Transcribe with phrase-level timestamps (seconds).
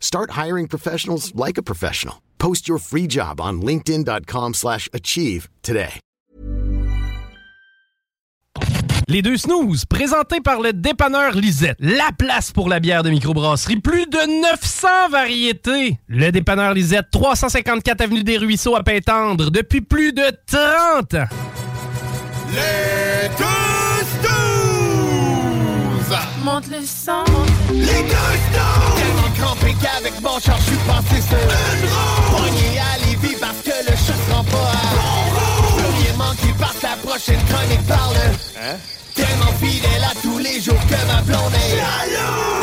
[0.00, 2.16] Start hiring professionals like a professional.
[2.38, 6.00] Post your free job on linkedin.com/achieve slash achieve today.
[9.10, 11.78] Les deux snooze, présentés par le dépanneur Lisette.
[11.80, 13.80] La place pour la bière de microbrasserie.
[13.80, 15.98] Plus de 900 variétés.
[16.08, 21.26] Le dépanneur Lisette, 354 Avenue des Ruisseaux à Pintendre, depuis plus de 30 ans.
[22.52, 26.18] Les deux snooze!
[26.44, 27.24] Monte le sang.
[27.72, 28.87] Les deux snooze!
[30.38, 32.36] Mon char, je suis passé sur une roue.
[32.36, 35.82] Poigné à Lévis parce que le chat se rend pas à bon rouge.
[35.82, 38.16] Plus rien manqué par la prochaine chronique parle.
[38.56, 38.76] Hein?
[39.16, 42.57] Tellement fidèle à tous les jours que ma blonde est.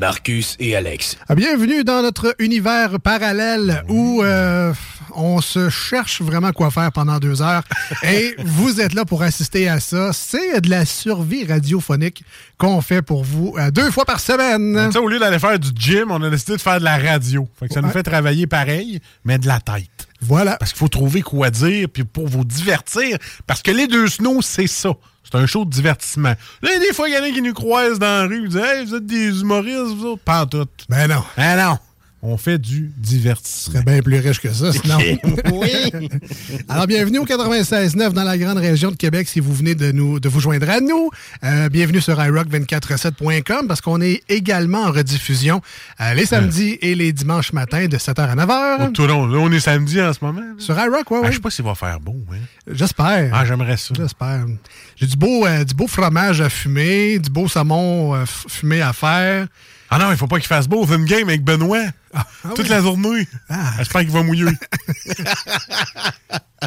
[0.00, 1.18] Marcus et Alex.
[1.28, 4.72] Ah, Bienvenue dans notre univers parallèle où euh,
[5.14, 7.62] on se cherche vraiment quoi faire pendant deux heures.
[8.02, 10.12] Et vous êtes là pour assister à ça.
[10.14, 12.24] C'est de la survie radiophonique
[12.56, 14.90] qu'on fait pour vous euh, deux fois par semaine.
[14.90, 17.46] Sais, au lieu d'aller faire du gym, on a décidé de faire de la radio.
[17.58, 20.09] Fait que ça nous fait travailler pareil, mais de la tête.
[20.20, 20.56] Voilà.
[20.56, 23.18] Parce qu'il faut trouver quoi dire, puis pour vous divertir.
[23.46, 24.90] Parce que les deux snows, c'est ça.
[25.24, 26.34] C'est un show de divertissement.
[26.62, 28.60] Là, des fois, il y en a qui nous croisent dans la rue, ils disent
[28.62, 30.22] Hey, vous êtes des humoristes, vous autres.
[30.22, 30.66] Pas en tout.
[30.88, 31.22] Ben non.
[31.36, 31.78] Ben non.
[32.22, 33.72] On fait du divertissement.
[33.80, 34.98] serait bien plus riche que ça, sinon.
[35.54, 35.90] oui.
[36.68, 40.20] Alors, bienvenue au 96.9 dans la grande région de Québec si vous venez de, nous,
[40.20, 41.08] de vous joindre à nous.
[41.44, 45.62] Euh, bienvenue sur iRock247.com parce qu'on est également en rediffusion
[46.02, 48.76] euh, les samedis et les dimanches matins de 7h à 9h.
[48.82, 49.26] Oh, tout long.
[49.26, 50.40] Là, on est samedi en ce moment.
[50.42, 50.46] là.
[50.58, 51.28] Sur iRock, ouais, Ah, ouais.
[51.30, 52.16] je sais pas s'il va faire beau.
[52.32, 52.36] Hein.
[52.70, 53.30] J'espère.
[53.32, 53.94] Ah, j'aimerais ça.
[53.96, 54.44] J'espère.
[54.96, 59.46] J'ai du beau, euh, du beau fromage à fumer, du beau saumon fumé à faire.
[59.92, 60.86] Ah non, il faut pas qu'il fasse beau.
[60.86, 61.82] Fait une game avec Benoît.
[62.54, 62.68] Toute oui.
[62.68, 63.26] la journée.
[63.78, 64.46] J'espère qu'il va mouiller.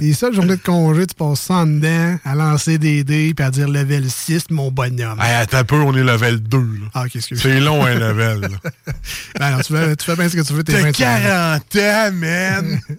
[0.01, 3.51] Et ça, journée de congé, tu passes en dedans, à lancer des dés puis à
[3.51, 5.19] dire level 6, mon bonhomme.
[5.22, 6.57] Hey, attends un peu, on est level 2.
[6.57, 6.66] Là.
[6.94, 8.41] Ah, qu'est-ce que C'est long, un level.
[8.41, 8.50] là.
[9.39, 11.59] Ben non, tu, fais, tu fais bien ce que tu veux, t'es T'as 25 ans.
[11.72, 12.79] 40 ans, man!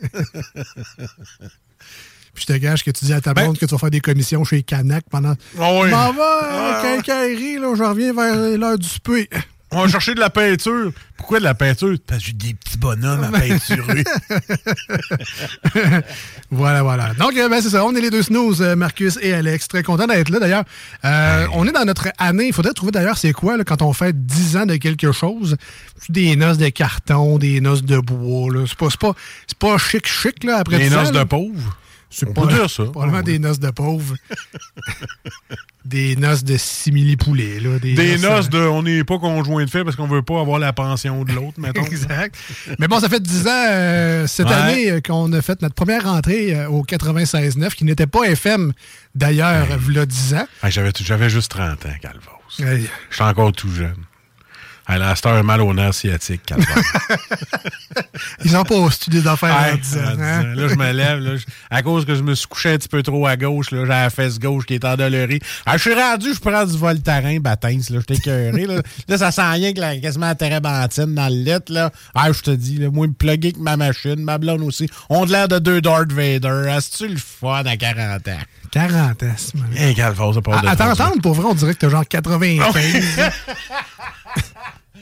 [2.34, 4.00] Puis je te gage que tu dis à ta blonde que tu vas faire des
[4.00, 5.34] commissions chez Canac pendant.
[5.60, 5.90] Ah oui.
[5.90, 9.28] M'en va, Ah, euh, quincaillerie, là, je reviens vers l'heure du souper.
[9.74, 10.92] On va chercher de la peinture.
[11.16, 11.96] Pourquoi de la peinture?
[12.06, 14.04] Parce que j'ai des petits bonhommes à peinturer.
[16.50, 17.14] voilà, voilà.
[17.14, 17.84] Donc, euh, ben, c'est ça.
[17.84, 19.68] On est les deux snooze, euh, Marcus et Alex.
[19.68, 20.64] Très content d'être là, d'ailleurs.
[21.04, 22.46] Euh, on est dans notre année.
[22.48, 25.56] Il faudrait trouver, d'ailleurs, c'est quoi, là, quand on fait 10 ans de quelque chose?
[26.08, 28.50] Des noces de carton, des noces de bois.
[28.66, 29.14] C'est pas, pas,
[29.46, 31.24] c'est pas chic, chic, là, après Des 10 ans, noces là.
[31.24, 31.78] de pauvres.
[32.16, 32.84] C'est pas- dire ça.
[32.84, 34.14] Probablement Ah, des noces de pauvres.
[35.84, 37.78] des noces de simili-poulet, là.
[37.78, 38.58] Des, Des noces euh, de.
[38.58, 41.58] On n'est pas conjoint de fait parce qu'on veut pas avoir la pension de l'autre,
[41.58, 41.82] mettons.
[41.86, 42.34] Exact.
[42.78, 44.52] Mais bon, ça fait 10 ans euh, cette Ouais.
[44.54, 48.72] année euh, qu'on a fait notre première rentrée euh, au 96.9, qui n'était pas FM
[49.14, 50.46] d'ailleurs, il y a 10 ans.
[50.68, 52.30] J'avais juste 30 ans, Calvos.
[52.58, 53.96] Je suis encore tout jeune.
[54.86, 56.52] À la star mal au nerf sciatique.
[58.44, 60.00] Ils sont pas au studio d'affaires Ouais, en 10 ans.
[60.06, 60.54] à 10 hein?
[60.54, 61.18] Là, je me lève.
[61.20, 63.70] Là, je- à cause que je me suis couché un petit peu trop à gauche,
[63.70, 65.40] là, j'ai la fesse gauche qui est endolorie.
[65.64, 68.66] Ah, je suis rendu, je prends du Voltaren, bâtin, là, je t'ai.
[68.66, 68.82] Là.
[69.08, 71.72] là, ça sent rien que la, quasiment la térébenthine dans le lit.
[71.72, 71.90] Là.
[72.14, 74.88] Ah, je te dis, là, moi, me plugger avec ma machine, ma blonde aussi.
[75.08, 76.70] On a l'air de deux Darth Vader.
[76.76, 78.32] Est-ce le fun à 40 ans?
[78.74, 79.68] 40 ans, c'est mal.
[79.76, 82.74] Hey, Calvos, ça part de À, t'entendre, pour vrai, on dirait que t'as genre 95.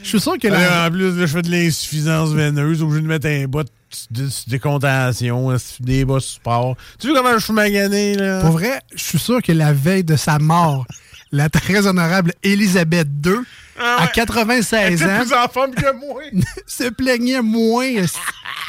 [0.02, 0.58] Je suis sûr que là.
[0.60, 4.24] la- en plus, là, je fais de l'insuffisance veineuse, obligé de mettre un bas de,
[4.24, 6.76] de, de contention, des bas support?
[6.98, 8.40] Tu vois comment je suis magané, là?
[8.40, 10.86] Pour vrai, je suis sûr que la veille de sa mort,
[11.32, 13.36] la très honorable Elisabeth II,
[13.80, 16.20] à 96 ans, plus en forme que moi.
[16.66, 17.92] se plaignait moins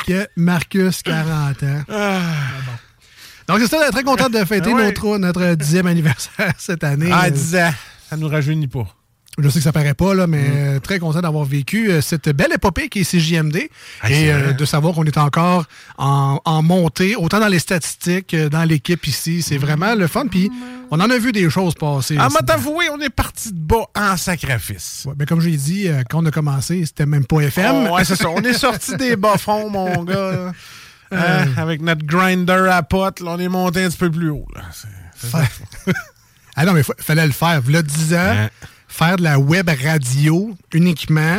[0.06, 1.82] que Marcus, 40 ans?
[1.90, 2.22] Ah.
[3.48, 4.86] Donc, c'est ça, on est très content de fêter Ah ouais.
[4.86, 7.10] notre, notre dixième anniversaire cette année.
[7.12, 7.72] Ah, Euh, 10 ans.
[8.10, 8.88] Ça nous rajeunit pas.
[9.40, 10.52] Je sais que ça paraît pas, là, mais Mm.
[10.56, 13.68] euh, très content d'avoir vécu euh, cette belle épopée qui est CJMD
[14.04, 15.66] Ah, et euh, de savoir qu'on est encore
[15.98, 19.42] en, en montée, autant dans les statistiques, dans l'équipe ici.
[19.42, 20.28] C'est vraiment le fun.
[20.28, 20.52] Puis
[20.92, 22.16] on en a vu des choses passer.
[22.20, 25.02] Ah, c'est- t'avouer, on est parti de bas en sacrifice.
[25.08, 27.88] Ouais, mais comme j'ai dit, euh, quand on a commencé, c'était même pas FM.
[27.90, 28.30] Oh, ouais, c'est ça.
[28.30, 30.52] On est sorti des bas-fonds, mon gars.
[31.16, 34.48] Hein, avec notre grinder à potes, on est monté un petit peu plus haut.
[34.56, 34.62] Là.
[36.56, 37.62] Ah non, mais il fallait le faire.
[37.68, 38.50] Là, 10 ans, Hein?
[38.88, 41.38] faire de la web radio uniquement.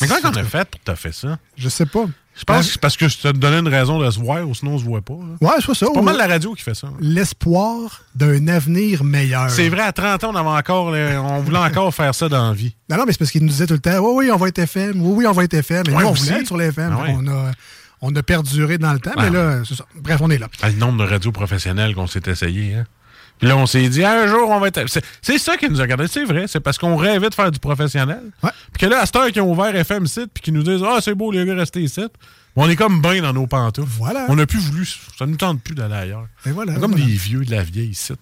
[0.00, 1.38] Mais comment on a fait pour te faire ça?
[1.58, 2.06] Je sais pas.
[2.34, 4.54] Je pense que c'est parce que je te donnais une raison de se voir, ou
[4.54, 5.12] sinon on se voit pas.
[5.12, 5.46] là.
[5.46, 5.86] Ouais, c'est ça.
[5.88, 6.88] C'est pas mal la radio qui fait ça.
[7.00, 9.50] L'espoir d'un avenir meilleur.
[9.50, 12.48] C'est vrai, à 30 ans, on, avait encore, le- on voulait encore faire ça dans
[12.48, 12.74] la vie.
[12.88, 14.48] Non, non, mais c'est parce qu'il nous disait tout le temps Oui, oui, on va
[14.48, 15.02] être FM.
[15.02, 15.84] Oui, oui, on va être FM.
[15.88, 16.96] Et Ouais, nous, on voulait être sur les FM.
[16.98, 17.14] Ah ouais.
[17.18, 17.50] on, a,
[18.02, 19.84] on a perduré dans le temps, Ah mais là, c'est ça.
[19.96, 20.48] Bref, on est là.
[20.62, 22.74] Ah, Le nombre de radios professionnelles qu'on s'est essayé.
[22.74, 22.86] Hein?
[23.38, 24.84] Puis là, on s'est dit, un jour, on va être.
[25.22, 26.06] C'est, ça qui nous a regardé.
[26.08, 26.44] C'est vrai.
[26.46, 28.22] C'est parce qu'on rêvait de faire du professionnel.
[28.42, 28.50] Ouais.
[28.72, 30.82] Puis que là, à cette heure qu'ils ont ouvert FM site, puis qu'ils nous disent,
[30.86, 32.02] ah, c'est beau, les gars, restez ici.
[32.56, 33.88] On est comme bien dans nos pantoufles.
[33.98, 34.26] Voilà.
[34.28, 34.86] On n'a plus voulu.
[35.18, 36.26] Ça ne nous tente plus d'aller ailleurs.
[36.44, 37.06] Et voilà, On comme voilà.
[37.06, 37.94] des vieux de la vieille.
[37.94, 38.14] Fait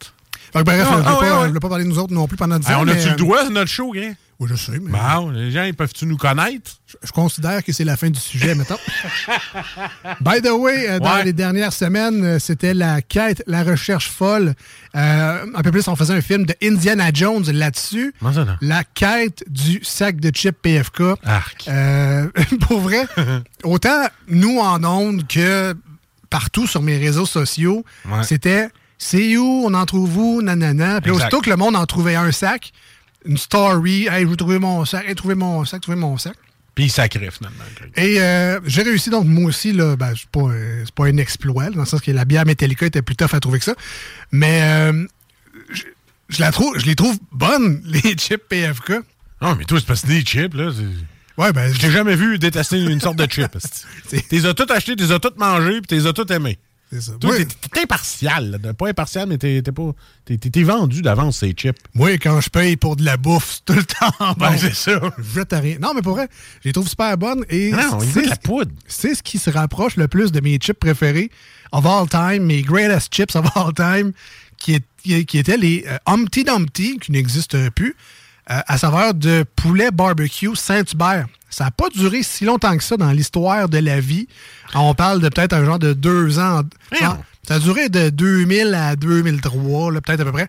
[0.61, 1.61] que bref, Ah, je ne ah, ouais, pas, ouais.
[1.69, 2.81] parler de nous autres non plus pendant 10 ans.
[2.81, 4.15] on mais, a-tu euh, le droit sur notre show, Gris?
[4.41, 6.71] Oui, je sais, mais Bon, les gens, ils peuvent-tu nous connaître?
[7.03, 8.77] je considère que c'est la fin du sujet, mettons.
[10.21, 11.25] By the way, euh, dans Ouais.
[11.25, 14.55] les dernières semaines, euh, c'était la quête, la recherche folle.
[14.95, 18.15] Euh, un peu plus, on faisait un film de Indiana Jones là-dessus.
[18.61, 21.03] La quête du sac de chips PFK.
[21.25, 21.67] Arc.
[21.69, 22.29] Euh,
[22.61, 23.07] pour vrai,
[23.65, 25.75] autant nous en ondes que
[26.31, 28.23] partout sur mes réseaux sociaux, Ouais.
[28.23, 28.69] c'était
[28.99, 31.01] c'est où, on en trouve où, nanana.
[31.01, 32.73] Puis aussitôt que le monde en trouvait un sac,
[33.25, 36.35] une story, hey, je veux trouver mon sac, hey, trouver mon sac, trouver mon sac.
[36.75, 37.65] Puis il sacré, finalement.
[37.97, 41.71] Et euh, j'ai réussi, donc moi aussi, là, ben, c'est pas, euh, pas un exploit,
[41.71, 43.75] dans le sens que la bière Metallica était plus tough à trouver que ça.
[44.31, 45.05] Mais euh,
[45.71, 45.83] je,
[46.29, 48.93] je la trouve, je les trouve bonnes, les chips PFK.
[49.43, 50.71] Non, mais toi, c'est parce que des chips, là.
[51.37, 53.57] Ouais, ben, Je t'ai jamais vu détester une sorte de chip.
[54.29, 56.59] T'es as tout acheté, t'es as tout mangé, puis t'es as tout aimé.
[56.91, 57.13] C'est ça.
[57.21, 58.59] Toi, t'es- impartial.
[58.63, 58.75] là.
[58.75, 59.91] Pas impartial, mais t'es pas.
[60.25, 61.77] T'es vendu d'avance, ces chips.
[61.95, 64.33] Moi, quand je paye pour de la bouffe, c'est tout le temps bon.
[64.39, 65.01] Ben, c'est ça.
[65.19, 65.77] Je jette à rien.
[65.81, 66.29] Non, mais pour vrai,
[66.63, 67.45] je les trouve super bonnes.
[67.51, 68.71] Et Non, c'est la poudre.
[68.87, 71.31] c'est ce qui se rapproche le plus de mes chips préférés
[71.73, 74.13] of all time, mes greatest chips of all time,
[74.57, 77.95] qui, est- qui, qui étaient les euh, Humpty Dumpty, qui n'existent plus,
[78.51, 81.27] euh, à saveur de poulet barbecue Saint-Hubert.
[81.51, 84.29] Ça n'a pas duré si longtemps que ça dans l'histoire de la vie.
[84.75, 86.63] On parle de peut-être un genre de deux ans.
[86.91, 87.17] Voyons.
[87.47, 90.49] ça a duré de 2000 à 2003, là, peut-être à peu près.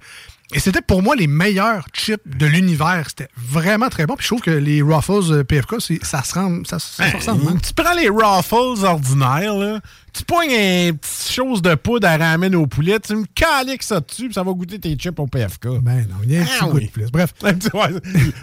[0.51, 3.03] Et c'était pour moi les meilleurs chips de l'univers.
[3.07, 4.15] C'était vraiment très bon.
[4.15, 7.47] Puis je trouve que les Ruffles euh, PFK, ça se rend, ça, ça se ressemble.
[7.49, 7.57] hein.
[7.63, 9.79] Tu prends les Ruffles ordinaires, là.
[10.11, 13.99] Tu pognes une petite chose de poudre à ramener au poulet, tu me caliques ça
[13.99, 15.67] dessus, puis ça va goûter tes chips au PFK.
[15.83, 16.85] Ben non, il y a un petit Ah goût oui.
[16.87, 17.11] de plus.
[17.11, 17.31] Bref.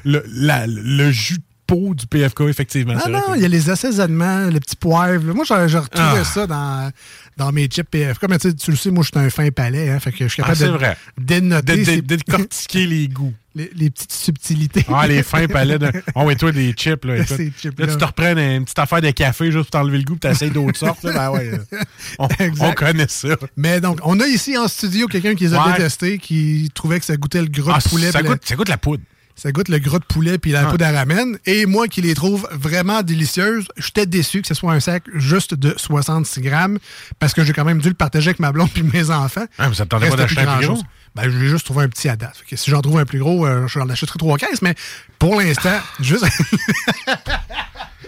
[0.04, 2.94] Le, la- le jus peau du PFK, effectivement.
[3.04, 5.34] Ah non, il y a les assaisonnements, le petit poivre.
[5.34, 6.24] Moi, j'ai j'ai retrouvé Ah.
[6.24, 6.90] ça dans,
[7.36, 8.26] dans mes chips PFK.
[8.28, 9.90] Mais tu sais, tu le sais, moi, je suis un fin palais.
[9.90, 10.96] Hein, fait que je suis Ah, capable de vrai.
[11.18, 13.34] dénoter de, ces- de, décortiquer les goûts.
[13.56, 14.84] les, les petites subtilités.
[14.92, 15.90] Ah, les fins palais de.
[16.14, 17.16] Oh, et toi, des chips, là.
[17.18, 20.28] là, tu te reprends une petite affaire de café juste pour t'enlever le goût, puis
[20.30, 21.02] t'essayes d'autres sortes.
[21.04, 21.12] Là.
[21.12, 21.50] Ben ouais.
[21.52, 21.80] euh,
[22.60, 23.28] On, connaît ça.
[23.56, 25.72] Mais donc, on a ici en studio quelqu'un qui les a Ouais.
[25.72, 28.12] détestés, qui trouvait que ça goûtait le gros Ah, poulet.
[28.12, 29.02] ça, la- goûte, ça goûte la poudre.
[29.36, 30.70] Ça goûte le gros de poulet puis la Ah.
[30.70, 31.38] poudre à ramen.
[31.46, 35.54] Et moi qui les trouve vraiment délicieuses, j'étais déçu que ce soit un sac juste
[35.54, 36.78] de 66 grammes
[37.18, 39.44] parce que j'ai quand même dû le partager avec ma blonde puis mes enfants.
[39.58, 40.82] Ah, mais ça te tentait pas d'acheter un plus gros?
[41.14, 42.42] Ben, je vais juste trouver un petit à date.
[42.50, 44.74] Si j'en trouve un plus gros, euh, je j'en achèterai trois caisses, mais
[45.18, 46.26] pour l'instant, juste.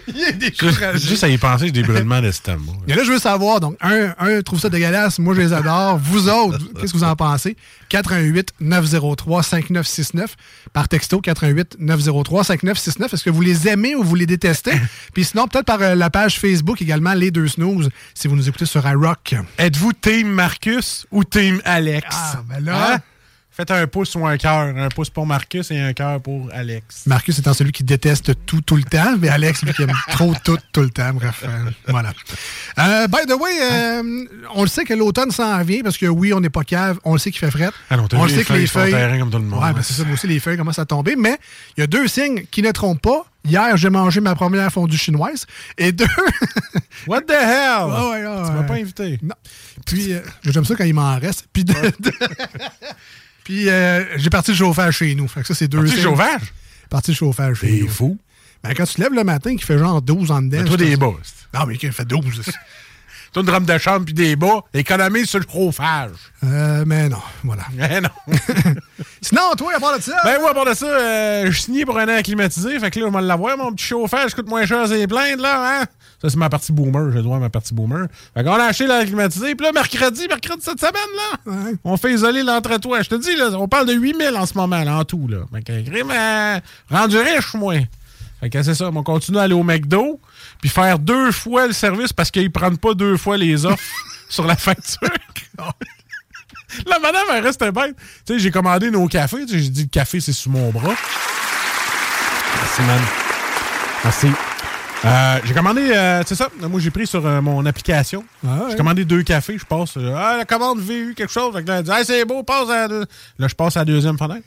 [0.07, 0.93] Il est découragé.
[0.93, 2.71] Juste, juste à y penser, j'ai des brûlements d'estomac.
[2.87, 5.97] Et là, je veux savoir, donc, un, un trouve ça dégueulasse, moi je les adore.
[5.99, 7.55] Vous autres, qu'est-ce que vous en pensez?
[7.89, 10.35] 88 903 5969
[10.73, 13.13] par texto 88 903 5969.
[13.13, 14.71] Est-ce que vous les aimez ou vous les détestez?
[15.13, 18.47] Puis sinon, peut-être par euh, la page Facebook également, les deux snooze, si vous nous
[18.47, 19.35] écoutez sur iRock.
[19.57, 22.07] Êtes-vous Team Marcus ou Team Alex?
[22.11, 22.99] Ah, ben là- Hein?
[23.59, 24.73] Faites un pouce ou un cœur.
[24.77, 27.05] Un pouce pour Marcus et un cœur pour Alex.
[27.07, 30.33] Marcus étant celui qui déteste tout tout le temps, mais Alex, lui qui aime trop
[30.45, 31.11] tout tout le temps.
[31.13, 32.13] Bref, euh, voilà.
[32.77, 34.25] Euh, by the way, euh,
[34.55, 37.11] on le sait que l'automne s'en vient parce que oui, on n'est pas cave, on
[37.11, 37.69] le sait qu'il fait fret.
[37.89, 39.19] Ah on le sait que les feuilles.
[39.19, 39.61] comme tout le monde.
[39.61, 41.17] Ouais, ben c'est ça, aussi, les feuilles commencent à tomber.
[41.17, 41.37] Mais
[41.75, 43.25] il y a deux signes qui ne trompent pas.
[43.45, 45.45] Hier, j'ai mangé ma première fondue chinoise.
[45.77, 46.05] Et deux.
[47.07, 47.87] What the hell?
[47.91, 49.17] Ah ouais, ah tu m'as pas invité.
[49.21, 49.35] non.
[49.85, 51.47] Puis, euh, j'aime ça quand il m'en reste.
[51.51, 51.73] Puis, de-
[53.49, 55.27] Puis euh, j'ai parti le chauffage chez nous.
[55.27, 55.79] Fait que ça, c'est deux.
[55.79, 56.53] Parti le chauffage?
[56.87, 57.87] Parti le chauffage chez nous.
[57.87, 58.19] fou.
[58.63, 60.59] Ben, quand tu te lèves le matin, qui fait genre 12 en dedans.
[60.61, 61.13] Mais toi, des bas.
[61.55, 62.21] Non, mais qui fait 12.
[63.33, 66.11] Toi, une drame de chambre puis des bas, économise sur le chauffage.
[66.43, 67.63] euh, mais non, voilà.
[67.91, 68.09] Eh non.
[69.21, 70.15] Sinon, toi, à part de ça?
[70.23, 72.79] ben, moi, à part de ça, euh, je suis signé pour un an climatisé.
[72.79, 74.33] Fait que là, on va l'avoir, mon petit chauffage.
[74.33, 75.85] coûte moins cher, c'est plein, là, hein?
[76.21, 77.11] Ça, c'est ma partie boomer.
[77.13, 78.07] Je dois ma partie boomer.
[78.33, 79.55] Fait qu'on a acheté l'air climatisé.
[79.55, 81.75] Puis là, mercredi, mercredi cette semaine, là, Ouais.
[81.83, 83.01] on fait isoler l'entretoit.
[83.03, 85.37] Je te dis, là, on parle de 8000 en ce moment, là, en tout, là.
[85.53, 86.59] Fait que, euh,
[86.89, 87.75] rendu riche, moi.
[88.39, 88.89] Fait que c'est ça.
[88.93, 90.19] On continue à aller au McDo.
[90.61, 93.83] Puis faire deux fois le service parce qu'ils prennent pas deux fois les offres
[94.29, 95.09] sur la facture.
[96.85, 97.95] La madame, elle reste bête.
[98.25, 99.45] Tu sais, j'ai commandé nos cafés.
[99.49, 100.93] J'ai dit, le café, c'est sous mon bras.
[102.55, 103.01] Merci, man.
[104.03, 104.27] Merci.
[105.05, 108.25] Euh, j'ai commandé, euh, c'est ça, moi j'ai pris sur euh, mon application.
[108.45, 108.65] Ah.
[108.69, 109.95] J'ai commandé deux cafés, je passe.
[109.95, 111.55] euh, ah, la commande VU, quelque chose.
[111.55, 113.05] Fait que là, elle dit, Hey, c'est beau, passe à deux-
[113.37, 114.45] Là, je passe à la deuxième fenêtre.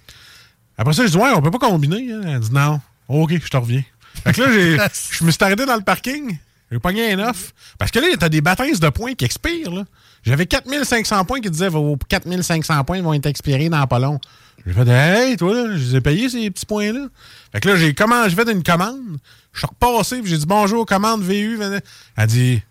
[0.77, 2.13] Après ça, je dis, ouais, on peut pas combiner.
[2.13, 2.21] hein.
[2.27, 2.81] Elle dit, non.
[3.09, 3.83] OK, je te reviens.
[4.25, 4.79] Fait que là, j'ai-
[5.19, 6.37] je me suis arrêté dans le parking.
[6.71, 7.53] J'ai pogné un offre.
[7.79, 9.85] Parce que là, t'as des bâtins de points qui expirent, là.
[10.25, 14.21] J'avais 4500 points qui disaient, vos 4500 points vont être expirés dans pas long.
[14.65, 17.09] J'ai fait, hey, toi, là, je les ai payés, ces petits points-là.
[17.51, 19.19] Fait que là, j'ai comment, j'ai fait une commande.
[19.53, 21.57] Je suis repassé, j'ai dit, bonjour, commande VU.
[21.57, 21.81] venez.
[22.17, 22.63] Elle dit,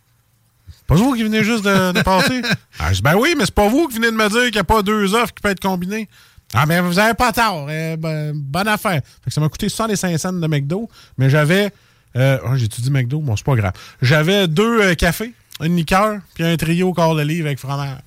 [0.88, 2.41] pas vous qui venez juste de, de passer?
[2.79, 4.53] Ah, je dis, ben oui, mais c'est pas vous qui venez de me dire qu'il
[4.53, 6.08] n'y a pas deux offres qui peuvent être combinées.
[6.53, 7.67] Ah, mais vous avez pas tort.
[7.70, 9.01] Euh, ben, bonne affaire.
[9.24, 11.72] Fait que ça m'a coûté 65 cents de McDo, mais j'avais.
[12.17, 13.20] Euh, oh, J'ai-tu dit McDo?
[13.20, 13.74] Bon, c'est pas grave.
[14.01, 17.98] J'avais deux euh, cafés, une liqueur, puis un trio au corps de livre avec fromage.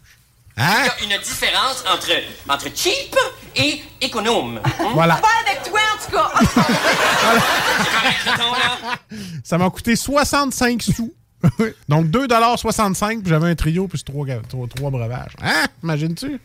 [0.56, 0.86] Hein?
[1.02, 2.10] Il y a une différence entre,
[2.48, 3.16] entre cheap
[3.56, 4.60] et économe.
[4.94, 5.16] Voilà.
[5.16, 6.30] Pas avec toi, en tout cas.
[9.42, 11.12] Ça m'a coûté 65 sous.
[11.88, 15.32] Donc 2,65 puis j'avais un trio plus trois, trois, trois breuvages.
[15.42, 15.64] Hein?
[15.82, 16.40] Imagines-tu?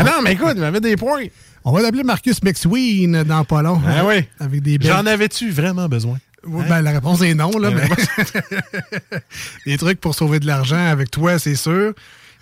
[0.00, 1.24] Ah non, mais écoute, il m'avait des points.
[1.64, 3.80] On va l'appeler Marcus McSween dans pas long.
[3.86, 4.24] Ah oui.
[4.38, 4.78] Avec des.
[4.80, 6.18] J'en avais-tu vraiment besoin?
[6.46, 7.82] Ouais, ben, la réponse est non, là, mais.
[9.66, 11.92] des trucs pour sauver de l'argent avec toi, c'est sûr.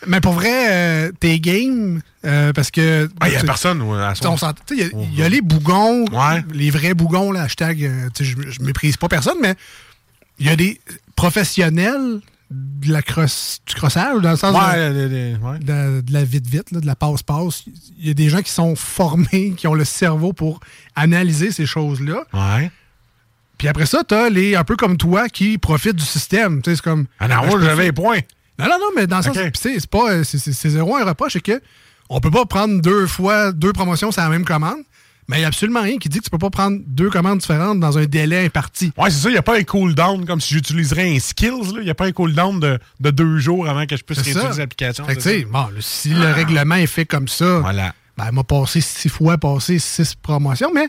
[0.06, 3.08] Mais pour vrai, euh, tes games, euh, parce que.
[3.18, 3.98] Ah, il n'y a personne ouais,
[4.70, 6.44] Il y, a- y a les bougons, Ouais.
[6.54, 9.56] les vrais bougons, là, hashtag, euh, je, je méprise pas personne, mais
[10.38, 10.80] il y a des
[11.16, 15.58] professionnels de la crosse, du crossage, dans le sens de, Ouais, les- les- ouais.
[15.58, 17.64] de la- de la vite-vite, de la passe-passe.
[17.98, 20.60] Il y a des gens qui sont formés, qui ont le cerveau pour
[20.96, 22.24] analyser ces choses-là.
[22.32, 22.70] Ouais.
[23.58, 26.60] Puis après ça, t'as les un peu comme toi qui profitent du système.
[26.64, 27.06] C'est comme.
[27.18, 28.20] Ah non, Ben, j'avais les points.
[28.58, 29.36] Non, non, non, mais dans le sens.
[29.36, 29.50] Ok.
[29.52, 30.24] puis c'est pas.
[30.24, 31.60] c'est zéro un reproche, c'est que
[32.08, 34.78] on peut pas prendre deux fois deux promotions sur la même commande.
[35.28, 37.38] Mais il n'y a absolument rien qui dit que tu peux pas prendre deux commandes
[37.38, 38.92] différentes dans un délai imparti.
[38.96, 41.74] Ouais, c'est ça, il n'y a pas un cooldown comme si j'utiliserais un skills.
[41.76, 44.58] Il n'y a pas un cooldown de, de deux jours avant que je puisse réutiliser
[44.60, 45.04] l'application.
[45.04, 47.92] Fait que, tu c'est sais, bon, si le règlement est fait comme ça, Voilà.
[48.16, 50.88] ben, elle m'a passé six fois, passé six promotions, mais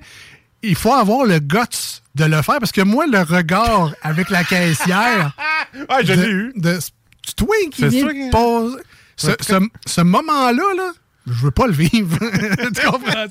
[0.64, 4.44] il faut avoir le guts de le faire parce que moi, le regard avec la
[4.44, 5.34] caissière.
[5.88, 6.52] Ah, je l'ai eu.
[6.56, 6.80] de-
[7.36, 10.92] toi qui de Ce, Ouais, ce- ce moment-là, là,
[11.28, 12.18] je veux pas le vivre.
[12.76, 13.26] tu comprends?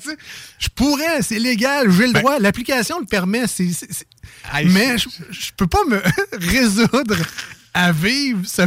[0.59, 2.39] Je pourrais, c'est légal, j'ai le Ben- droit.
[2.39, 3.47] L'application le permet.
[3.47, 4.07] c'est- c'est- c'est-
[4.65, 6.01] Mais je, je peux pas me
[6.51, 7.15] résoudre
[7.73, 8.63] à vivre ce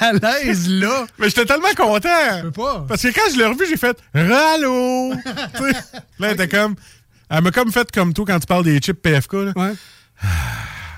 [0.00, 1.06] malaise-là.
[1.18, 2.08] Mais j'étais tellement content.
[2.38, 2.84] Je peux pas.
[2.88, 5.12] Parce que quand je l'ai revu, j'ai fait Rallo!
[6.18, 6.74] Là, elle comme.
[7.30, 9.32] Elle m'a comme fait comme toi quand tu parles des chips PFK.
[9.32, 9.52] Là.
[9.56, 9.72] Ouais.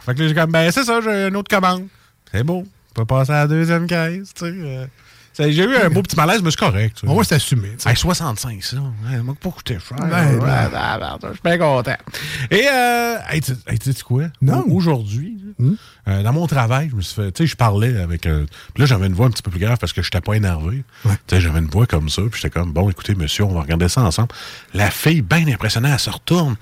[0.05, 1.87] Fait que là, j'ai comme, ben, c'est ça, j'ai une autre commande.
[2.33, 2.65] C'est beau.
[2.91, 4.89] On peut passer à la deuxième caisse, tu sais.
[5.39, 7.03] J'ai eu un beau petit malaise, mais c'est correct.
[7.25, 7.71] s'assumer.
[7.77, 7.91] tu sais.
[7.91, 8.77] Hey, 65, ça.
[8.79, 9.99] Ouais, m'a pas coûté cher.
[9.99, 10.39] Ben,
[11.23, 11.97] je suis bien content.
[12.51, 14.25] Et, euh, hey, tu hey, tu sais quoi?
[14.41, 14.65] Non.
[14.69, 15.67] Au- Aujourd'hui, là,
[16.09, 17.33] euh, dans mon travail, je me suis fait.
[17.33, 18.27] Tu sais, je parlais avec.
[18.27, 20.21] euh, puis là, j'avais une voix un petit peu plus grave parce que je n'étais
[20.21, 20.85] pas énervé.
[21.05, 22.23] Tu sais, j'avais une voix comme ça.
[22.31, 24.29] Puis j'étais comme, bon, écoutez, monsieur, on va regarder ça ensemble.
[24.75, 26.57] La fille, bien impressionnée, elle se retourne.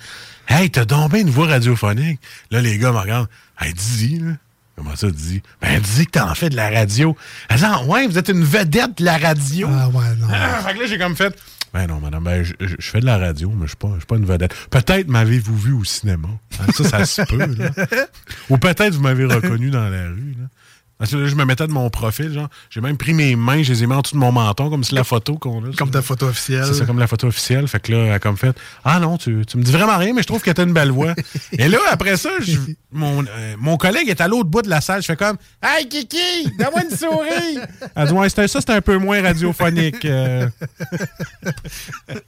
[0.49, 2.21] Hey, t'as donc bien une voix radiophonique.
[2.50, 3.28] Là, les gars me regardent.
[3.61, 4.33] Hey, dis là.
[4.76, 5.40] Comment ça, dis?
[5.61, 7.16] Ben, dis que t'en fais de la radio.
[7.49, 9.69] Elle dit, ouais, vous êtes une vedette de la radio.
[9.71, 10.26] Ah ouais, non.
[10.31, 11.37] Ah, fait que là, j'ai comme fait.
[11.73, 13.88] Ben non, madame, ben, je, je- je fais de la radio, mais je suis pas,
[13.95, 14.54] je suis pas une vedette.
[14.71, 16.28] Peut-être m'avez-vous vu au cinéma.
[16.61, 17.71] Hein, Ça, ça se peut, là.
[18.50, 20.47] Ou peut-être vous m'avez reconnu dans la rue, là.
[20.96, 22.48] Parce que là, je me mettais de mon profil, genre.
[22.70, 24.84] J'ai même pris mes mains, je les ai mis en dessous de mon menton, comme
[24.84, 25.72] si la photo qu'on a.
[25.76, 26.64] Comme ta photo officielle.
[26.66, 27.66] C'est ça, comme la photo officielle.
[27.66, 30.12] Fait que là, elle a comme fait Ah non, tu, tu me dis vraiment rien,
[30.14, 31.14] mais je trouve que t'as une belle voix.
[31.58, 32.58] Et là, après ça, je-
[32.92, 35.02] mon, euh, mon collègue est à l'autre bout de la salle.
[35.02, 37.58] Je fais comme Hey Kiki, donne-moi une souris.
[37.96, 40.04] Elle dit Ouais, c'était- ça, c'est un peu moins radiophonique.
[40.04, 40.48] euh.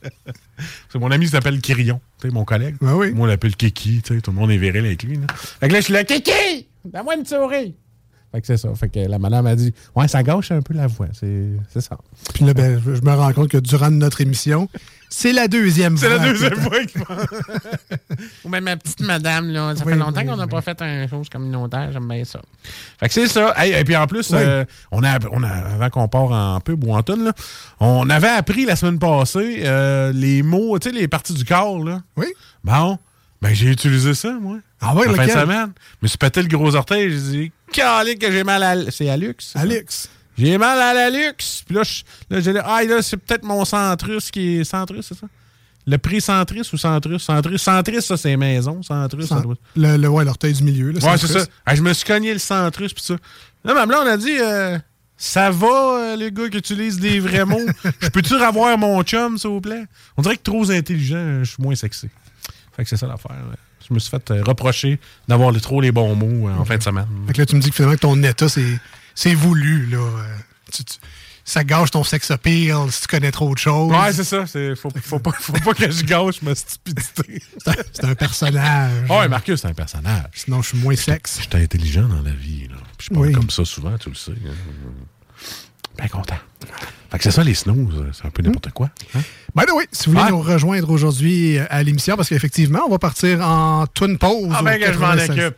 [0.91, 2.77] c'est mon ami s'appelle Kirion, mon collègue.
[2.81, 3.13] Ouais, oui.
[3.13, 5.17] Moi, on l'appelle Kiki, tout le monde est viril avec lui.
[5.19, 5.27] Là.
[5.61, 7.75] Fait que là, je suis là Kiki, donne-moi une souris.
[8.33, 8.75] Fait que c'est ça.
[8.75, 11.07] Fait que la madame a dit Ouais, ça gâche un peu la voix.
[11.13, 11.97] C'est c'est ça.
[12.35, 14.69] Puis là, ben, je me rends compte que durant notre émission,
[15.09, 16.19] c'est la deuxième C'est voix.
[16.19, 17.03] la deuxième que- fois qu'il
[18.45, 19.75] Ou même ma petite madame, là.
[19.77, 20.51] Ça Oui, fait longtemps oui, qu'on n'a oui.
[20.51, 21.91] pas fait une chose communautaire.
[21.93, 22.41] J'aime bien ça.
[22.99, 23.55] Fait que c'est ça.
[23.57, 24.39] Hey, et puis en plus, Oui.
[24.41, 27.33] euh, on a, on a, avant qu'on part en pub ou en tonne, là,
[27.81, 31.83] on avait appris la semaine passée euh, les mots, tu sais, les parties du corps,
[31.83, 32.03] là.
[32.17, 32.27] Oui.
[32.65, 32.99] Bon,
[33.43, 34.59] ben j'ai utilisé ça, moi.
[34.81, 35.73] Ah ouais, en fin de semaine.
[35.93, 37.11] Je me suis pété le gros orteil.
[37.11, 38.73] J'ai dit, calique que j'ai mal à.
[38.75, 39.09] l- C'est?
[39.09, 40.09] Alex.
[40.39, 41.63] J'ai mal à la luxe.
[41.67, 41.83] Puis là,
[42.31, 44.65] là, j'ai dit, ah, là, c'est peut-être mon centrus qui est.
[44.65, 45.27] Centrus, c'est ça?
[45.89, 47.23] Le prix centrus ou centrus?
[47.23, 48.83] Centrus, centrus ça, c'est maison.
[48.83, 50.91] Centrus, doit- Le, le, ouais, l'orteil du milieu.
[50.91, 51.45] Là, Ouais, c'est ça.
[51.65, 53.15] Ah, je me suis cogné le centrus, puis ça.
[53.65, 54.77] Là, même là, on a dit, euh,
[55.17, 57.65] ça va, euh, les gars qui utilisent des vrais mots?
[58.01, 59.85] Je peux-tu revoir mon chum, s'il vous plaît?
[60.17, 62.09] On dirait que trop intelligent, je suis moins sexy.
[62.77, 63.37] Fait que c'est ça l'affaire.
[63.89, 66.77] Je me suis fait euh, reprocher d'avoir les- trop les bons mots euh, en fin
[66.77, 67.07] de semaine.
[67.27, 69.87] Fait que là, tu me dis que finalement, ton état, c'est, voulu.
[69.87, 69.99] Là.
[69.99, 70.37] Euh,
[70.73, 70.97] tu- tu-
[71.49, 73.93] ça gâche ton sex appeal si tu connais trop de choses.
[73.93, 74.45] Ouais, c'est ça.
[74.75, 77.41] Faut, faut, pas, faut pas que je gâche ma stupidité.
[77.93, 79.09] C'est un, personnage.
[79.09, 80.25] Ouais, Marcus, c'est un personnage.
[80.35, 81.39] Sinon, je suis moins sexe.
[81.41, 82.67] J'étais intelligent dans la vie.
[82.69, 82.75] Là.
[82.99, 83.33] Puis je parle Oui.
[83.33, 84.33] comme ça souvent, tu le sais.
[85.99, 86.37] Bien content.
[87.11, 88.05] Fait que c'est ça, les snooze.
[88.13, 88.91] C'est un peu n'importe quoi.
[89.15, 89.21] hein?
[89.55, 92.91] By the way, si vous voulez nous rejoindre aujourd'hui euh, à l'émission, parce qu'effectivement, on
[92.91, 94.53] va partir en twin pause.
[94.55, 95.31] Ah ben que je m'en 96.
[95.31, 95.57] occupe.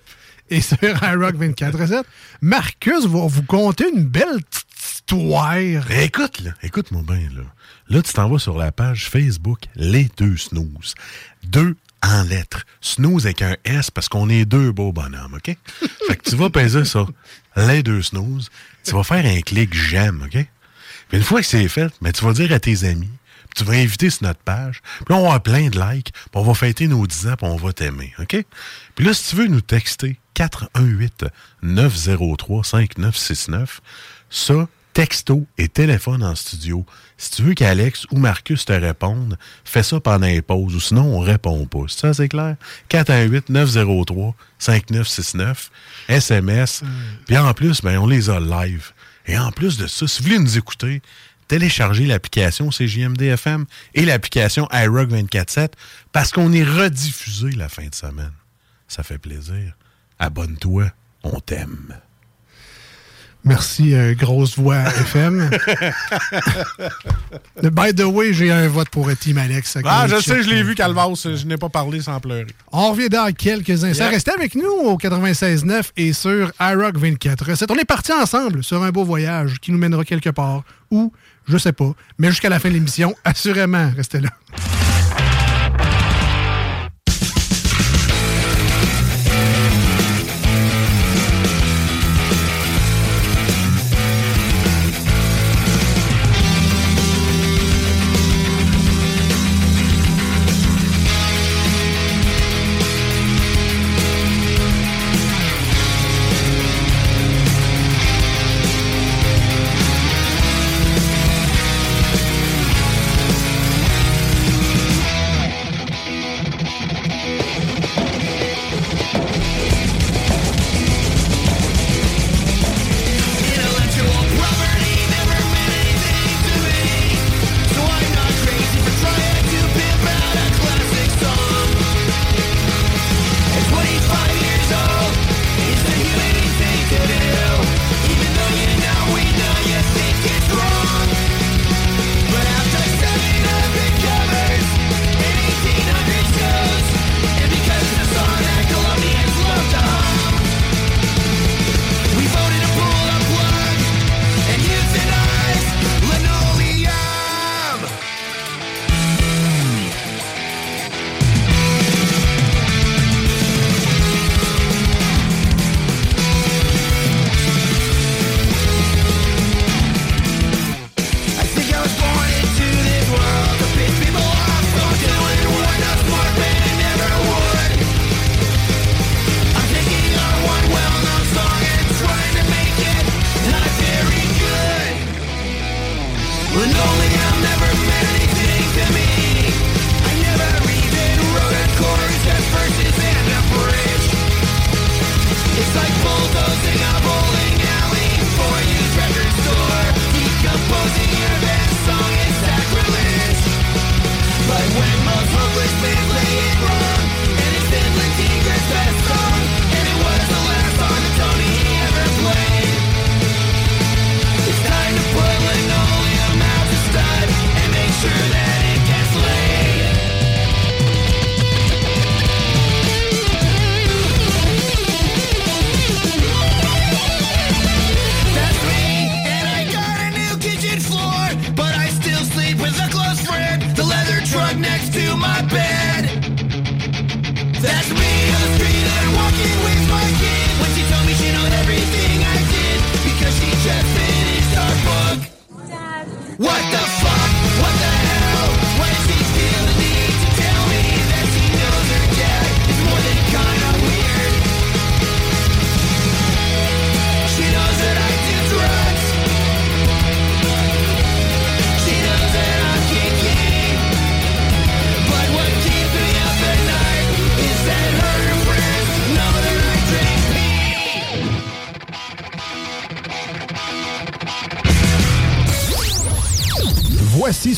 [0.50, 2.04] Et sur iRock 24
[2.40, 5.54] Marcus va vous conter une belle petite histoire.
[5.54, 7.42] Ben, écoute, là, écoute-moi bien, là.
[7.88, 10.94] Là, tu t'en vas sur la page Facebook Les Deux Snooze.
[11.44, 12.64] Deux en lettres.
[12.80, 15.56] Snooze avec un S parce qu'on est deux beaux bonhommes, OK?
[16.08, 17.10] fait que tu vas peser sur
[17.56, 18.50] Les Deux Snooze.
[18.84, 20.46] Tu vas faire un clic j'aime, OK?
[21.08, 23.10] Puis une fois que c'est fait, ben, tu vas dire à tes amis,
[23.50, 26.12] puis tu vas inviter sur notre page, puis là, on va avoir plein de likes,
[26.12, 28.44] puis on va fêter nos 10 ans, puis on va t'aimer, OK?
[28.94, 30.18] Puis là, si tu veux nous texter
[31.64, 33.66] 418-903-5969,
[34.30, 36.84] ça, texto et téléphone en studio.
[37.16, 41.16] Si tu veux qu'Alex ou Marcus te répondent, fais ça pendant les pauses, ou sinon,
[41.16, 41.84] on répond pas.
[41.88, 42.56] Ça, c'est clair?
[42.90, 45.68] 418-903-5969,
[46.08, 46.82] SMS,
[47.26, 48.92] puis en plus, ben, on les a live.
[49.26, 51.02] Et en plus de ça, si vous voulez nous écouter,
[51.48, 55.72] téléchargez l'application CJMD-FM et l'application iRock 24-7
[56.12, 58.32] parce qu'on est rediffusé la fin de semaine.
[58.88, 59.74] Ça fait plaisir.
[60.18, 60.90] Abonne-toi,
[61.22, 61.94] on t'aime.
[63.44, 65.48] Merci, euh, grosse voix FM.
[67.62, 69.78] By the way, j'ai un vote pour euh, Team Alex.
[69.84, 71.12] Ah, je sais, je l'ai vu, Calvas.
[71.24, 72.46] Je n'ai pas parlé sans pleurer.
[72.72, 74.04] On revient dans quelques instants.
[74.04, 74.10] Yeah.
[74.10, 77.66] Restez avec nous au 96.9 et sur iRock 24.
[77.70, 80.64] On est partis ensemble sur un beau voyage qui nous mènera quelque part.
[80.90, 81.12] Ou,
[81.46, 81.92] je sais pas.
[82.18, 84.30] Mais jusqu'à la fin de l'émission, assurément, restez là.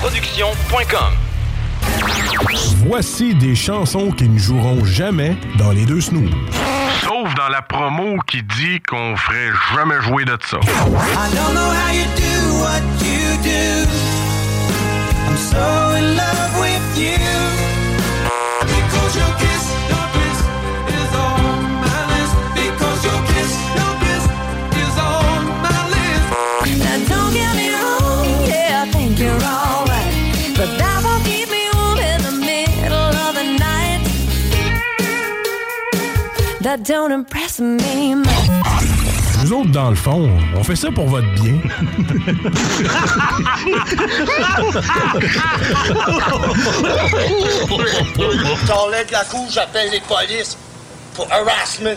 [0.00, 1.12] Productions.com.
[2.86, 6.32] Voici des chansons qui ne joueront jamais dans les deux snoops.
[7.02, 10.58] Sauf dans la promo qui dit qu'on ferait jamais jouer de ça.
[39.42, 41.54] Nous autres, dans le fond, on fait ça pour votre bien.
[48.66, 50.58] T'enlèves la couche, j'appelle les polices
[51.14, 51.96] pour harassment.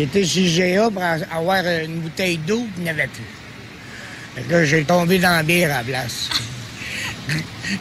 [0.00, 3.22] J'étais chez GA pour avoir une bouteille d'eau qu'il n'y avait plus.
[4.34, 6.30] Fait que j'ai tombé dans la bière à la place.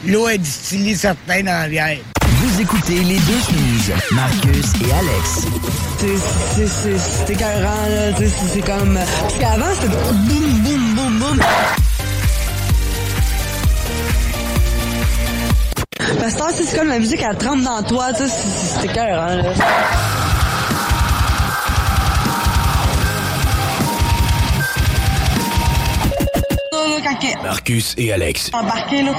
[0.05, 1.97] L'eau est distillée certains dans la bière.
[2.27, 5.47] Vous écoutez les deux snooze, Marcus et Alex.
[7.25, 8.11] C'est écœurant, là.
[8.53, 8.95] C'est comme.
[8.95, 11.39] Parce qu'avant, c'était boum, boum, boum, boum.
[16.19, 18.09] Parce que c'est comme la musique, elle tremble dans toi.
[18.13, 20.08] C'est écœurant, là.
[27.41, 28.51] Marcus et Alex.
[28.53, 29.13] embarqué, là,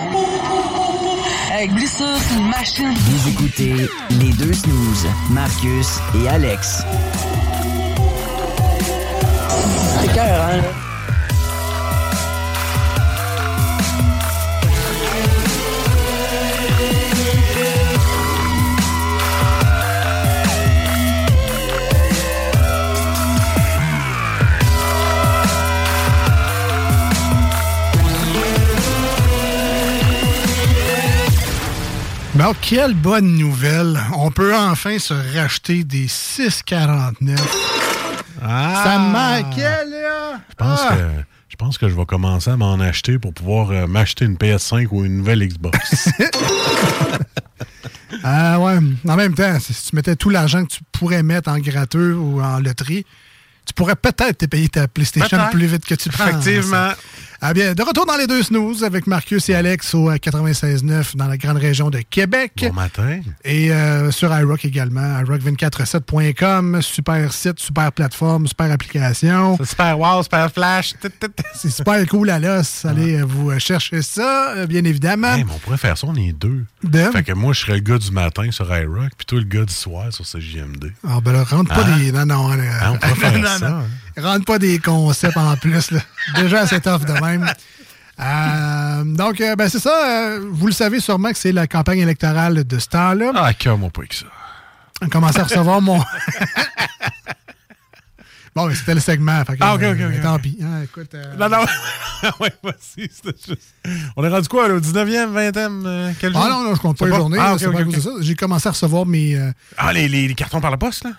[1.52, 2.94] avec c'est une machine.
[2.94, 3.74] Vous écoutez
[4.10, 6.82] les deux snooze, Marcus et Alex.
[10.00, 10.60] C'était cœur, hein,
[32.42, 34.00] Bon, quelle bonne nouvelle.
[34.16, 37.36] On peut enfin se racheter des 6,49.
[38.40, 40.40] Ça me manquait, là.
[40.48, 40.96] Je pense, Ah.
[40.96, 41.02] que,
[41.50, 44.86] je pense que je vais commencer à m'en acheter pour pouvoir euh, m'acheter une PS5
[44.90, 46.08] ou une nouvelle Xbox.
[48.24, 48.78] Ah ouais.
[49.08, 52.42] En même temps, si tu mettais tout l'argent que tu pourrais mettre en gratteux ou
[52.42, 53.06] en loterie,
[53.64, 56.28] tu pourrais peut-être te payer ta PlayStation plus vite que tu le penses.
[56.46, 56.90] Effectivement.
[57.42, 61.16] Ah bien, de retour dans les deux snooze avec Marcus et Alex au euh, 96.9
[61.16, 62.52] dans la grande région de Québec.
[62.68, 63.20] bon matin.
[63.44, 66.82] Et euh, sur iRock également, iRock247.com.
[66.82, 69.56] Super site, super plateforme, super application.
[69.58, 70.94] C'est super wow, super flash.
[71.54, 72.84] C'est super cool à l'os.
[72.84, 75.34] Allez euh, vous euh, chercher ça, euh, bien évidemment.
[75.34, 76.66] Hey, mais on pourrait faire ça, on est deux.
[76.84, 77.04] De?
[77.10, 79.64] Fait que moi, je serais le gars du matin sur iRock, puis toi, le gars
[79.64, 80.92] du soir sur CJMD.
[81.08, 81.98] Ah ben là, rentre pas Hein?
[81.98, 82.12] des...
[82.12, 82.64] Non, non, là.
[82.82, 83.76] Hein, on pourrait faire Non, ça, non.
[83.78, 83.84] hein.
[84.22, 86.00] Rentre pas des concepts en plus, là.
[86.36, 87.46] Déjà, c'est tough de même.
[88.20, 90.06] Euh, donc, euh, ben c'est ça.
[90.06, 93.32] euh, vous le savez sûrement que c'est la campagne électorale de ce temps-là.
[93.34, 94.26] Ah, cœur-moi pas avec ça.
[95.02, 95.98] On commence à recevoir mon...
[98.54, 99.42] bon, ben, c'était le segment.
[99.46, 100.58] fait que, Ah, ok, ok, ok, Tant pis.
[100.84, 101.60] écoute, Non, non.
[102.40, 103.74] ouais, vas-y, c'était juste.
[104.16, 106.42] On est rendu quoi, là, au 19e, 20e, euh, quel jour?
[106.44, 107.38] Ah non, non, je compte pas les journées.
[107.40, 108.10] Ah, pas de ça.
[108.20, 109.40] J'ai commencé à recevoir mes...
[109.78, 111.12] Ah, les, les, les cartons par la poste, là?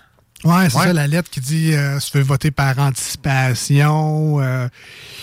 [0.44, 0.86] Ouais, c'est Ouais.
[0.86, 4.40] ça, la lettre qui dit euh, si tu veux voter par anticipation.
[4.40, 4.68] euh,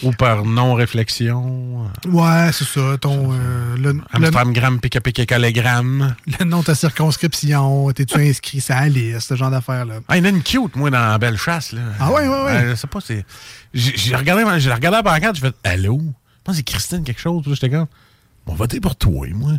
[0.04, 1.88] Ou par non-réflexion.
[2.08, 2.98] ouais, c'est ça.
[3.00, 6.16] Ton, euh, le, Amstramgram, pica pica callégramme.
[6.40, 9.96] le nom de ta circonscription, t'es-tu inscrit sur la liste, ce genre d'affaires-là?
[10.08, 11.82] Ah, il y en a une cute, moi, dans la belle chasse, là.
[12.00, 12.52] Ah ouais, ouais, ouais.
[12.52, 13.26] Euh, je sais pas, c'est.
[13.74, 16.00] J'ai regardé, j'ai regardé la pancarte, j'ai fait Allô?
[16.02, 17.44] Je pense que c'est Christine quelque chose.
[17.46, 17.88] J'étais comme,
[18.48, 19.52] on va voter pour toi, moi.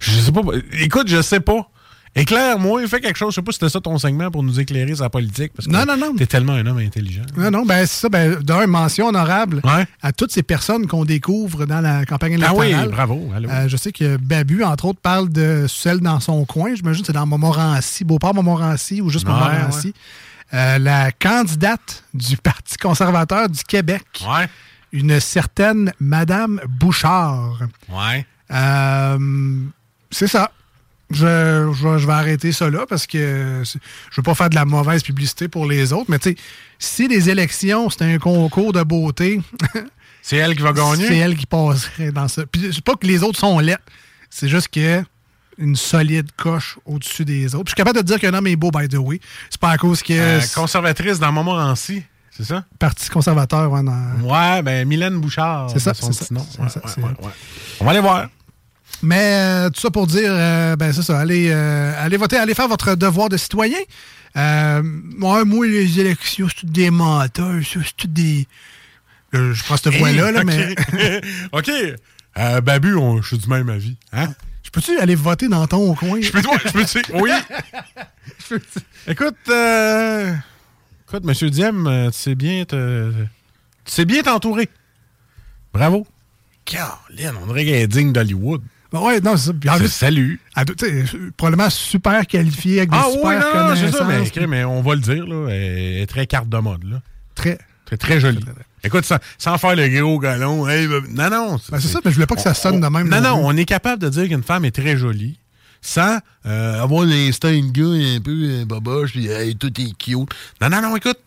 [0.00, 0.40] Je sais pas.
[0.72, 1.70] Écoute, je sais pas.
[2.16, 3.30] Éclaire-moi, fais quelque chose.
[3.32, 5.52] Je sais pas si c'était ça ton segment pour nous éclairer sur la politique.
[5.54, 6.14] Parce que Non, non, non.
[6.14, 7.22] T'es tellement un homme intelligent.
[7.36, 8.08] Non, non, ben c'est ça.
[8.08, 9.84] Ben, D'un, mention honorable Ouais.
[10.00, 12.90] à toutes ces personnes qu'on découvre dans la campagne Ah oui, électorale.
[12.90, 13.30] bravo.
[13.34, 13.48] Allô.
[13.50, 16.74] Euh, je sais que Babu, entre autres, parle de celle dans son coin.
[16.74, 19.92] J'imagine que c'est dans Montmorency, Beauport-Montmorency ou juste Ouais, Montmorency.
[20.52, 24.46] Euh, la candidate du Parti conservateur du Québec, Ouais.
[24.92, 27.58] une certaine Madame Bouchard.
[27.88, 28.24] Ouais.
[28.52, 29.18] Euh,
[30.12, 30.52] c'est ça.
[31.10, 33.78] Je, je- je vais arrêter ça là parce que c'est-
[34.10, 36.36] je veux pas faire de la mauvaise publicité pour les autres, mais tu sais,
[36.78, 39.40] si les élections, c'était un concours de beauté,
[40.22, 41.06] C'est elle qui va gagner?
[41.06, 42.44] c'est elle qui passerait dans ça.
[42.50, 43.82] Puis c'est pas que les autres sont lettres,
[44.30, 45.02] c'est juste que
[45.58, 47.64] une solide coche au-dessus des autres.
[47.64, 49.20] Puis je suis capable de te dire qu'un homme est beau, by the way.
[49.50, 52.02] C'est pas à cause que Euh, conservatrice dans Montmorency,
[52.36, 52.64] c'est ça?
[52.78, 55.68] Parti conservateur, ouais, dans- Ouais, ben Mylène Bouchard.
[55.70, 56.40] C'est ça, c'est ça, Ouais,
[56.96, 57.30] ouais, ouais.
[57.80, 58.26] On va aller voir.
[59.02, 59.34] Mais
[59.66, 62.68] euh, tout ça pour dire, euh, ben c'est ça, allez, euh, allez voter, allez faire
[62.68, 63.78] votre devoir de citoyen.
[64.34, 68.46] Moi, les élections, c'est tout des menteurs, c'est tout des...
[69.32, 70.74] Je prends cette voix-là, là, mais...
[71.52, 71.70] OK.
[72.62, 73.96] Babu, on- je suis du même avis.
[74.12, 74.32] Hein?
[74.62, 76.20] Je peux-tu aller voter dans ton coin?
[76.20, 77.30] Je peux, je peux, oui.
[79.06, 80.34] Écoute, euh,
[81.06, 84.68] écoute, Monsieur Diem, tu sais bien te, tu sais bien t'entourer.
[85.72, 86.06] Bravo.
[86.64, 88.62] Caroline, on dirait qu'elle est digne d'Hollywood.
[88.94, 89.88] Ben ouais, non, c'est ça.
[89.88, 90.40] Salut.
[91.36, 94.94] probablement super qualifiée, avec des Ah super oui, non, c'est ça, mais, mais on va
[94.94, 96.84] le dire, là, elle est très carte de mode.
[96.84, 97.02] Là.
[97.34, 97.58] Très.
[97.86, 98.38] Très, très jolie.
[98.84, 101.60] Écoute, sans, sans faire le gros galon, hey, ben, non, non.
[101.72, 103.56] Ben, c'est ça, mais je voulais pas que ça sonne de même Non, non on
[103.56, 105.40] est capable de dire qu'une femme est très jolie
[105.82, 110.14] sans euh, avoir l'instinct de gars un peu euh, boboche, hey, tout est cute.
[110.60, 111.18] Non, non, non, écoute.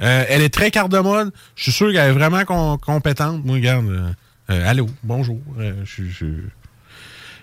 [0.00, 1.32] euh, elle est très carte de mode.
[1.56, 3.44] Je suis sûr qu'elle est vraiment com- compétente.
[3.44, 4.14] Moi, regarde.
[4.48, 5.40] euh, allô, bonjour.
[5.58, 6.26] je je-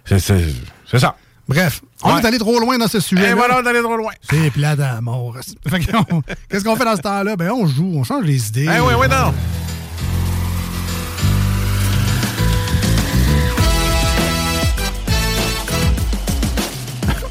[0.08, 1.16] c'est- ça.
[1.48, 2.22] Bref, on Ouais.
[2.22, 4.12] est allé trop loin dans ce sujet Et voilà, on est allé trop loin.
[4.30, 5.36] C'est plat à mort.
[6.50, 7.36] Qu'est-ce qu'on fait dans ce temps-là?
[7.38, 8.68] Ben, on joue, on change les idées.
[8.70, 9.34] Eh oui, oui, non.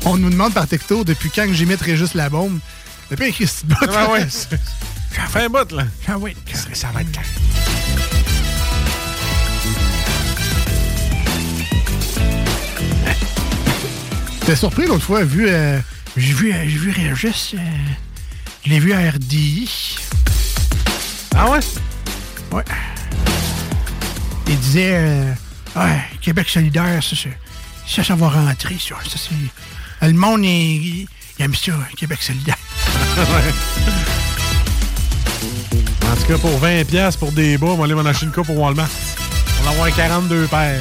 [0.05, 2.59] On nous demande par texto depuis quand que j'imite Régis la bombe.
[3.11, 3.77] Depuis un Christy bout.
[3.93, 4.57] Ah ouais, ça
[5.29, 5.85] fait un bout, là.
[6.09, 6.37] Ah oui.
[6.73, 7.25] Ça va être clair.
[14.47, 15.47] J'étais surpris l'autre fois, vu.
[15.49, 15.81] euh,
[16.17, 17.55] j'ai vu, euh, j'ai vu Régis.
[17.55, 17.59] euh,
[18.65, 19.97] je l'ai vu à RDI.
[21.35, 21.59] Ah ouais?
[22.53, 22.63] Ouais.
[24.47, 24.93] Il disait.
[24.95, 25.33] euh,
[25.75, 27.37] ouais, Québec solidaire, ça, c'est-
[27.89, 28.95] ça, ça va rentrer, ça.
[29.09, 31.09] ça c'est- le monde, il, il
[31.41, 32.57] aime ça, Québec solidaire.
[36.03, 38.33] En tout cas, pour 20$ piastres pour des bas, on va aller m'en acheter une
[38.33, 38.89] coupe au Walmart.
[39.61, 40.81] On va avoir 42 paires.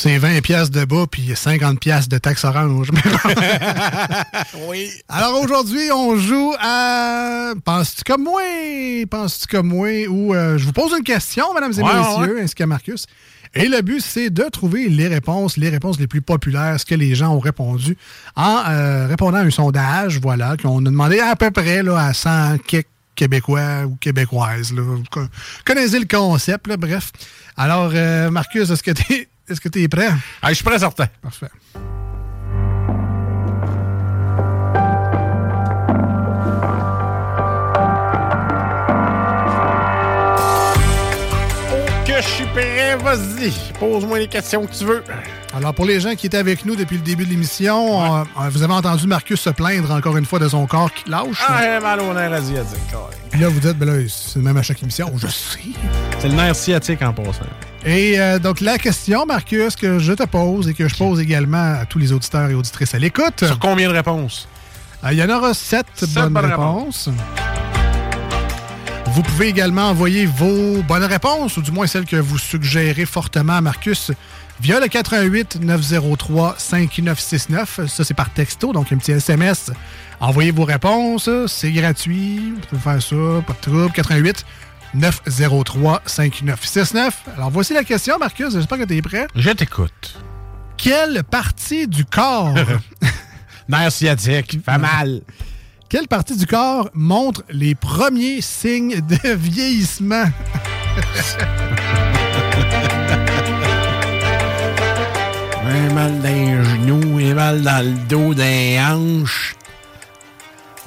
[0.00, 2.90] C'est 20 pièces de bas puis 50 pièces de taxe orange.
[4.68, 4.90] oui.
[5.08, 8.40] Alors aujourd'hui, on joue à Penses-tu comme moi?
[9.10, 9.88] Penses-tu comme moi?
[10.08, 12.42] Ou euh, je vous pose une question, mesdames et Ouais, messieurs, ouais.
[12.42, 13.06] ainsi qu'à Marcus.
[13.54, 16.94] Et le but, c'est de trouver les réponses, les réponses les plus populaires, ce que
[16.94, 17.96] les gens ont répondu
[18.36, 22.12] en euh, répondant à un sondage, voilà, qu'on a demandé à peu près là, à
[22.14, 24.72] 100 quelques Québécois ou Québécoises.
[24.72, 24.82] Là.
[24.82, 25.28] Vous con-
[25.64, 27.10] connaissez le concept, là, bref.
[27.56, 30.10] Alors, euh, Marcus, est-ce que tu es, est-ce que es prêt?
[30.48, 31.06] je suis prêt, certain.
[31.22, 31.48] Parfait.
[42.06, 43.52] Que je suis prêt, vas-y.
[43.78, 45.04] Pose-moi les questions que tu veux.
[45.54, 48.48] Alors, pour les gens qui étaient avec nous depuis le début de l'émission, euh, euh,
[48.50, 51.42] vous avez entendu Marcus se plaindre encore une fois de son corps qui lâche.
[51.48, 52.78] Ah, j'ai mal au nerf asiatique.
[53.30, 55.10] Puis là, vous dites, ben là, c'est le même à chaque émission.
[55.16, 55.60] Je sais.
[56.18, 57.46] C'est le nerf sciatique en passant.
[57.88, 61.72] Et euh, donc, la question, Marcus, que je te pose et que je pose également
[61.80, 63.46] à tous les auditeurs et auditrices à l'écoute.
[63.46, 64.46] Sur combien de réponses?
[65.04, 67.08] Euh, Il y en aura sept, Sept bonnes, bonnes réponses.
[69.06, 73.54] Vous pouvez également envoyer vos bonnes réponses, ou du moins celles que vous suggérez fortement
[73.54, 74.12] à Marcus,
[74.60, 77.80] via le 88 903 5969.
[77.88, 79.70] Ça, c'est par texto, donc un petit SMS.
[80.20, 82.52] Envoyez vos réponses, c'est gratuit.
[82.54, 83.92] Vous pouvez faire ça, pas de trouble.
[83.94, 84.44] 88
[84.94, 87.22] 903 5969.
[87.36, 88.52] Alors, voici la question, Marcus.
[88.52, 89.26] J'espère que tu es prêt.
[89.34, 90.18] Je t'écoute.
[90.76, 92.54] Quelle partie du corps
[93.68, 95.20] Nerf sciatique, fait mal.
[95.88, 100.24] Quelle partie du corps montre les premiers signes de vieillissement?
[105.66, 109.54] Un mal dans les genoux, un mal dans le dos, dans les hanches.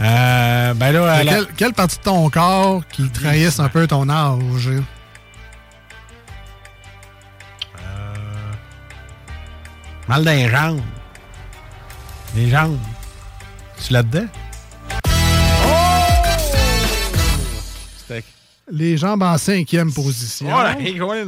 [0.02, 4.10] Euh, ben là, la- quelle, quelle partie de ton corps qui trahisse un peu ton
[4.10, 4.70] âge?
[10.08, 10.82] mal dans les jambes.
[12.36, 12.78] Les jambes.
[13.84, 14.26] Tu là-dedans?
[17.98, 18.24] C'était-
[18.72, 20.48] Les jambes en cinquième position.
[20.50, 20.76] Colin,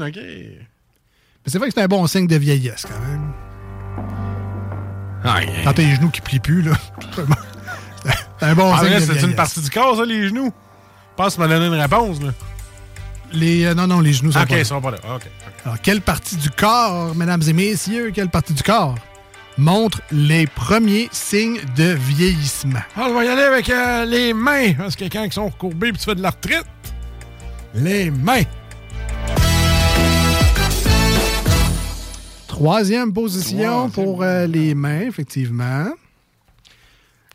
[0.07, 0.15] OK.
[0.17, 3.31] Mais c'est vrai que c'est un bon signe de vieillesse, quand même.
[5.63, 6.73] Quand t'as les genoux qui plient plus, là.
[8.43, 8.83] c'est un bon Ah,
[9.23, 10.51] une partie du corps, ça, les genoux?
[11.11, 12.29] Je pense que tu m'as donné une réponse, là.
[13.31, 14.59] Les, euh, non, non, les genoux sont OK, pas là.
[14.61, 14.97] ils sont pas là.
[15.15, 15.23] OK.
[15.65, 18.95] Alors, quelle partie du corps, mesdames et messieurs, quelle partie du corps
[19.57, 22.81] montre les premiers signes de vieillissement?
[22.97, 25.91] Ah, on va y aller avec euh, les mains, parce que quand ils sont recourbés
[25.91, 26.65] puis tu fais de la retraite,
[27.73, 28.43] les mains.
[32.47, 35.85] Troisième position pour euh, les mains, effectivement.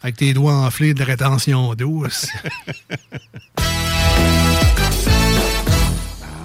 [0.03, 2.29] Avec tes doigts enflés de rétention douce.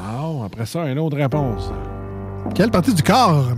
[0.03, 1.71] Ah, après ça, une autre réponse.
[2.55, 3.49] Quelle partie du corps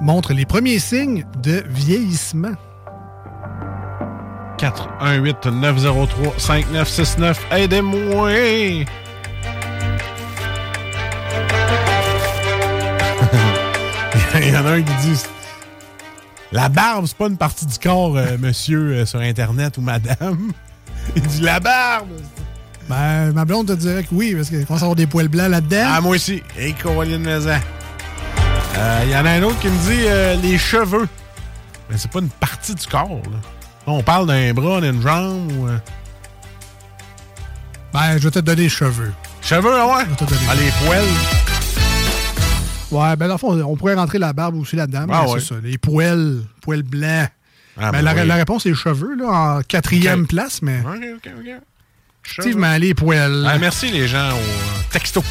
[0.00, 2.52] montre les premiers signes de vieillissement?
[4.58, 8.30] 4 1 8 903 5969 Aidez-moi!
[14.34, 15.22] Il y en a un qui dit
[16.52, 20.52] La barbe, c'est pas une partie du corps, euh, monsieur, euh, sur Internet ou madame.
[21.16, 22.08] Il dit La barbe!
[22.88, 25.50] Ben, ma blonde te dirait que oui, parce qu'il commence à avoir des poils blancs
[25.50, 25.84] là-dedans.
[25.86, 26.42] Ah, moi aussi.
[26.58, 27.50] Et Caroline Maison.
[28.76, 31.06] Euh, Il y en a un autre qui me dit euh, les cheveux.
[31.90, 33.38] Mais c'est pas une partie du corps, là.
[33.86, 35.66] On parle d'un bras, d'une jambe ou.
[35.68, 35.78] euh,
[37.92, 39.12] Ben, je vais te donner les cheveux.
[39.42, 40.04] Cheveux, ah ouais?
[40.16, 40.40] te donner.
[40.50, 41.04] Ah, les poils.
[42.90, 45.06] Ouais, ben, dans le fond, on pourrait rentrer la barbe aussi là-dedans.
[45.10, 45.40] Ah c'est ouais.
[45.40, 47.28] ça, les poils, poils blancs.
[47.76, 48.26] Ah, Ben, ben la, oui.
[48.26, 49.26] la réponse est cheveux, là,
[49.58, 51.50] en quatrième place, mais OK, OK, OK.
[52.24, 53.46] effectivement, les poils.
[53.46, 55.22] Ah, merci les gens au euh, texto.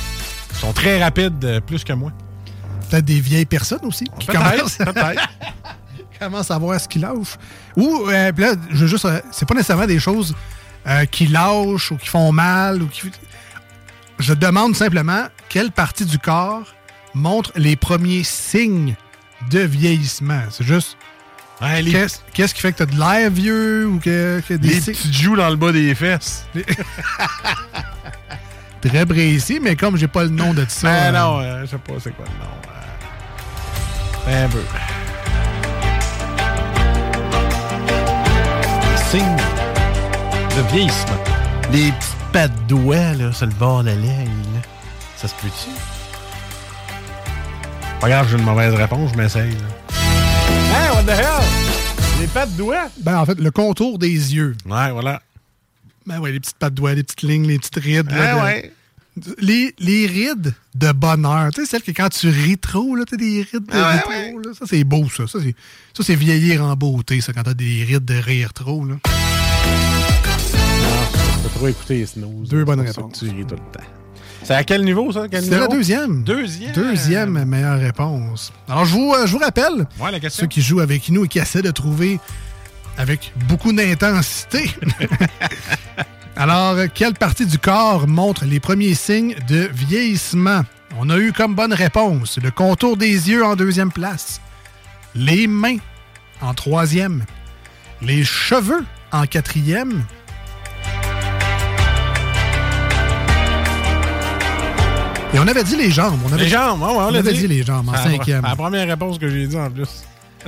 [0.51, 2.11] Ils sont très rapides, euh, plus que moi.
[2.89, 5.27] Peut-être des vieilles personnes aussi qui commencent, peut-être.
[6.19, 7.37] commencent à voir ce qui lâche.
[7.75, 9.05] Ou, euh, là, je veux juste.
[9.05, 10.33] euh, c'est pas nécessairement des choses
[11.11, 13.11] qui lâchent ou qui font mal ou qui.
[14.19, 16.63] Je demande simplement quelle partie du corps
[17.17, 18.95] montre les premiers signes
[19.51, 20.41] de vieillissement.
[20.49, 20.97] C'est juste.
[21.61, 24.81] les- Qu'est-ce qu'est-ce qui fait que t'as de l'air vieux ou que, que des Les
[24.81, 26.45] signes- petites joues dans le bas des fesses.
[28.81, 30.87] très précis, mais comme j'ai pas le nom de ça.
[30.87, 32.51] Ben euh, non, euh, je sais pas c'est quoi le nom.
[34.27, 34.45] euh.
[34.45, 34.61] Un peu.
[39.09, 39.37] Signe
[40.55, 41.23] de vieillissement.
[41.71, 43.95] Les petites pattes de doigts, là, sur le bord de la.
[45.17, 45.69] Ça se peut-tu?
[47.99, 49.49] Pas grave, j'ai une mauvaise réponse, je m'essaye.
[49.49, 51.43] Hey, what the hell?
[52.21, 52.89] Les pattes de doigts?
[53.01, 54.55] Ben, en fait, le contour des yeux.
[54.65, 55.21] Ouais, voilà.
[56.05, 58.09] Ben ouais, les petites pattes de doigts, les petites lignes, les petites rides.
[58.11, 58.71] là, Ah de- ouais.
[59.39, 61.49] Les, les rides de bonheur.
[61.53, 64.01] Tu sais, celles que quand tu ris trop, là, t'as des rides de Ah ouais,
[64.01, 64.51] trop, là.
[64.57, 65.25] Ça, c'est beau, ça.
[65.25, 65.55] Ça, c'est,
[65.95, 68.95] ça, c'est vieillir en beauté, ça, quand t'as des rides de rire trop, là.
[71.43, 72.47] T'as trop écouté les snooze.
[72.49, 73.17] Deux là, bonnes réponses.
[73.19, 73.83] Tu ris tout le temps.
[74.43, 75.23] C'est à quel niveau, ça?
[75.31, 76.23] C'était la deuxième.
[76.23, 76.71] Deuxième.
[76.71, 78.53] Deuxième meilleure réponse.
[78.69, 80.41] Alors, je vous, euh, je vous rappelle, Ouais, la question.
[80.41, 82.19] ceux qui jouent avec nous et qui essaient de trouver
[82.97, 84.71] avec beaucoup d'intensité.
[86.35, 90.61] Alors, quelle partie du corps montre les premiers signes de vieillissement?
[90.99, 94.39] On a eu comme bonne réponse le contour des yeux en deuxième place,
[95.15, 95.77] les mains
[96.41, 97.25] en troisième,
[98.01, 100.03] les cheveux en quatrième,
[105.37, 106.19] et on avait dit les jambes.
[106.25, 107.39] On avait, Les jambes, on avait dit.
[107.41, 108.41] dit les jambes en C'est cinquième.
[108.41, 110.03] c'est la première réponse que j'ai dit en plus.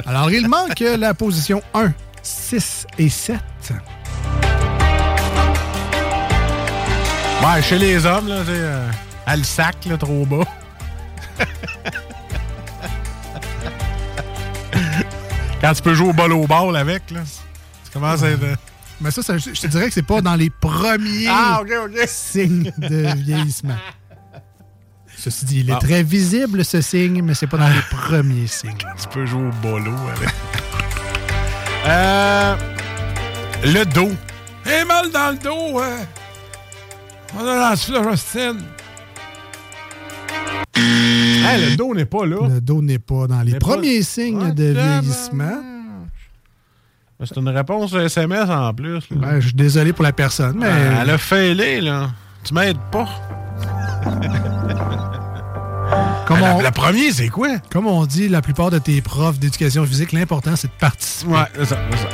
[0.07, 3.37] Alors, il manque la position 1, 6 et 7.
[7.43, 8.89] Ouais, chez les hommes, là, sais, euh,
[9.27, 10.43] à le sac, là, trop bas.
[15.61, 17.19] Quand tu peux jouer au bol au ball avec, là,
[17.85, 18.43] tu commences à être...
[18.43, 18.55] euh,
[19.01, 21.61] Mais ça, ça, je te dirais que c'est pas dans les premiers Ah,
[22.07, 23.75] signes de vieillissement.
[25.22, 25.80] Ceci dit, il est Ah.
[25.80, 28.72] très visible, ce signe, mais c'est pas dans les premiers signes.
[29.01, 30.30] Tu peux jouer au bolo avec.
[31.88, 32.55] euh,
[33.65, 34.11] le dos.
[34.65, 35.97] J'ai mal dans le dos, hein.
[37.38, 38.61] On a la fluorescine.
[40.76, 42.47] Hey, le dos n'est pas là.
[42.47, 45.63] Le dos n'est pas dans les pas- premiers signes de vieillissement.
[47.26, 49.01] C'est une réponse SMS en plus.
[49.11, 52.11] Ben, je suis désolé pour la personne, mais Ah, Elle a failé, là.
[52.45, 53.09] Tu m'aides pas.
[56.39, 57.49] comme, la, on, la première, c'est quoi?
[57.71, 61.31] comme on dit, la plupart de tes profs d'éducation physique, l'important, c'est de participer.
[61.31, 62.09] Ouais, c'est ça, c'est ça.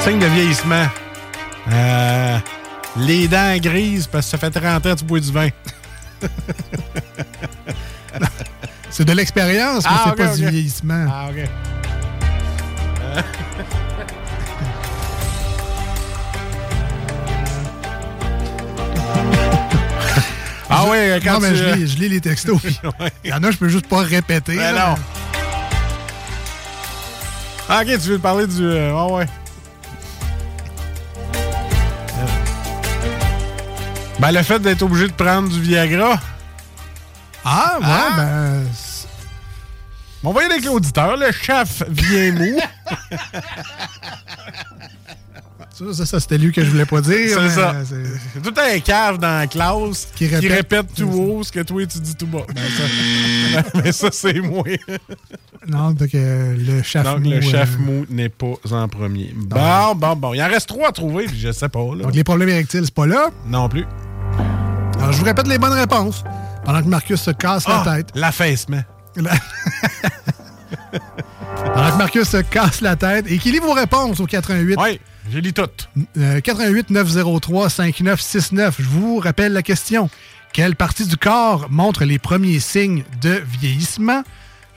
[0.00, 0.86] Signe de vieillissement.
[1.70, 2.38] Euh,
[2.96, 5.48] les dents grises parce que ça fait 30 ans que tu bois du vin.
[8.90, 11.06] C'est de l'expérience, mais Ah, c'est pas du vieillissement.
[11.08, 11.48] Ah, OK.
[20.80, 21.56] Ah ouais, quand non, mais tu...
[21.56, 22.60] je lis, je lis les textos.
[23.24, 24.54] Il y en a, je peux juste pas répéter.
[24.56, 24.90] Ben là.
[24.90, 24.96] non.
[27.68, 28.64] Ah, ok, tu veux parler du.
[28.72, 29.26] ah ouais.
[31.34, 32.26] Euh.
[34.20, 36.20] Ben, le fait d'être obligé de prendre du Viagra.
[37.44, 38.08] Ah, ouais, Ah!
[38.16, 38.64] ben.
[40.24, 41.16] On va y aller avec l'auditeur.
[41.16, 42.58] Le chef vient mou.
[45.78, 47.14] Ça, ça, ça, c'était lui que je voulais pas dire.
[47.40, 47.74] C'est ça.
[47.84, 50.52] c'est- tout un cave dans la classe Qui qui répète.
[50.52, 52.42] répète, tout haut ce que toi tu dis tout bas.
[52.54, 52.62] Ben,
[53.62, 54.64] ça, mais ça, c'est moi.
[55.68, 59.32] Non, donc euh, le chef Donc, mou, le chef euh, mou n'est pas en premier.
[59.36, 60.34] Bon, bon, bon.
[60.34, 61.78] Il en reste trois à trouver, puis je sais pas.
[61.94, 62.02] Là.
[62.04, 63.28] Donc les problèmes érectiles, c'est pas là.
[63.46, 63.84] Non plus.
[64.98, 66.24] Alors, je vous répète les bonnes réponses.
[66.64, 68.08] Pendant que Marcus se casse Ah, la tête.
[68.14, 68.82] L'affaissement.
[69.16, 69.30] La-
[71.74, 74.76] Pendant que Marcus se casse la tête et qu'il lit vos réponses au 88.
[74.78, 75.00] Oui,
[75.30, 75.88] j'ai lu toutes.
[76.16, 78.76] Euh, 88 903 5969.
[78.78, 80.08] Je vous rappelle la question.
[80.52, 84.22] Quelle partie du corps montre les premiers signes de vieillissement?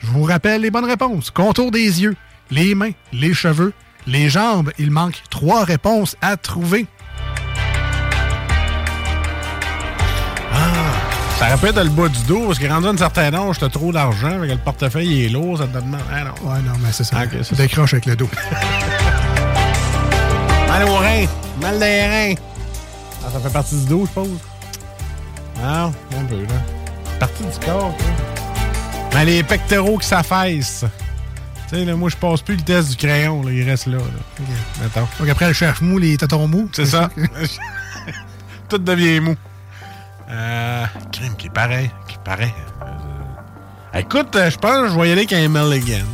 [0.00, 1.30] Je vous rappelle les bonnes réponses.
[1.30, 2.16] Contour des yeux,
[2.50, 3.72] les mains, les cheveux,
[4.06, 4.70] les jambes.
[4.78, 6.86] Il manque trois réponses à trouver.
[11.38, 13.90] Ça répète le bas du dos, parce que rendu à un certain âge, t'as trop
[13.90, 16.00] d'argent, avec le portefeuille est lourd, ça te demande.
[16.12, 16.48] Ah non.
[16.48, 17.24] Ouais, non, mais c'est ça.
[17.24, 18.30] Ok, c'est ça décroche avec le dos.
[20.72, 21.26] Mal au rein,
[21.60, 22.34] mal des reins.
[23.22, 24.38] Ah, ça fait partie du dos, je suppose.
[25.62, 26.54] Non, un peu, là.
[27.20, 28.06] Partie du corps, quoi.
[29.12, 30.86] Mais les pectoraux qui s'affaissent.
[31.68, 33.98] Tu sais, là, moi, je passe plus le test du crayon, là, il reste là.
[33.98, 34.44] là.
[34.80, 35.06] Mettons.
[35.20, 36.70] Donc après le chef mou, les tatons mous.
[36.72, 37.10] C'est ça?
[38.70, 39.36] Tout devient mou.
[40.30, 41.90] Euh, crime qui est pareil.
[42.08, 42.54] Qui est pareil.
[42.80, 46.06] Euh, écoute, euh, je pense que je vais y aller avec un Mulligan.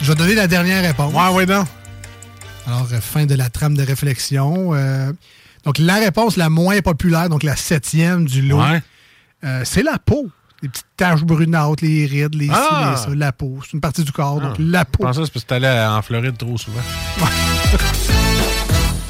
[0.00, 1.14] Je vais donner la dernière réponse.
[1.14, 1.64] Ouais, ouais, non.
[2.66, 4.74] Alors, euh, fin de la trame de réflexion.
[4.74, 5.12] Euh,
[5.64, 8.82] donc, la réponse la moins populaire, donc la septième du lot, Ouais.
[9.44, 10.28] euh, c'est la peau.
[10.62, 12.92] les petites taches brunâtres, les rides, les ci, Ah!
[12.94, 13.58] les ça, la peau.
[13.64, 15.02] C'est une partie du corps, donc Ah, la Je peau.
[15.02, 16.78] pensais que c'est parce que t'allais en Floride trop souvent.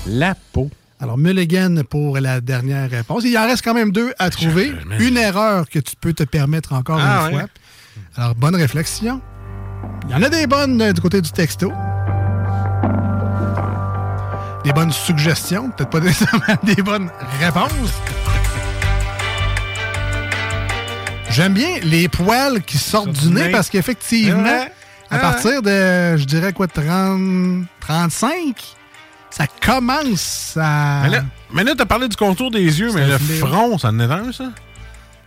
[0.07, 0.71] La peau.
[0.99, 3.25] Alors, Mulligan pour la dernière réponse.
[3.27, 4.73] Il en reste quand même deux à trouver.
[4.99, 7.41] Une erreur que tu peux te permettre encore Ah, une ouais.
[7.43, 7.51] fois.
[8.17, 9.21] Alors, bonne réflexion.
[10.09, 11.71] Il y en a des bonnes du côté du texto.
[14.65, 17.11] Des bonnes suggestions, peut-être pas nécessairement des bonnes
[17.41, 17.93] réponses.
[21.31, 24.67] J'aime bien les poils qui sortent du nez parce qu'effectivement,
[25.11, 28.55] à partir de, je dirais quoi, 30, 35,
[29.31, 31.01] ça commence à...
[31.03, 33.99] Mais là, mais là t'as parlé du contour des yeux, mais le front, ça en
[33.99, 34.51] est un, ça?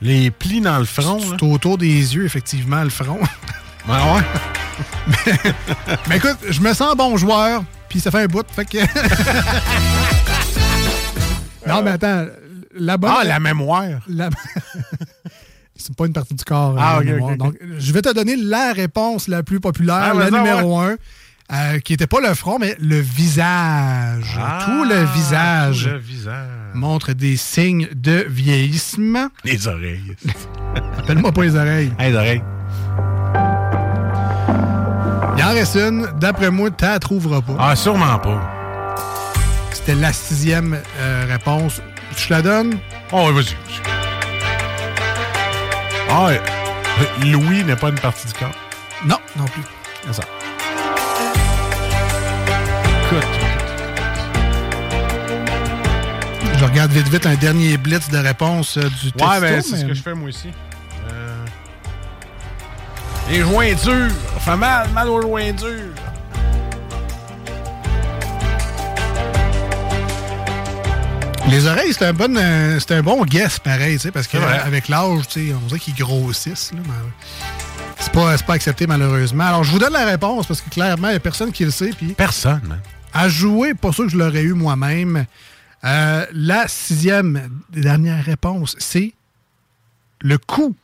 [0.02, 1.20] Les plis dans le front.
[1.20, 3.20] C'est autour des yeux, effectivement, le front.
[3.90, 4.22] Ah ouais?
[5.08, 5.54] mais,
[6.08, 7.64] mais écoute, je me sens bon joueur,
[7.96, 8.78] puis ça fait un bout, fait que...
[11.66, 12.26] non, mais attends,
[12.78, 13.10] la bonne...
[13.16, 14.02] Ah, la mémoire.
[14.10, 14.30] La-
[15.78, 16.74] C'est pas une partie du corps.
[16.78, 17.32] euh, Ah, la ok, mémoire.
[17.32, 17.46] ok, ok.
[17.46, 20.98] Donc, je vais te donner la réponse la plus populaire, Ah, la numéro un,
[21.54, 24.38] euh, qui n'était pas le front, mais le visage.
[24.38, 26.50] Ah, tout le visage tout le visage.
[26.74, 29.28] montre des signes de vieillissement.
[29.46, 30.18] Les oreilles.
[30.98, 31.93] Appelle-moi pas les oreilles.
[31.98, 32.43] les oreilles.
[35.46, 36.08] En reste une.
[36.20, 37.56] D'après moi, tu la trouveras pas.
[37.60, 38.96] Ah, sûrement pas.
[39.72, 41.82] C'était la sixième euh, réponse.
[42.18, 42.80] Tu la donnes?
[43.12, 43.56] Oh, oui, vas-y.
[46.10, 46.30] Ah.
[47.26, 48.56] Louis n'est pas une partie du corps.
[49.06, 49.62] Non, non plus.
[50.08, 50.24] C'est ça.
[53.06, 53.28] Écoute.
[56.58, 59.30] Je regarde vite vite un dernier blitz de réponse euh, du texto.
[59.30, 60.50] Ouais, ben, c'est mais- ce que je fais moi aussi.
[63.30, 64.11] Les jointures.
[64.34, 65.93] Ça fait mal, mal aux jointures.
[71.49, 75.67] Les oreilles, c'est un, bon, euh, c'est un bon guess, pareil, parce qu'avec l'âge, on
[75.67, 76.71] dirait qu'ils grossissent.
[76.73, 76.93] Là, mais
[77.99, 79.43] c'est pas, c'est pas accepté, malheureusement.
[79.45, 81.71] Alors, je vous donne la réponse, parce que clairement, il n'y a personne qui le
[81.71, 81.91] sait.
[81.95, 82.80] Puis Personne,
[83.13, 85.26] à jouer, pas sûr que je l'aurais eu moi-même.
[85.84, 89.13] Euh, la sixième dernière réponse, c'est
[90.21, 90.76] le coup.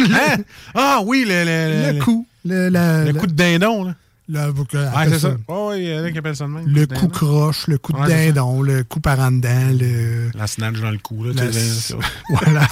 [0.00, 0.36] Hein?
[0.74, 2.26] Ah oui, le, le, Le coup.
[2.44, 3.94] Le, la- Le la- coup de dindon, là.
[4.28, 5.30] la- Ouais, appelle c'est ça.
[5.30, 5.36] ça.
[5.48, 6.64] Oh, oui, il y en a qui appellent ça de même.
[6.66, 10.30] Le coup croche, le coup de Ouais, dindon, le coup par en dedans, le...
[10.34, 11.32] La snatch dans le cou, là.
[11.34, 11.96] La-
[12.30, 12.66] voilà.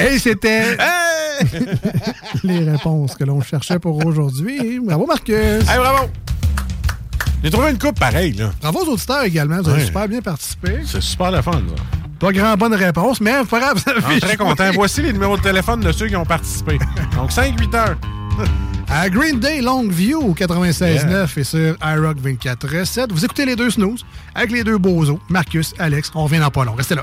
[0.00, 0.76] Et c'était
[2.42, 4.80] les réponses que l'on cherchait pour aujourd'hui.
[4.82, 5.34] Bravo, Marcus.
[5.68, 6.08] Hey, bravo!
[7.42, 8.50] J'ai trouvé une coupe pareille, là.
[8.62, 9.60] Bravo aux auditeurs également.
[9.60, 9.86] Vous avez Ouais.
[9.86, 10.78] super bien participé.
[10.86, 11.82] C'est super le fun, ça.
[12.18, 13.82] Pas grand bonne réponse, mais pas grave.
[13.86, 14.70] avez Ah, très content.
[14.74, 16.78] Voici les numéros de téléphone de ceux qui ont participé.
[17.16, 17.96] Donc, 5-8 heures.
[18.90, 23.06] À Green Day Longview 96.9 et sur iRock 24.7.
[23.10, 24.04] Vous écoutez les deux snooze
[24.34, 26.12] avec les deux bozos, Marcus, Alex.
[26.14, 26.74] On revient dans pas long.
[26.74, 27.02] Restez là.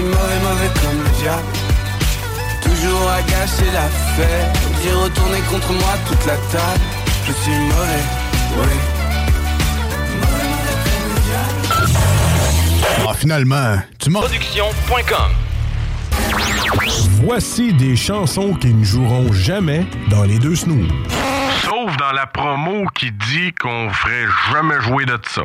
[0.00, 1.48] Suis mauvais, mauvais comme le diable.
[2.62, 4.58] Toujours à gâcher la fête.
[4.82, 6.80] J'ai retourné contre moi toute la table.
[7.26, 8.04] Je suis mauvais,
[8.56, 8.76] oui.
[13.08, 14.20] Ah, finalement, tu m'as...
[14.20, 15.32] Production.com
[17.22, 20.88] Voici des chansons qui ne joueront jamais dans les deux snooze.
[21.62, 25.42] Sauf dans la promo qui dit qu'on ferait jamais jouer de ça.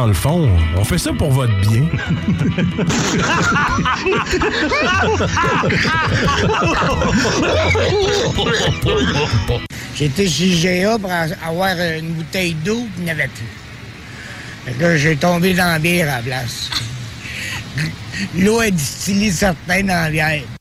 [0.00, 0.48] Dans le fond,
[0.78, 1.82] on fait ça pour votre bien.
[9.94, 11.10] J'étais chez GA pour
[11.46, 13.44] avoir une bouteille d'eau, puis il n'y avait plus.
[14.64, 16.70] Fait que j'ai tombé dans la bière à la place.
[18.38, 20.59] L'eau est distillée certains dans la bière.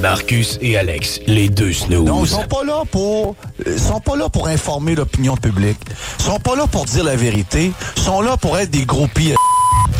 [0.00, 2.04] Marcus et Alex, les deux snooze.
[2.04, 3.36] Non, ils sont pas là pour
[3.66, 5.78] ils sont pas là pour informer l'opinion publique.
[6.18, 7.72] Ils sont pas là pour dire la vérité.
[7.96, 9.34] Ils sont là pour être des groupies.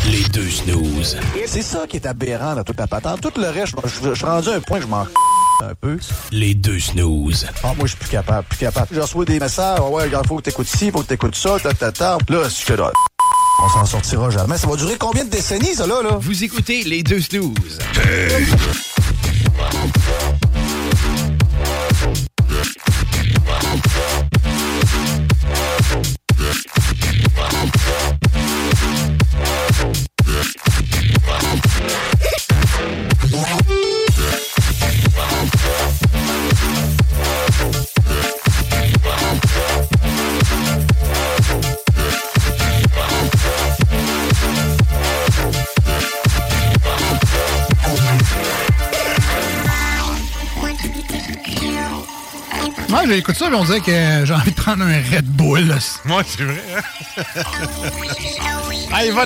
[0.09, 1.17] Les deux snooze.
[1.47, 3.21] C'est ça qui est aberrant dans toute la patente.
[3.21, 5.05] Tout le reste, je, suis rendu à un point que je m'en
[5.63, 5.97] un peu.
[6.31, 7.47] Les deux snooze.
[7.63, 8.87] Ah, moi, je suis plus capable, plus capable.
[8.91, 11.73] Je reçois des messages, ouais, il faut que t'écoutes ci, faut que t'écoutes ça, ta,
[11.73, 12.17] ta, ta.
[12.29, 12.91] Là, c'est que là,
[13.63, 14.57] on s'en sortira jamais.
[14.57, 16.17] Ça va durer combien de décennies, ça, là, là?
[16.19, 17.79] Vous écoutez les deux snooze.
[19.57, 20.39] Bye.
[53.05, 55.67] Ouais, j'écoute ça, mais on dirait que j'ai envie de prendre un Red Bull.
[55.67, 55.77] là.
[56.05, 56.61] Moi, c'est vrai.
[58.91, 59.25] Allez, va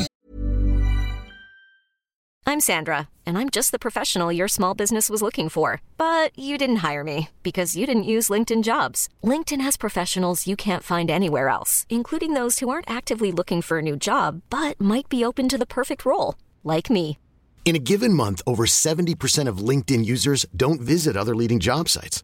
[2.46, 5.82] I'm Sandra, and I'm just the professional your small business was looking for.
[5.98, 9.08] But you didn't hire me because you didn't use LinkedIn jobs.
[9.24, 13.78] LinkedIn has professionals you can't find anywhere else, including those who aren't actively looking for
[13.78, 17.18] a new job but might be open to the perfect role, like me.
[17.66, 22.24] In a given month, over 70% of LinkedIn users don't visit other leading job sites.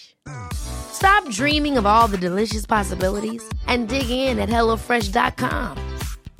[0.93, 5.77] Stop dreaming of all the delicious possibilities and dig in at HelloFresh.com.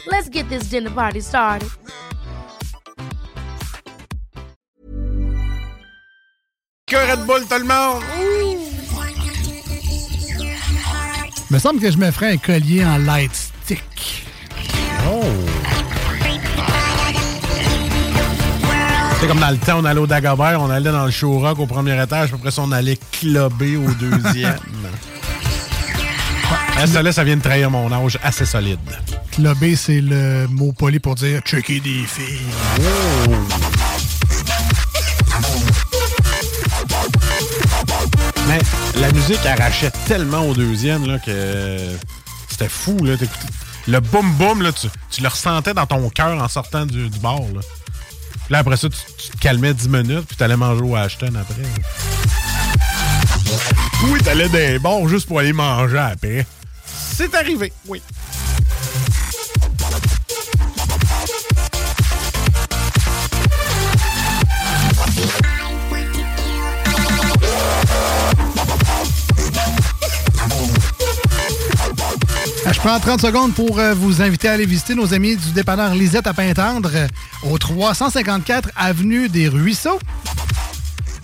[0.07, 1.69] Let's get this dinner party started.
[6.87, 8.03] Que Red Bull, tout le monde!
[11.49, 14.25] Il me semble que je me ferais un collier en light stick.
[15.05, 15.50] Oh!
[19.21, 21.59] C'est comme dans le temps, on allait au Dagobert, on allait dans le show rock
[21.59, 24.57] au premier étage, puis après ça, on allait clubber au deuxième.
[26.77, 28.79] Ah, ça, là, ça vient de trahir mon âge assez solide.
[29.31, 32.41] Clubber, c'est le mot poli pour dire checker des filles.
[32.79, 33.31] Oh!
[38.47, 38.59] Mais
[38.99, 41.77] la musique arrachait tellement au deuxième là, que
[42.47, 42.97] c'était fou.
[43.03, 43.13] Là,
[43.87, 47.19] le boum boum, là, tu, tu le ressentais dans ton cœur en sortant du, du
[47.19, 47.41] bar.
[47.53, 47.61] Là.
[48.51, 51.61] Là, après ça, tu, te calmais 10 minutes, puis t'allais manger au Ashton après.
[54.09, 56.45] Oui, t'allais des bons juste pour aller manger après.
[56.85, 58.01] C'est arrivé, oui.
[72.73, 75.93] Je prends 30 secondes pour euh, vous inviter à aller visiter nos amis du dépanneur
[75.93, 77.07] Lisette à Pintendre euh,
[77.43, 79.99] au 354 Avenue des Ruisseaux.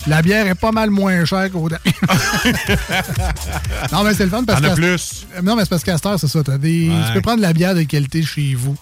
[0.06, 1.68] La bière est pas mal moins chère qu'au...
[3.92, 4.74] non, mais c'est le fun parce que...
[4.74, 5.26] plus.
[5.42, 6.42] Non, mais c'est parce qu'à cette c'est ça.
[6.42, 6.90] t'as des...
[6.90, 6.96] Ouais.
[7.06, 8.76] Tu peux prendre de la bière de qualité chez vous.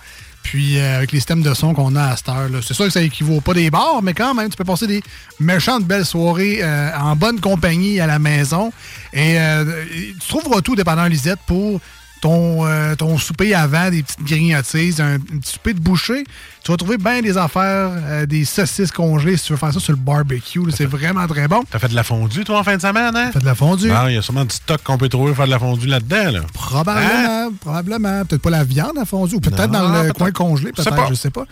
[0.46, 2.92] Puis euh, avec les systèmes de son qu'on a à cette heure, c'est sûr que
[2.92, 5.02] ça équivaut pas des bars, mais quand même, tu peux passer des
[5.40, 8.72] méchantes belles soirées euh, en bonne compagnie à la maison.
[9.12, 9.84] Et euh,
[10.20, 11.80] tu trouveras tout dépendant Lisette pour
[12.26, 16.24] ton, euh, ton souper avant, des petites grignotises, un, un petit souper de boucher.
[16.64, 19.78] Tu vas trouver bien des affaires, euh, des saucisses congelées si tu veux faire ça
[19.78, 20.60] sur le barbecue.
[20.74, 21.62] C'est vraiment très bon.
[21.70, 23.30] T'as fait de la fondue, toi, en fin de semaine, hein?
[23.32, 23.88] Fait de la fondue.
[23.88, 25.86] Bon, il y a sûrement du stock qu'on peut trouver pour faire de la fondue
[25.86, 26.40] là-dedans, là.
[26.52, 28.24] Probablement, probablement.
[28.24, 31.30] Peut-être pas la viande à fondue, ou peut-être dans le coin congelé, peut-être, je sais
[31.30, 31.44] pas.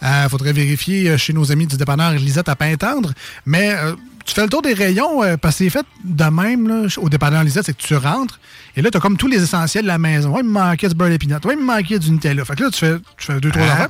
[0.00, 3.12] Il faudrait vérifier euh, chez nos amis du dépanneur Lisette à Pintendre.
[3.46, 3.94] Mais euh,
[4.24, 7.08] tu fais le tour des rayons, euh, parce que c'est fait de même là, au
[7.08, 8.38] dépanneur Lisette, c'est que tu rentres,
[8.76, 10.30] et là, tu as comme tous les essentiels de la maison.
[10.30, 12.44] Ouais, il me manquait du beurre d'épinard, ouais, il me manquait du Nutella.
[12.44, 13.88] Fait que là, tu fais, tu fais deux, trois affaires.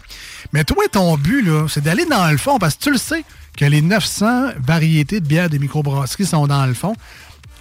[0.52, 3.24] Mais toi, ton but, là, c'est d'aller dans le fond, parce que tu le sais
[3.56, 6.94] que les 900 variétés de bières des microbrasseries sont dans le fond.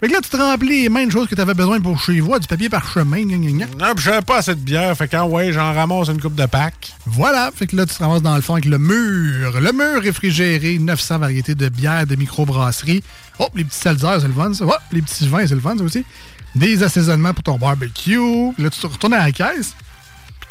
[0.02, 2.20] Fait que là, tu te remplis les mêmes choses que tu avais besoin pour chez
[2.22, 3.66] vous, du papier parchemin, gna, gna, gna.
[3.78, 4.98] Non, puis j'avais pas assez de bière.
[4.98, 6.94] Fait quand, ouais, j'en ramasse une coupe de pack.
[7.06, 9.62] Voilà, fait que là, tu te ramasses dans le fond avec le mur.
[9.62, 13.04] Le mur réfrigéré, 900 variétés de bières de microbrasserie.
[13.38, 14.66] Oh, les petits seltzers, c'est le fun, ça.
[14.68, 16.04] Oh, les petits vins, c'est le fun, ça aussi.
[16.56, 18.18] Des assaisonnements pour ton barbecue.
[18.58, 19.76] Là, tu te retournes à la caisse.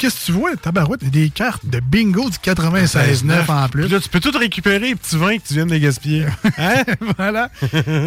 [0.01, 0.55] Qu'est-ce que tu vois?
[0.55, 3.83] Tabarouette, des cartes de bingo du 96.9 en plus.
[3.83, 6.25] Puis là, tu peux tout récupérer, les petits vins que tu viens de les gaspiller.
[6.57, 6.83] Hein?
[7.19, 7.49] voilà.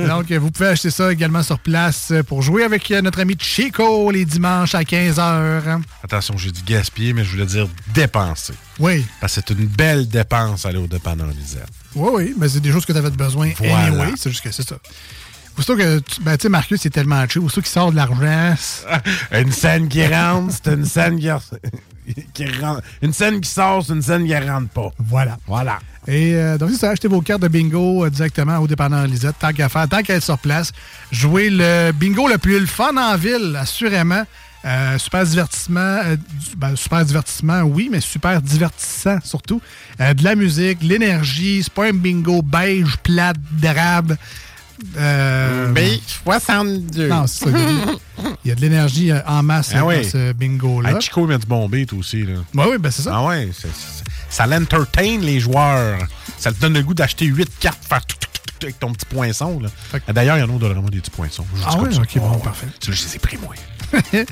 [0.09, 4.11] Donc, vous pouvez acheter ça également sur place pour jouer avec euh, notre ami Chico
[4.11, 5.82] les dimanches à 15h.
[6.03, 8.55] Attention, j'ai dit gaspiller, mais je voulais dire dépenser.
[8.80, 9.07] Oui.
[9.20, 11.68] Parce que c'est une belle dépense aller au dépanneur Lisette.
[11.95, 13.78] Oui, oui, mais c'est des choses que tu avais besoin Voilà.
[13.84, 14.14] anyway.
[14.16, 14.76] C'est juste que c'est ça.
[15.57, 17.42] Aussitôt que, tu- ben, tu sais, Marcus, c'est tellement cheap.
[17.44, 18.55] Aussitôt qu'il sort de l'argent,
[19.32, 21.28] Une scène qui rentre, c'est une scène qui,
[22.34, 22.82] qui rentre.
[23.02, 24.90] Une scène qui sort, c'est une scène qui rentre pas.
[24.98, 25.38] Voilà.
[25.46, 25.78] Voilà.
[26.07, 29.36] Et euh, donc, c'est ça, achetez vos cartes de bingo euh, directement au dépanneur Lisette,
[29.38, 30.70] tant qu'à faire, tant qu'à être sur place.
[31.11, 34.22] Jouez le bingo le plus le fun en ville, assurément.
[34.66, 36.16] Euh, super divertissement, euh,
[36.57, 39.61] ben, super divertissement, oui, mais super divertissant surtout.
[40.00, 44.16] Euh, de la musique, de l'énergie, c'est pas un bingo beige, plate, drabe.
[44.96, 47.08] Euh, Beige 62.
[47.08, 47.50] Non, c'est ça.
[47.50, 47.98] Il y a de-
[48.44, 50.02] Il de l'énergie euh, en masse Ah oui.
[50.02, 50.90] dans ce bingo-là.
[50.92, 52.24] Hey, Chico met du bon beat aussi.
[52.24, 52.34] Là.
[52.54, 53.12] Oui, ben c'est ça.
[53.14, 53.48] Ah ouais,
[54.30, 55.98] ça l'entertain les joueurs.
[56.38, 59.06] Ça te donne le goût d'acheter 8 cartes, faire tout, tout, tout, avec ton petit
[59.06, 59.60] poinçon.
[59.60, 59.68] là.
[60.12, 61.46] D'ailleurs, il y en a d'autres vraiment des petits poinçons.
[61.54, 61.78] Je Ah ça.
[62.00, 62.66] ok, bon, Oh, parfait.
[62.80, 63.54] Tu je les ai pris, moi.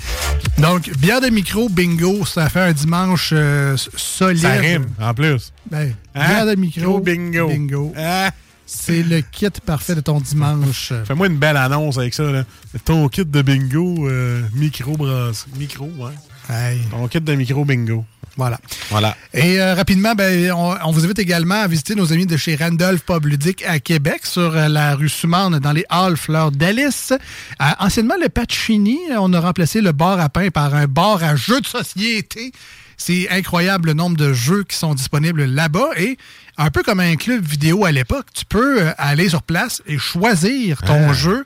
[0.59, 4.43] Donc, bière de micro, bingo, ça fait un dimanche euh, solide.
[4.43, 5.53] Ça rime, en plus.
[5.71, 6.29] Ben, Hein?
[6.29, 7.49] Bière de micro, bingo.
[7.49, 7.93] bingo.
[7.97, 8.31] Hein?
[8.75, 10.93] C'est le kit parfait de ton dimanche.
[11.05, 12.25] Fais-moi une belle annonce avec ça.
[12.25, 12.45] Là.
[12.85, 15.47] Ton kit de bingo, euh, micro brasse.
[15.59, 16.13] Micro, ouais.
[16.49, 16.81] Hey.
[16.91, 18.05] Ton kit de micro bingo.
[18.37, 18.59] Voilà.
[18.91, 19.15] Voilà.
[19.35, 22.57] Et euh, rapidement, ben, on, on vous invite également à visiter nos amis de chez
[22.57, 27.13] Randolph Pub Ludique à Québec, sur euh, la rue Soumane, dans les Halles Fleurs d'Alice.
[27.13, 31.37] Euh, anciennement, le Pacini, on a remplacé le bar à pain par un bar à
[31.37, 32.53] jeux de société.
[32.97, 35.91] C'est incroyable le nombre de jeux qui sont disponibles là-bas.
[35.99, 36.17] Et
[36.59, 39.99] un peu comme un club vidéo à l'époque, tu peux euh, aller sur place et
[39.99, 41.13] choisir ton Ah.
[41.13, 41.45] jeu.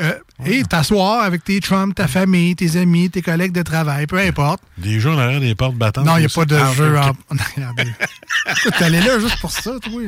[0.00, 0.12] euh,
[0.44, 4.60] et t'asseoir avec tes chums, ta famille, tes amis, tes collègues de travail, peu importe.
[4.76, 6.04] Des jeux en arrière des portes battantes.
[6.04, 7.12] Non, il n'y a pas de Ah, jeu en.
[7.56, 7.92] Regardez.
[8.50, 10.02] Écoute, T'allais là juste pour ça, toi.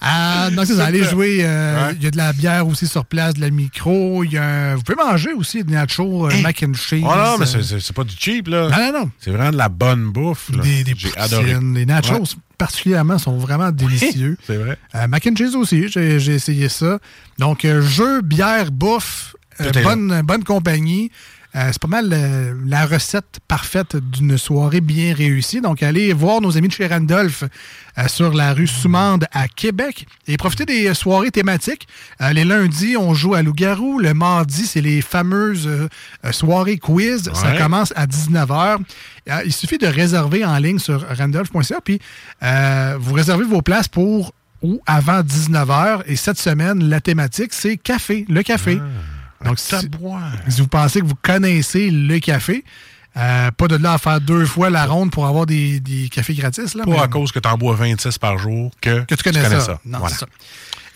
[0.00, 0.84] Ah, donc, c'est ça.
[0.86, 1.38] Allez jouer.
[1.42, 4.22] euh, Il y a de la bière aussi sur place, de la micro.
[4.24, 7.02] Il y a un- Vous pouvez manger aussi des nachos, euh, mac and cheese.
[7.04, 8.68] Oh non, mais euh, c'est- pas du cheap, là.
[8.68, 9.10] Non, non, non.
[9.18, 10.50] C'est vraiment de la bonne bouffe.
[10.56, 10.62] là.
[10.62, 11.56] Des, des J'ai adoré.
[11.74, 12.26] Les nachos, Ouais.
[12.58, 14.36] particulièrement, sont vraiment délicieux.
[14.46, 14.78] C'est vrai.
[14.94, 16.98] Euh, mac and cheese aussi, j'ai j'ai essayé ça.
[17.38, 21.10] Donc, euh, jeu, bière, bouffe, euh, bonne, bonne compagnie.
[21.58, 25.60] Euh, c'est pas mal euh, la recette parfaite d'une soirée bien réussie.
[25.60, 30.06] Donc, allez voir nos amis de chez Randolph euh, sur la rue Soumande à Québec
[30.28, 31.88] et profitez des soirées thématiques.
[32.32, 33.98] Les lundis, on joue à Loup-Garou.
[33.98, 35.68] Le mardi, c'est les fameuses
[36.30, 37.30] soirées quiz.
[37.34, 38.78] Ça commence à 19h.
[39.30, 42.00] Euh, il suffit de réserver en ligne sur randolph.ca, puis
[42.40, 44.32] vous réservez vos places pour
[44.62, 46.02] ou avant 19h.
[46.06, 48.80] Et cette semaine, la thématique, c'est café, le café.
[49.44, 49.76] Donc, si,
[50.48, 52.64] si vous pensez que vous connaissez le café,
[53.16, 56.34] Euh, pas de là à faire deux fois la ronde pour avoir des, des cafés
[56.34, 56.74] gratis.
[56.76, 59.24] Là, Pas mais- à cause que tu en bois 26 par jour que, que tu
[59.24, 59.80] connais, ça.
[59.84, 60.14] Non, Voilà.
[60.14, 60.26] ça.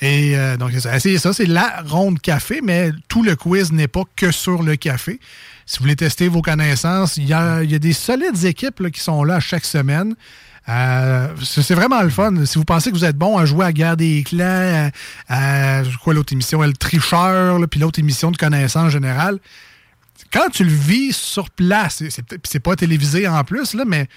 [0.03, 0.73] Et euh, donc.
[0.75, 4.75] Essayez ça, c'est la ronde café, mais tout le quiz n'est pas que sur le
[4.75, 5.21] café.
[5.65, 9.39] Si vous voulez tester vos connaissances, il y a, des solides équipes qui sont là
[9.39, 10.17] chaque semaine.
[10.69, 12.45] Euh, c'est vraiment le fun.
[12.45, 14.91] Si vous pensez que vous êtes bon à jouer à Guerre des clans,
[15.29, 19.39] à, quoi l'autre émission, Le Tricheur, puis l'autre émission de connaissances générales,
[20.33, 22.03] quand tu le vis sur place,
[22.43, 24.09] c'est pas télévisé en plus, là, mais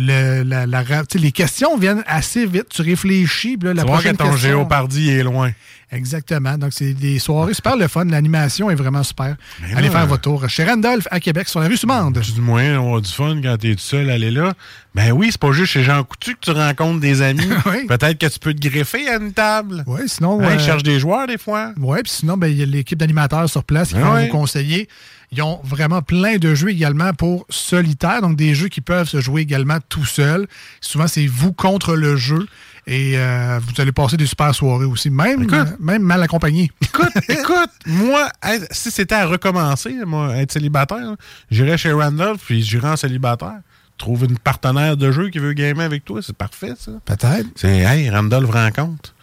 [0.00, 0.82] le, la, la
[1.14, 2.68] les questions viennent assez vite.
[2.70, 3.56] Tu réfléchis.
[3.56, 4.68] puis là, la Tu vois que prochaine ton question-
[5.10, 5.50] est loin.
[5.92, 6.56] Exactement.
[6.56, 8.04] Donc, c'est des soirées super le fun.
[8.04, 9.36] L'animation est vraiment super.
[9.74, 12.18] Allez faire euh, votre tour chez Randolph à Québec, sur la rue Sumande.
[12.18, 14.54] Du moins, on a du fun quand t'es tout seul, aller là.
[14.94, 17.42] Ben oui, c'est pas juste chez Jean Coutu que tu rencontres des amis.
[17.88, 19.82] Peut-être que tu peux te greffer à une table.
[19.86, 20.40] Oui, sinon.
[20.40, 21.72] Hein, euh, Ils cherchent des joueurs des fois.
[21.78, 24.26] Oui, puis sinon, ben, il y a l'équipe d'animateurs sur place qui Ah vont ouais.
[24.26, 24.88] vous conseiller.
[25.32, 29.20] Ils ont vraiment plein de jeux également pour solitaire, donc des jeux qui peuvent se
[29.20, 30.48] jouer également tout seul.
[30.80, 32.48] Souvent, c'est vous contre le jeu
[32.88, 36.72] et euh, vous allez passer des super soirées aussi, même, euh, même mal accompagné.
[36.80, 41.16] Écoute, écoute, moi, être- si c'était à recommencer, moi, être célibataire, là,
[41.50, 43.60] j'irais chez Randolph puis j'irais en célibataire.
[43.98, 46.92] Trouve une partenaire de jeu qui veut gamer avec toi, c'est parfait, ça.
[47.04, 47.46] Peut-être.
[47.54, 49.14] C'est, hey, Randolph rencontre.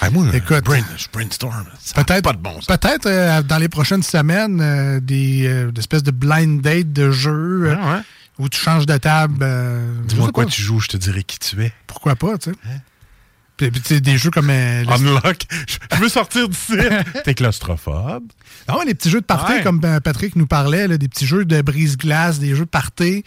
[0.00, 1.64] Ah, moi, Écoute, brain- je brainstorm.
[1.94, 2.58] Peut-être pas de bon.
[2.66, 7.10] Peut-être euh, dans les prochaines semaines, euh, des euh, des espèces de blind date de
[7.26, 8.00] euh,
[8.38, 9.44] où tu changes de table.
[10.06, 10.50] Dis-moi quoi pas.
[10.50, 11.72] tu joues, je te dirai qui tu es.
[11.86, 12.56] Pourquoi pas, tu sais.
[13.56, 14.50] Puis, puis, tu sais, des jeux comme.
[14.50, 15.38] euh, Unlock.
[15.92, 16.74] Je veux sortir d'ici.
[17.24, 18.22] T'es claustrophobe.
[18.68, 19.62] Ah ouais, les petits jeux de party, Ouais.
[19.64, 23.24] comme Patrick nous parlait, là, des petits jeux de brise-glace, des jeux de party.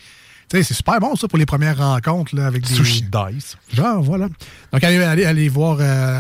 [0.52, 2.74] C'est super bon, ça, pour les premières rencontres, là, avec des...
[2.74, 3.56] Sushi Dice.
[3.74, 4.28] Genre, voilà.
[4.74, 6.20] Donc, allez, allez, allez voir euh,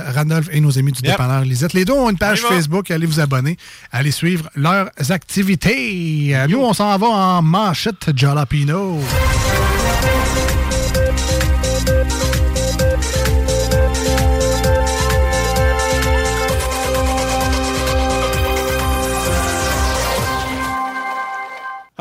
[0.52, 1.12] et nos amis du Yep.
[1.12, 1.74] dépanneur Lisette.
[1.74, 2.48] Les deux ont une page va.
[2.50, 2.90] Facebook.
[2.92, 3.58] Allez vous abonner.
[3.92, 6.36] Allez suivre leurs activités.
[6.36, 9.00] Euh, Nous, on s'en va en manchette Jalapino.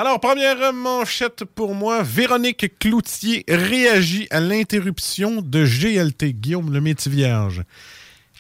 [0.00, 2.02] Alors, première manchette pour moi.
[2.02, 6.32] Véronique Cloutier réagit à l'interruption de GLT.
[6.32, 7.64] Guillaume, le métier vierge.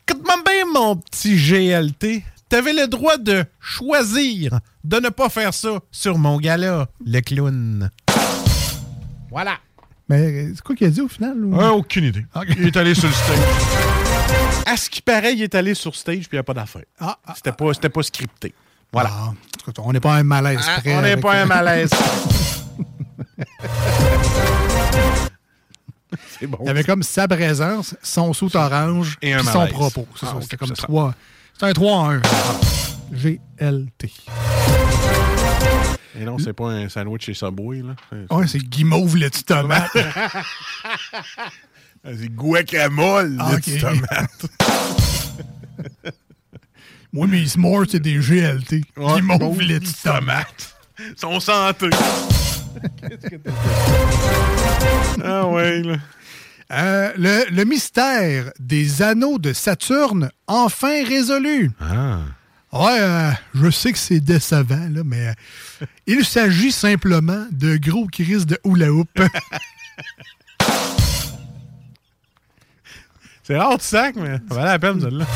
[0.08, 2.22] Écoute-moi bien, mon petit GLT.
[2.48, 7.90] T'avais le droit de choisir de ne pas faire ça sur mon gala, le clown.
[9.30, 9.58] Voilà.
[10.08, 11.36] Mais euh, c'est quoi qu'il a dit au final?
[11.58, 12.24] Ah, aucune idée.
[12.56, 13.38] Il est allé sur le stage.
[14.64, 16.84] À ce qui paraît, il est allé sur stage puis il n'y a pas d'affaire.
[16.98, 18.54] Ah, C'était pas, c'était pas scripté.
[18.92, 19.10] Voilà.
[19.12, 19.32] Ah,
[19.78, 20.60] on n'est pas un malaise.
[20.66, 21.90] Ah, prêt on n'est pas un malaise.
[26.40, 26.58] C'est bon.
[26.62, 30.06] Il y avait comme sa présence, son soute orange Et un son propos.
[30.16, 31.14] C'est Ah, ça, ok, C'était comme trois.
[31.58, 32.20] C'est un 3 en 1.
[33.12, 34.10] GLT.
[36.18, 37.94] Et non, c'est pas un sandwich chez Subway, là.
[38.30, 39.90] Ouais, c'est guimauve le petit tomate.
[42.02, 43.62] C'est guacamole, Ah, le ok.
[43.62, 44.46] petit tomate.
[47.12, 48.72] Moi, mes s'mores, c'est des GLT.
[48.96, 50.76] Ouais, guimauve guimauve, le petit tomate.
[51.16, 51.88] Son santé.
[55.24, 55.96] ah ouais, là.
[56.72, 61.72] Euh, le, le mystère des anneaux de Saturne, enfin résolu.
[61.80, 62.18] Ah.
[62.72, 65.34] Ouais, euh, je sais que c'est décevant, là, mais euh,
[66.06, 69.08] il s'agit simplement de gros crises de hula hoop.
[73.42, 75.26] C'est rare du sac, mais ça valait la peine, celle-là.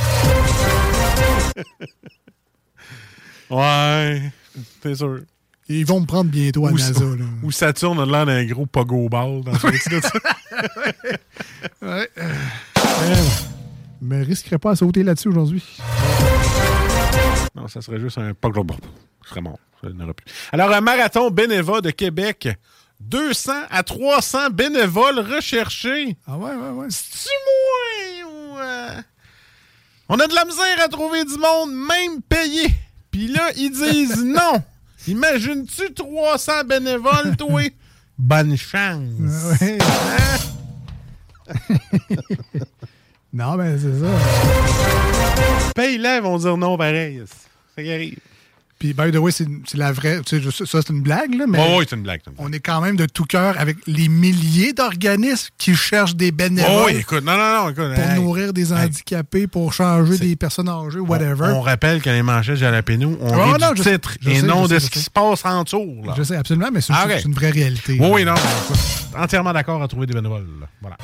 [3.50, 4.32] ouais,
[4.82, 5.20] c'est sûr.
[5.68, 7.00] Ils vont me prendre bientôt à Ou, NASA.
[7.04, 7.24] là.
[7.42, 9.66] ou Saturne a l'air d'un gros pogo ball dans ce.
[11.82, 12.10] Ouais.
[14.00, 15.62] Je me risquerais pas à sauter là-dessus aujourd'hui.
[17.54, 18.78] Non, ça serait juste un pogo ball.
[19.22, 19.56] Ce serait bon.
[19.82, 20.34] Ça plus.
[20.52, 22.48] Alors, un marathon bénévole de Québec.
[23.00, 26.16] 200 à 300 bénévoles recherchés.
[26.26, 26.86] Ah ouais, ouais, ouais.
[26.90, 27.28] C'est-tu
[28.24, 28.58] moi ou...
[28.58, 29.00] euh,
[30.08, 32.66] On a de la misère à trouver du monde, même payé.
[33.10, 34.62] Puis là, ils disent non.
[35.06, 37.62] Imagines-tu 300 bénévoles, toi?
[38.18, 39.60] Bonne chance.
[39.60, 39.78] Ouais.
[43.32, 45.72] non, mais c'est ça.
[45.74, 47.22] Paye-la, ils vont dire non pareil.
[47.76, 48.18] Ça qui arrive.
[48.78, 50.20] Puis, by the way, c'est la vraie.
[50.26, 51.58] tu sais, je- ça, c'est une blague, là, mais.
[51.60, 52.20] Oh, oui, c'est une blague.
[52.24, 52.48] c'est une blague.
[52.48, 56.70] On est quand même de tout cœur avec les milliers d'organismes qui cherchent des bénévoles
[56.70, 57.94] Oh, oui, écoute, non, non, non, écoute.
[57.94, 58.20] pour hey.
[58.20, 61.46] nourrir des handicapés, pour changer des personnes âgées, whatever.
[61.54, 64.40] On, on rappelle que les manchettes Jalapeno, on Oh, rit non, du je titre et
[64.40, 66.02] sais, non de ce qui se passe en dessous.
[66.04, 66.14] Là.
[66.16, 67.96] Je sais absolument, mais c'est Ah, une- vraie réalité.
[68.00, 68.78] Oui, non, écoute,
[69.16, 70.46] entièrement d'accord à trouver des bénévoles.
[70.60, 70.66] là.
[70.80, 70.96] Voilà.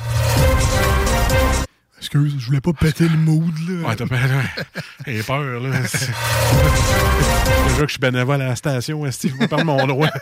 [2.01, 3.89] Excuse, je voulais pas péter le mood, là.
[3.89, 4.05] Ouais, t'as.
[5.05, 5.69] J'ai peur, là.
[7.67, 10.09] Déjà que je suis bénévole à la station, est-ce que je vais perdre mon droit?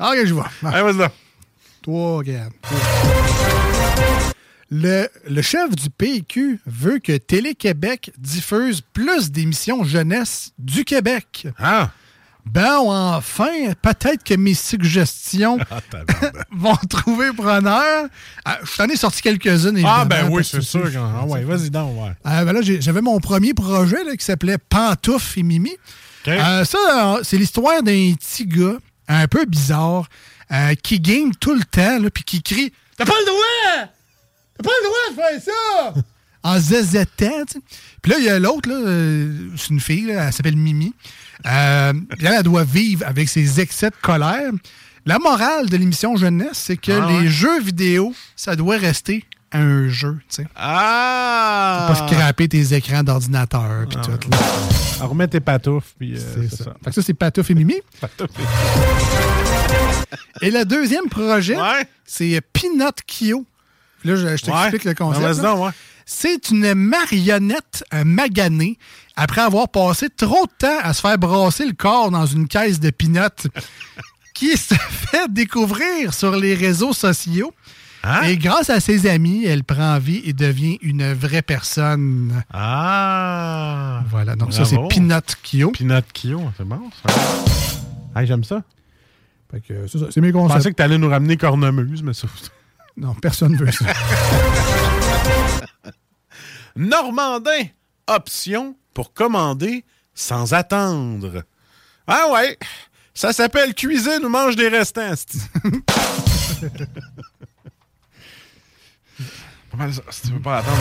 [0.00, 0.50] Ok, je vois.
[0.64, 1.12] Allez, vas-y là.
[1.82, 2.52] Toi, regarde.
[4.70, 11.46] Le, le chef du PQ veut que Télé-Québec diffuse plus d'émissions jeunesse du Québec.
[11.58, 11.90] Ah!
[12.44, 15.80] Ben, enfin, peut-être que mes suggestions Ah,
[16.50, 18.06] vont trouver preneur.
[18.44, 19.80] Ah, je t'en ai sorti quelques-unes.
[19.84, 20.90] Ah, ben oui, c'est sûr.
[20.96, 22.12] Ah, ouais, vas-y donc, ouais.
[22.26, 25.76] euh, ben là, j'avais mon premier projet là, qui s'appelait Pantouf et Mimi.
[26.28, 28.76] Euh, ça, c'est l'histoire d'un petit gars
[29.08, 30.08] un peu bizarre
[30.52, 33.88] euh, qui game tout le temps là, puis qui crie T'as pas le droit!
[34.56, 35.94] T'as pas le droit de faire ça!
[36.44, 37.60] en zézétant, tu sais.
[38.02, 38.68] Puis là, il y a l'autre,
[39.56, 40.92] c'est une fille, là, elle s'appelle Mimi.
[41.46, 44.50] Euh, là, elle doit vivre avec ses excès de colère.
[45.04, 47.28] La morale de l'émission jeunesse, c'est que Ah les ouais?
[47.28, 50.46] jeux vidéo, ça doit rester un jeu, tu sais.
[50.56, 51.88] Ah!
[51.88, 54.10] Faut pas scraper tes écrans d'ordinateur puis tout.
[54.30, 54.36] là.
[54.98, 56.74] Alors, remets tes patoufles, puis euh, C'est ça.
[56.84, 57.74] Fait que ça, c'est Patouf et Mimi.
[60.40, 61.56] Et le deuxième projet,
[62.04, 63.44] c'est Peanut Kyo.
[64.04, 64.90] Là, je, je t'explique Ouais.
[64.90, 65.40] le concept.
[65.44, 65.72] Ah,
[66.06, 68.78] C'est une marionnette maganée
[69.16, 72.80] après avoir passé trop de temps à se faire brasser le corps dans une caisse
[72.80, 73.48] de peanuts
[74.34, 77.52] qui se fait découvrir sur les réseaux sociaux.
[78.04, 78.22] Hein?
[78.24, 82.42] Et grâce à ses amis, elle prend vie et devient une vraie personne.
[82.52, 84.02] Ah!
[84.10, 84.76] Voilà, donc ça, c'est.
[84.88, 85.70] Peanut Kyo.
[85.70, 88.20] Peanut Kyo, c'est bon, ça.
[88.20, 88.62] Hey, j'aime ça.
[89.52, 90.56] Fait que c'est ça, c'est mes Je concepts.
[90.56, 92.26] pensais que t'allais nous ramener cornemuse, mais ça...
[92.96, 93.84] Non, personne veut ça.
[96.76, 97.64] Normandin,
[98.06, 101.42] option pour commander sans attendre.
[102.06, 102.58] Ah ouais,
[103.14, 105.12] ça s'appelle cuisine ou mange des restants.
[109.70, 110.02] pas mal ça.
[110.10, 110.78] Si tu veux pas attendre.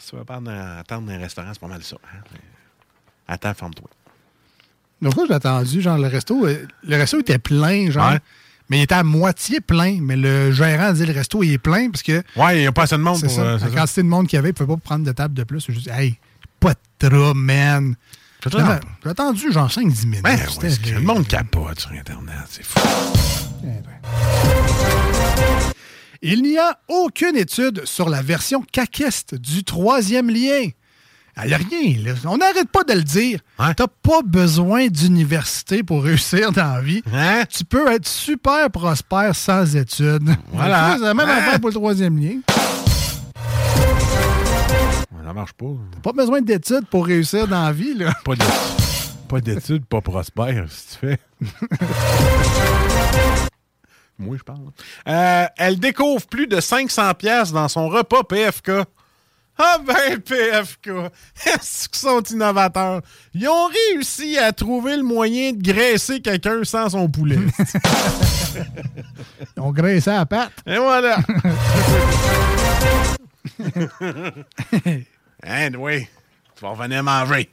[0.00, 0.36] Si tu veux pas
[0.78, 1.96] attendre dans un restaurant, c'est pas mal ça.
[2.04, 2.18] hein.
[3.28, 3.88] Attends, ferme-toi.
[5.02, 8.12] Donc, moi, j'ai attendu, genre, le resto, euh, le resto était plein, genre.
[8.12, 8.18] Ouais.
[8.70, 9.98] Mais il était à moitié plein.
[10.00, 12.22] Mais le gérant a dit le resto, il est plein parce que.
[12.36, 13.30] Ouais, il n'y a pas assez de monde pour.
[13.30, 13.40] ça.
[13.42, 13.66] euh, la ça.
[13.68, 15.60] quantité de monde qu'il y avait, il ne pouvait pas prendre de table de plus.
[15.60, 16.16] C'est juste, hey,
[16.60, 17.94] pas de trop, man.
[18.46, 19.50] J'ai attendu.
[19.52, 20.22] genre, 5-10 minutes.
[20.22, 22.78] Ben, ouais, que le monde capote sur Internet, c'est fou.
[26.22, 30.68] Il n'y a aucune étude sur la version caquiste du troisième lien.
[31.42, 32.12] Il n'y a rien, là.
[32.26, 33.40] On n'arrête pas de le dire.
[33.58, 37.02] T'as pas besoin d'université pour réussir dans la vie.
[37.50, 40.30] Tu peux être super prospère sans études.
[40.52, 40.94] Voilà.
[40.98, 41.36] C'est la même Hein?
[41.38, 42.38] affaire pour le troisième lien.
[45.26, 45.66] Ça marche pas.
[46.02, 48.12] Pas besoin d'études pour réussir dans la vie, là.
[48.24, 51.18] Pas d'études, pas, d'études, pas prospère, si tu fais.
[54.18, 54.60] Moi, je parle.
[55.08, 58.70] Euh, elle découvre plus de 500 pièces dans son repas PFK.
[59.56, 60.88] Ah ben, PFK!
[61.46, 63.02] Est-ce qu'ils sont innovateurs?
[63.34, 67.38] Ils ont réussi à trouver le moyen de graisser quelqu'un sans son poulet.
[69.56, 70.52] Ils ont graissé à la patte.
[70.66, 71.18] Et voilà!
[75.78, 76.06] oui.
[76.56, 77.48] Tu vas revenir manger.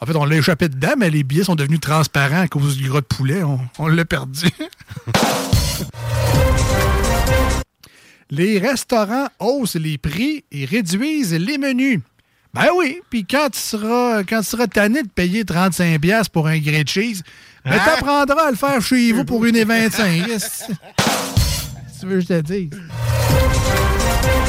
[0.00, 2.88] En fait, on l'a échappé dedans, mais les billets sont devenus transparents à cause du
[2.88, 3.42] gras de poulet.
[3.42, 4.46] On, on l'a perdu.
[8.30, 12.00] Les restaurants haussent les prix et réduisent les menus.
[12.54, 16.46] Ben oui, puis quand tu seras, quand tu seras tanné de payer 35$ piastres pour
[16.48, 17.22] un grilled cheese,
[17.64, 17.78] ben Hein?
[17.84, 20.26] t'apprendras à le faire chez vous pour 1,25$.
[20.26, 20.72] Qu'est-ce que
[22.00, 22.70] tu veux que je te dise?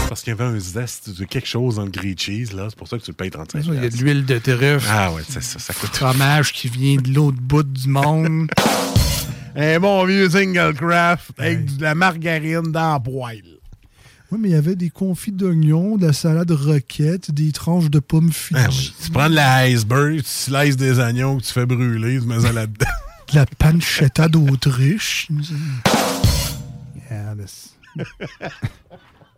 [0.07, 2.67] Parce qu'il y avait un zeste de quelque chose dans le grilled cheese, là.
[2.69, 4.87] C'est pour ça que tu le payes 35 Il y a de l'huile de truffe.
[4.89, 5.95] Ah ouais, c'est ça, ça coûte.
[5.95, 8.47] fromage qui vient de l'autre bout du monde.
[9.55, 13.58] Un bon vieux single craft avec de la margarine dans la poêle.
[14.31, 17.97] Oui, mais il y avait des confits d'oignons, de la salade roquette, des tranches de
[17.99, 21.65] pommes Ah Fidji, Tu prends de la iceberg, tu slices des oignons que tu fais
[21.65, 22.85] brûler, tu mets ça là-dedans.
[23.31, 25.27] de la pancetta d'autruche.
[27.09, 27.75] Yeah, this-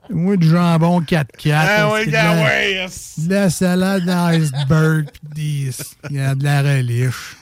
[0.10, 1.26] Moi, du jambon 4-4.
[1.54, 3.14] Ah oui, de gars, la- ouais, yes.
[3.20, 5.72] De la salade iceberg, pis des...
[6.10, 7.38] il y a de la reliche.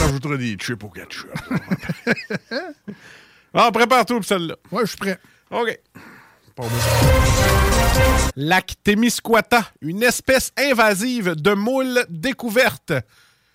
[0.00, 1.30] J'ajouterai des chips au ketchup.
[3.54, 4.56] ah, prépare-toi pour celle-là.
[4.72, 5.18] Ouais, je suis prêt.
[5.50, 5.78] OK.
[8.36, 12.92] Lac Témiscouata, une espèce invasive de moule découverte.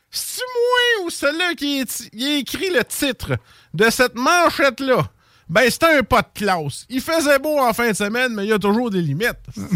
[0.09, 3.37] C'est moi ou celui qui est, écrit le titre
[3.73, 5.09] de cette manchette-là?
[5.49, 6.85] Ben, c'était un pas de classe.
[6.89, 9.35] Il faisait beau en fin de semaine, mais il y a toujours des limites.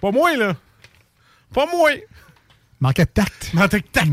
[0.00, 0.54] Pas moi, là.
[1.54, 1.90] Pas moi.
[2.80, 3.54] Manquait de tact.
[3.54, 4.12] Manquait de tact.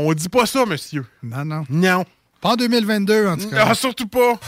[0.00, 1.04] On dit pas ça, monsieur.
[1.22, 1.64] Non, non.
[1.68, 2.04] Non.
[2.40, 3.66] Pas en 2022, en tout cas.
[3.70, 4.38] Ah, surtout pas.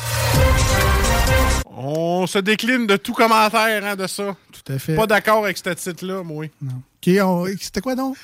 [1.79, 4.35] On se décline de tout commentaire hein, de ça.
[4.53, 4.95] Tout à fait.
[4.97, 6.47] Pas d'accord avec ce titre-là, moi.
[6.47, 8.17] OK, on- C'était quoi donc?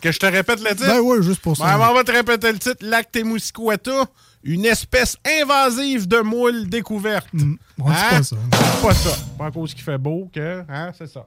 [0.00, 0.86] Que je te répète le titre?
[0.88, 1.64] Ben oui, juste pour ça.
[1.64, 2.76] Ben, on va te répéter le titre.
[2.82, 4.04] Lactemuscuata,
[4.44, 7.26] une espèce invasive de moule découverte.
[7.32, 8.36] on dit pas ça.
[8.82, 9.10] Pas ça.
[9.38, 10.62] Pas à cause qu'il fait beau que...
[10.68, 11.26] Hein, c'est ça.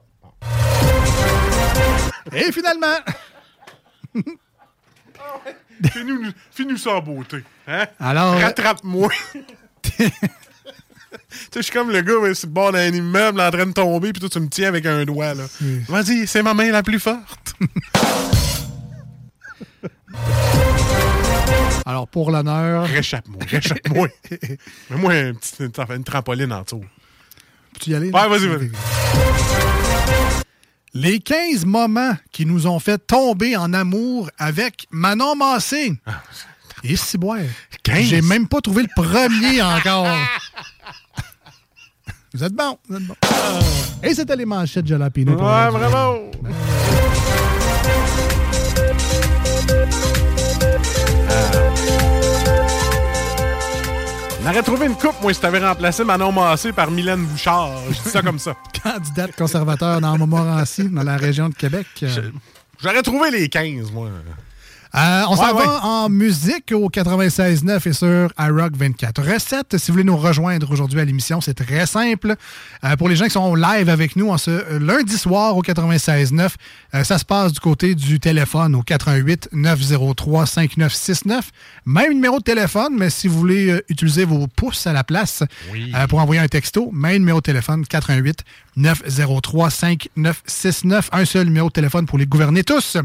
[2.32, 2.96] Et finalement...
[6.52, 7.38] Finis-nous ça en beauté.
[7.66, 7.86] Hein?
[7.98, 9.08] Alors- Rattrape-moi.
[9.82, 10.10] tu sais,
[11.56, 14.12] je suis comme le gars, ouais, c'est le bord d'un immeuble en train de tomber,
[14.12, 15.44] puis toi, tu me tiens avec un doigt, là.
[15.88, 17.54] Vas-y, c'est ma main la plus forte.
[21.86, 22.86] Alors, pour l'honneur...
[22.86, 24.08] Réchappe-moi, réchappe-moi.
[24.90, 26.84] Mets-moi une, une trampoline en dessous.
[27.72, 28.10] Peux-tu y aller?
[28.10, 28.70] Ouais, vas-y, vas-y.
[30.92, 35.94] Les 15 moments qui nous ont fait tomber en amour avec Manon Massé.
[36.84, 37.38] Et si boire.
[37.82, 38.04] 15?
[38.04, 40.06] J'ai même pas trouvé le premier encore.
[42.32, 43.14] Vous êtes bon, vous êtes bon.
[44.04, 45.34] Et c'était les manchettes Jalapino.
[45.36, 46.30] pour Ouais, aujourd'hui.
[54.42, 57.72] On aurait trouvé une coupe, moi, si t'avais remplacé Manon Massé par Mylène Bouchard.
[57.90, 58.54] Je dis ça comme ça.
[58.82, 61.86] Candidate conservateur dans Montmorency, dans la région de Québec.
[62.82, 64.08] J'aurais trouvé les 15, moi.
[64.94, 69.22] Euh, on s'en Ouais, va en musique au 96.9 et sur iRock 24.
[69.22, 72.34] Recette, si vous voulez nous rejoindre aujourd'hui à l'émission, c'est très simple.
[72.84, 76.50] Euh, pour les gens qui sont live avec nous en ce lundi soir au 96.9,
[76.94, 81.50] euh, ça se passe du côté du téléphone au 88 903 5969.
[81.86, 85.44] Même numéro de téléphone, mais si vous voulez euh, utiliser vos pouces à la place
[85.72, 88.44] euh, pour envoyer un texto, même numéro de téléphone 88
[88.76, 91.10] 903 5969.
[91.12, 92.96] Un seul numéro de téléphone pour les gouverner tous.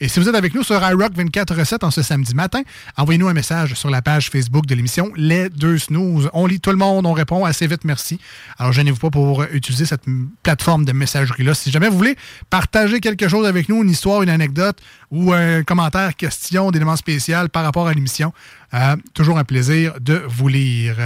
[0.00, 2.62] Et si vous êtes avec nous sur iRock 24 recettes en ce samedi matin,
[2.96, 6.30] envoyez-nous un message sur la page Facebook de l'émission Les Deux Snooze.
[6.32, 8.18] On lit tout le monde, on répond assez vite, merci.
[8.58, 10.04] Alors, gênez-vous pas pour utiliser cette
[10.42, 11.54] plateforme de messagerie-là.
[11.54, 12.16] Si jamais vous voulez
[12.50, 14.78] partager quelque chose avec nous, une histoire, une anecdote
[15.10, 18.32] ou un commentaire, question, d'éléments spécial par rapport à l'émission,
[18.74, 20.96] euh, toujours un plaisir de vous lire.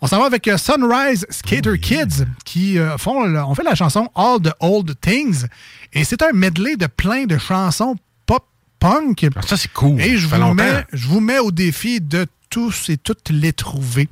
[0.00, 4.10] On s'en va avec euh, Sunrise Skater Kids qui euh, font, on fait la chanson
[4.14, 5.46] All the Old Things
[5.92, 7.96] et c'est un medley de plein de chansons
[8.26, 8.44] pop
[8.78, 9.26] punk.
[9.46, 10.00] ça c'est cool.
[10.00, 14.08] Et je vous, mets, je vous mets au défi de tous et toutes les trouver.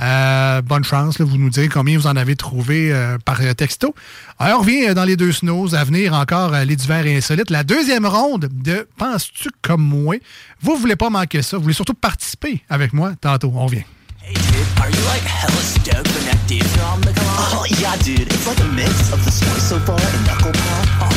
[0.00, 3.54] Euh, bonne chance, là, vous nous direz combien vous en avez trouvé euh, par euh,
[3.54, 3.94] texto.
[4.40, 7.50] Alors, on revient dans les deux snows à venir encore les divers et insolites.
[7.50, 10.16] La deuxième ronde de Penses-tu comme moi?
[10.60, 11.56] Vous voulez pas manquer ça.
[11.56, 13.52] Vous voulez surtout participer avec moi tantôt.
[13.54, 13.84] On revient.
[14.80, 16.64] Are you like hella stoked that the?
[17.54, 18.26] Oh yeah, dude.
[18.26, 20.88] It's like a mix of the So Bar and Knuckle Pop.
[21.02, 21.16] Oh,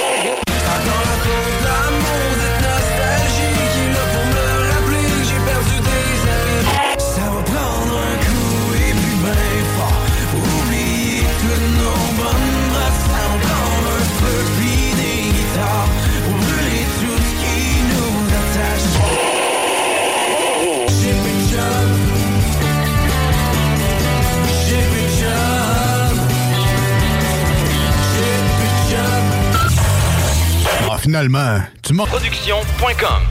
[31.01, 32.05] finalement, tu m'as...
[32.05, 33.23] Production.com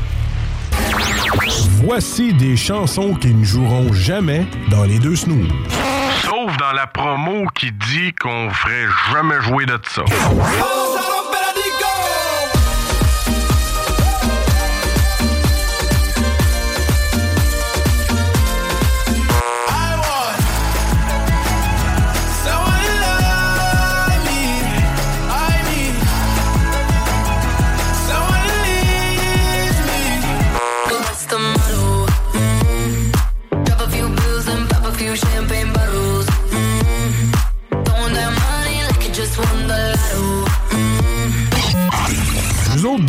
[1.84, 5.48] Voici des chansons qui ne joueront jamais dans les deux snooze.
[6.22, 10.02] Sauf dans la promo qui dit qu'on ferait jamais jouer de ça.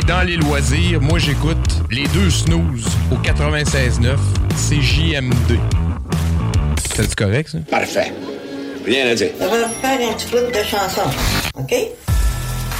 [0.00, 1.56] et dans les loisirs, moi j'écoute
[1.90, 4.16] les deux snooze au 96.9
[4.56, 5.58] CJMD.
[6.94, 7.58] C'est correct ça?
[7.70, 8.12] Parfait.
[8.84, 9.30] Rien à dire.
[9.40, 11.02] On va faire un petit bout de chanson,
[11.58, 11.74] OK?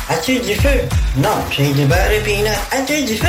[0.09, 0.80] As-tu du feu?
[1.18, 2.48] Non, j'ai du beurre et peanut.
[2.72, 3.26] As-tu du feu?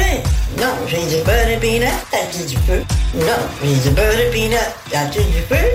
[0.58, 1.88] Non, j'ai du beurre et peanut.
[2.12, 2.84] As-tu du feu?
[3.16, 4.58] Non, j'ai du beurre et peanut.
[4.94, 5.66] As-tu du feu?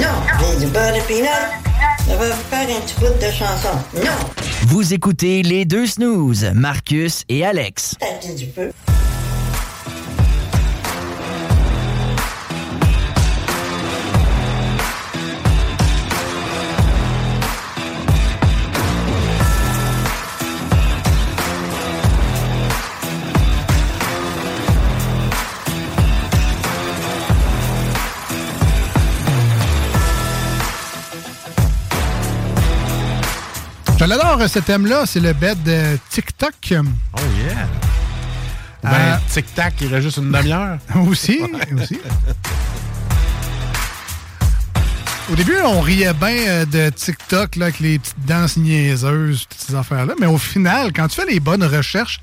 [0.00, 0.08] Non,
[0.40, 1.73] j'ai du beurre et peanut.
[2.08, 3.68] On va faire un petit bout de chanson.
[3.96, 4.10] Non,
[4.66, 7.96] Vous écoutez les deux snooze, Marcus et Alex.
[8.00, 8.72] as-tu du feu?
[34.04, 35.04] Je l'adore, ce thème-là.
[35.06, 36.52] C'est le bed de TikTok.
[36.74, 37.66] Oh yeah!
[38.84, 40.76] Euh, ben, tic-tac, il reste juste une demi-heure.
[41.08, 41.40] aussi,
[41.74, 41.98] aussi.
[45.32, 49.58] Au début, on riait bien euh, de TikTok là, avec les petites danses niaiseuses, toutes
[49.58, 50.12] ces affaires-là.
[50.20, 52.20] Mais au final, quand tu fais les bonnes recherches,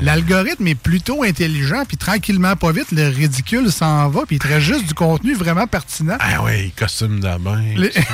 [0.00, 4.46] l'algorithme est plutôt intelligent, puis tranquillement, pas vite, le ridicule s'en va, puis il te
[4.46, 6.18] reste juste du contenu vraiment pertinent.
[6.20, 7.64] Ah oui, costume de bain.
[7.74, 7.90] Les-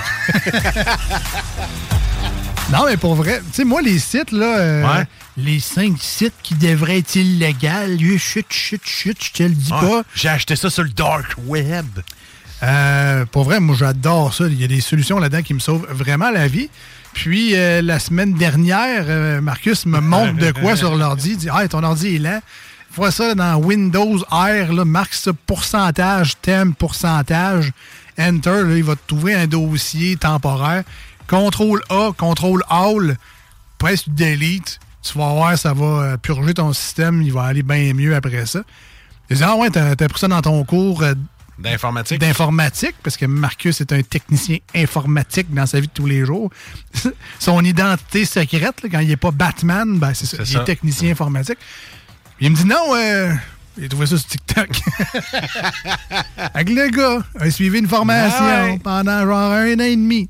[2.70, 5.04] Non, mais pour vrai, tu sais, moi, les sites, là, euh, Ouais.
[5.36, 10.02] les cinq sites qui devraient être illégaux, chut, chut, chut, je te le dis pas.
[10.14, 11.86] J'ai acheté ça sur le dark web.
[12.62, 14.46] Euh, pour vrai, moi, j'adore ça.
[14.46, 16.70] Il y a des solutions là-dedans qui me sauvent vraiment la vie.
[17.12, 21.32] Puis, euh, la semaine dernière, Marcus me montre de quoi sur l'ordi.
[21.32, 22.40] Il dit Ah, ton ordi est lent.
[22.94, 27.72] Vois ça dans Windows R, là, marque ça pourcentage, thème, pourcentage,
[28.18, 28.50] Enter.
[28.64, 30.84] là, il va te trouver un dossier temporaire.
[31.32, 33.16] Contrôle A, contrôle All,
[33.78, 34.78] presse Delete.
[35.02, 37.22] Tu vas voir, ça va euh, purger ton système.
[37.22, 38.60] Il va aller bien mieux après ça.
[39.30, 41.14] Il dit Ah ouais, t'as pris ça dans ton cours euh,
[41.58, 42.20] D'informatique.
[42.20, 46.50] d'informatique, parce que Marcus est un technicien informatique dans sa vie de tous les jours.
[47.38, 51.12] Son identité secrète, là, quand il n'est pas Batman, ben c'est ça, il est technicien
[51.12, 51.58] informatique.
[52.40, 53.32] Il me dit non, euh,
[53.78, 54.68] il a trouvé ça sur TikTok.
[56.52, 58.78] Avec le gars, a suivi une formation Ah ouais.
[58.84, 60.28] pendant genre un an et demi.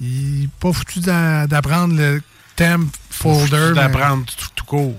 [0.00, 2.22] Il n'est pas foutu d'a- d'apprendre le
[2.54, 3.68] thème folder.
[3.68, 4.94] mais D'apprendre tout, tout court.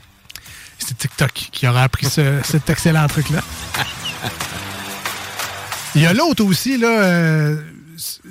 [0.79, 3.41] C'est TikTok qui aura appris ce- cet excellent truc-là.
[5.95, 6.87] Il y a l'autre aussi, là.
[7.03, 7.61] euh,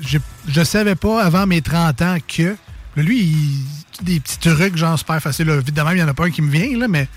[0.00, 0.18] je,
[0.48, 2.56] je savais pas avant mes 30 ans que.
[2.96, 3.64] lui, il,
[4.02, 5.46] des petits trucs, genre super facile.
[5.48, 5.54] Là.
[5.56, 7.08] Évidemment, il n'y en a pas un qui me vient, là, mais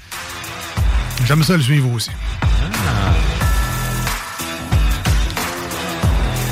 [1.25, 2.09] j'aime ça le suivre aussi.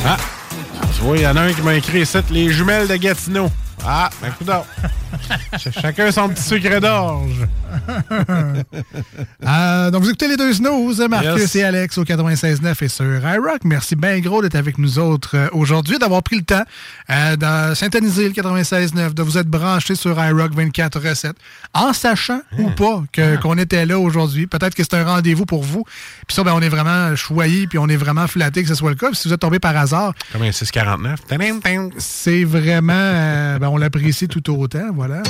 [0.06, 0.18] Ah!
[0.98, 3.50] Tu vois, il y en a un qui m'a écrit ici, les jumelles de Gatineau.
[3.86, 4.34] Ah, ben.
[4.46, 4.92] Ch-
[5.82, 7.48] Chacun son petit secret d'orge.
[9.46, 11.56] Euh, donc, vous écoutez les deux snooze, Marcus Yes.
[11.56, 13.64] et Alex au 96.9 et sur iRock.
[13.64, 16.64] Merci bien gros d'être avec nous autres euh, aujourd'hui, d'avoir pris le temps
[17.10, 17.36] euh,
[17.70, 21.34] de syntoniser le 96.9, de vous être branchés sur iRock 24-7,
[21.74, 24.48] en sachant ou pas que- qu'on était là aujourd'hui.
[24.48, 25.84] Peut-être que c'est un rendez-vous pour vous.
[26.28, 28.90] Puis ça, ben, on est vraiment choyés, puis on est vraiment flattés que ce soit
[28.90, 29.08] le cas.
[29.08, 31.26] Puis si vous êtes tombé par hasard, Comme un 649.
[31.28, 31.90] Tadam, tam.
[31.98, 32.94] c'est vraiment...
[32.96, 35.22] euh, ben, on l'apprécie tout autant, voilà.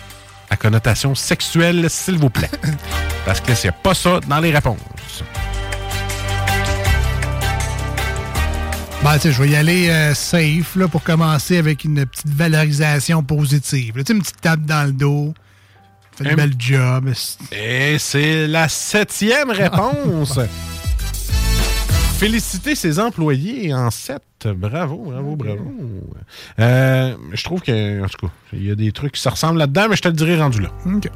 [0.51, 2.51] à connotation sexuelle, s'il vous plaît.
[3.25, 5.23] Parce que c'est pas ça dans les réponses.
[9.05, 12.29] Ben, tu sais, je vais y aller euh, safe là, pour commencer avec une petite
[12.29, 13.97] valorisation positive.
[13.97, 14.03] là.
[14.09, 15.35] Une petite tape dans le dos.
[16.19, 17.12] Fait Un- un bel job.
[17.53, 20.39] Et c'est la septième réponse.
[22.19, 24.23] Féliciter ses employés en sept.
[24.45, 25.73] Bravo, bravo, bravo.
[26.59, 29.59] Euh, je trouve que, en tout cas, il y a des trucs qui se ressemblent
[29.59, 30.70] là-dedans, mais je te le dirai rendu là.
[30.86, 31.09] OK.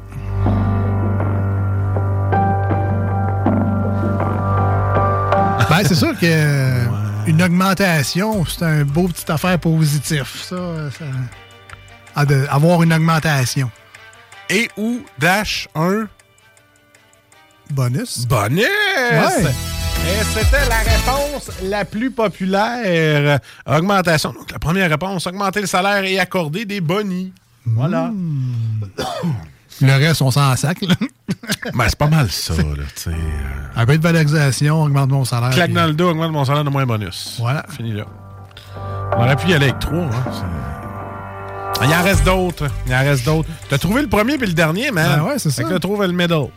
[5.69, 6.85] Ben, c'est sûr que
[7.27, 10.43] une augmentation, c'est un beau petit affaire positif.
[10.43, 10.55] Ça,
[12.49, 13.71] avoir une augmentation.
[14.53, 16.07] Et ou dash un
[17.71, 18.27] bonus.
[18.27, 18.59] Bonus!
[18.65, 19.51] Ouais.
[20.05, 23.39] Et c'était la réponse la plus populaire.
[23.65, 24.31] Augmentation.
[24.31, 27.33] Donc, la première réponse, augmenter le salaire et accorder des bonnies.
[27.65, 28.11] Voilà.
[29.81, 30.81] Le reste, on s'en sac.
[30.81, 30.95] là.
[31.73, 33.13] Ben, c'est pas mal ça, là.
[33.75, 35.49] Un peu de valorisation, augmente mon salaire.
[35.49, 37.37] Claque dans le dos, augmente mon salaire de moins bonus.
[37.39, 37.65] Voilà.
[37.69, 38.05] Fini là.
[39.17, 39.97] On aurait pu y aller avec trois.
[40.03, 40.82] Hein.
[41.81, 42.67] Il en reste d'autres.
[42.87, 43.49] Il en reste d'autres.
[43.69, 45.17] T'as trouvé le premier puis le dernier, man.
[45.17, 45.67] Ben ouais, c'est Fait ça.
[45.67, 46.47] que t'as trouvé le middle.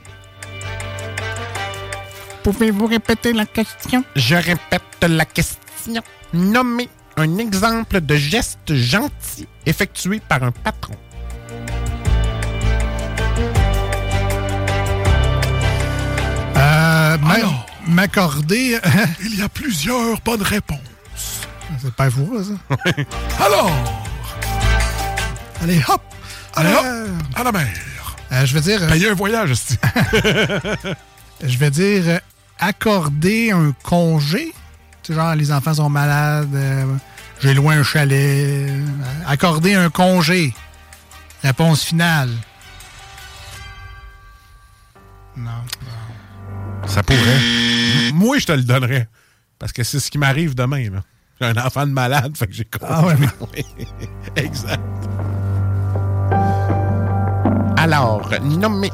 [2.45, 4.05] Pouvez-vous répéter la question?
[4.15, 6.03] Je répète la question.
[6.33, 10.95] Nommez un exemple de geste gentil effectué par un patron.
[16.57, 17.37] Euh, m'a-
[17.89, 18.79] M'accorder.
[19.25, 20.79] Il y a plusieurs bonnes réponses.
[21.81, 22.95] C'est pas vous, ça?
[23.45, 23.71] Alors,
[25.67, 26.01] Allez, hop!
[26.55, 26.83] Allez, hop!
[26.85, 27.69] Euh, à la mer.
[28.31, 28.81] euh, je veux dire.
[28.83, 29.77] euh, Payer un voyage, esti.
[31.45, 32.21] je vais dire
[32.61, 34.53] accorder un congé.
[35.03, 36.57] Tu sais, genre, les enfants sont malades,
[37.41, 38.71] j'ai loin un chalet.
[39.27, 40.55] accorder un congé.
[41.43, 42.31] Réponse finale.
[45.37, 45.51] Non.
[46.87, 48.13] Ça pourrait.
[48.15, 49.09] Moi, je te le donnerais.
[49.59, 50.85] Parce que c'est ce qui m'arrive demain.
[51.41, 52.89] J'ai un enfant de malade, fait que j'ai compris.
[52.89, 53.65] Ah ouais, mais-
[54.45, 54.81] exact.
[57.91, 58.91] Alors, nommez.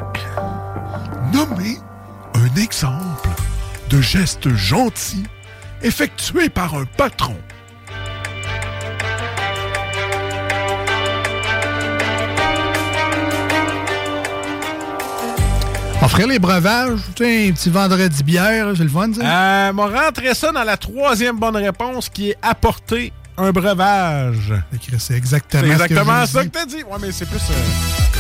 [1.33, 1.79] Nommez
[2.35, 3.27] un exemple
[3.89, 5.23] de geste gentil
[5.81, 7.35] effectué par un patron.
[16.03, 19.23] Offrir les breuvages, tu sais, un petit vendredi bière, c'est le fun, ça?
[19.69, 24.53] Euh, m'a rentré ça dans la troisième bonne réponse qui est apporter un breuvage.
[24.99, 26.51] C'est exactement, C'est ce que exactement ça dit.
[26.51, 26.83] que t'as dit.
[26.83, 27.39] Ouais, mais c'est plus.
[27.51, 28.12] euh,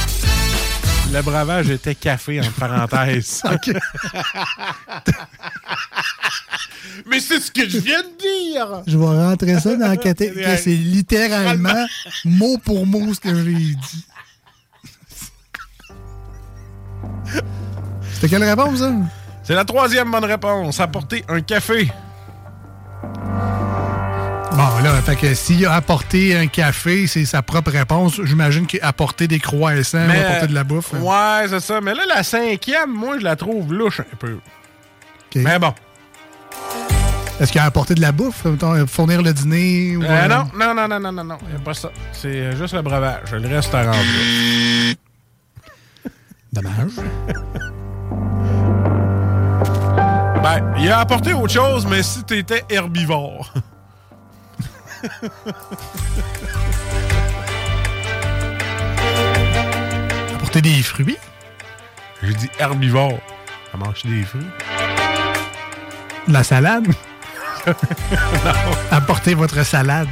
[1.12, 3.42] Le breuvage était café, entre parenthèses.
[7.06, 8.82] mais c'est ce que je viens de dire!
[8.86, 10.56] Je vais rentrer ça dans la catégorie.
[10.56, 11.84] C'est littéralement
[12.24, 14.06] mot pour mot ce que j'ai dit.
[18.14, 18.90] C'était quelle réponse, ça?
[19.42, 20.80] C'est la troisième bonne réponse.
[20.80, 21.92] Apporter un café.
[24.56, 28.20] Bon, là, fait que s'il a apporté un café, c'est sa propre réponse.
[28.22, 30.92] J'imagine qu'apporter des croissants ou apporter de la bouffe.
[30.94, 31.00] hein.
[31.00, 31.80] Ouais, c'est ça.
[31.80, 34.38] Mais là, la cinquième, moi, je la trouve louche un peu.
[35.34, 35.72] Mais bon.
[37.40, 38.44] Est-ce qu'il a apporté de la bouffe?
[38.44, 39.96] mettons, Fournir le dîner?
[39.96, 41.38] Ou, Euh, euh, non, non, non, non, non, non, non.
[41.50, 41.90] Y a pas ça.
[42.12, 43.32] C'est euh, juste le breuvage.
[43.32, 43.90] Le reste, là.
[46.52, 46.92] Dommage.
[50.42, 53.52] Ben, il a apporté autre chose, mais si t'étais herbivore.
[60.34, 61.16] Apporter des fruits?
[62.22, 63.18] J'ai dit herbivore.
[63.70, 64.46] Ça mange des fruits.
[66.28, 66.86] De la salade?
[67.66, 67.72] non.
[68.90, 70.08] Apporter votre salade.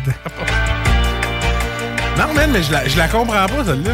[2.18, 3.92] Non, man, mais je la, je la comprends pas, celle-là.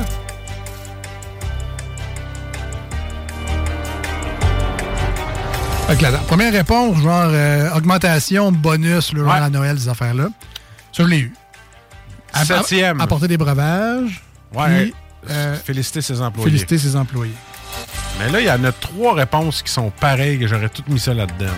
[5.87, 9.89] Fait que la, la première réponse, genre euh, augmentation, bonus, le genre à Noël, ces
[9.89, 10.29] affaires-là.
[10.97, 11.33] Ça, je l'ai eu.
[12.33, 13.03] Septième.
[13.03, 14.23] Apporter des breuvages.
[14.55, 14.85] Ouais.
[14.85, 14.95] puis,
[15.29, 16.49] euh, féliciter ses employés.
[16.49, 17.35] féliciter ses employés.
[18.19, 20.99] Mais là, il y en a trois réponses qui sont pareilles, que j'aurais toutes mis
[20.99, 21.53] ça là-dedans.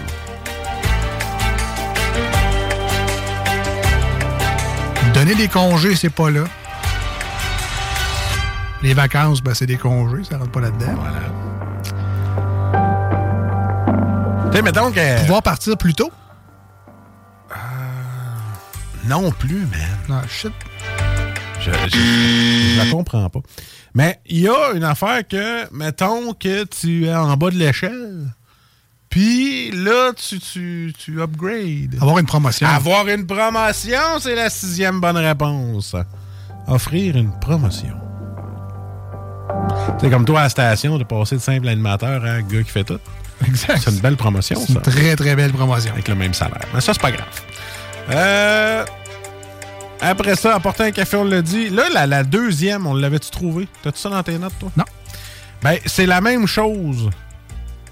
[5.14, 6.42] Donner des congés, c'est pas là.
[8.82, 10.94] Les vacances, ben, c'est des congés, ça rentre pas là-dedans.
[10.96, 11.20] Voilà.
[14.50, 15.20] Tu sais, mettons que.
[15.20, 16.10] Pouvoir partir plus tôt?
[19.06, 19.98] Non plus, man.
[20.08, 20.52] Non, shit.
[21.60, 23.40] Je, je- je la comprends pas.
[23.94, 28.26] Mais il y a une affaire que, mettons que tu es en bas de l'échelle,
[29.10, 31.96] puis là, tu, tu, tu upgrades.
[32.00, 32.66] Avoir une promotion.
[32.68, 35.96] Avoir une promotion, c'est la sixième bonne réponse.
[36.66, 37.94] offrir une promotion.
[40.00, 42.70] C'est comme toi à la station, de passer de simple animateur à un gars qui
[42.70, 43.00] fait tout.
[43.46, 43.78] Exact.
[43.82, 44.72] C'est une belle promotion, C'est ça.
[44.74, 45.92] une très, très belle promotion.
[45.92, 46.66] Avec le même salaire.
[46.74, 47.26] Mais ça, c'est pas grave.
[48.10, 48.84] Euh,
[50.00, 51.68] après ça, apporter un café, on l'a dit.
[51.68, 53.68] Là, la, la deuxième, on l'avait-tu trouvé?
[53.82, 54.70] T'as-tu ça dans tes notes, toi?
[54.76, 54.84] Non.
[55.62, 57.10] Ben, c'est la même chose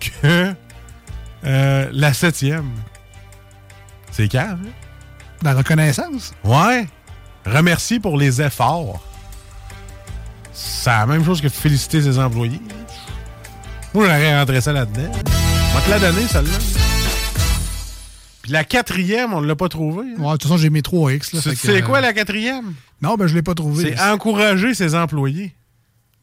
[0.00, 0.54] que
[1.44, 2.70] euh, la septième.
[4.10, 4.70] C'est calme, hein?
[5.42, 6.32] La reconnaissance.
[6.44, 6.86] Ouais.
[7.44, 9.04] Remercie pour les efforts.
[10.52, 12.62] C'est la même chose que féliciter ses employés.
[13.92, 15.12] Moi, j'aurais rentré ça là-dedans.
[15.12, 16.75] On va te la donner, celle-là.
[18.46, 20.06] Puis la quatrième, on ne l'a pas trouvée.
[20.16, 20.20] hein?
[20.20, 21.34] Ouais, de toute façon, j'ai mes 3X.
[21.34, 22.74] là, C'est quoi euh, la quatrième?
[23.02, 23.82] Non, ben je l'ai pas trouvé.
[23.96, 25.52] C'est encourager ses employés.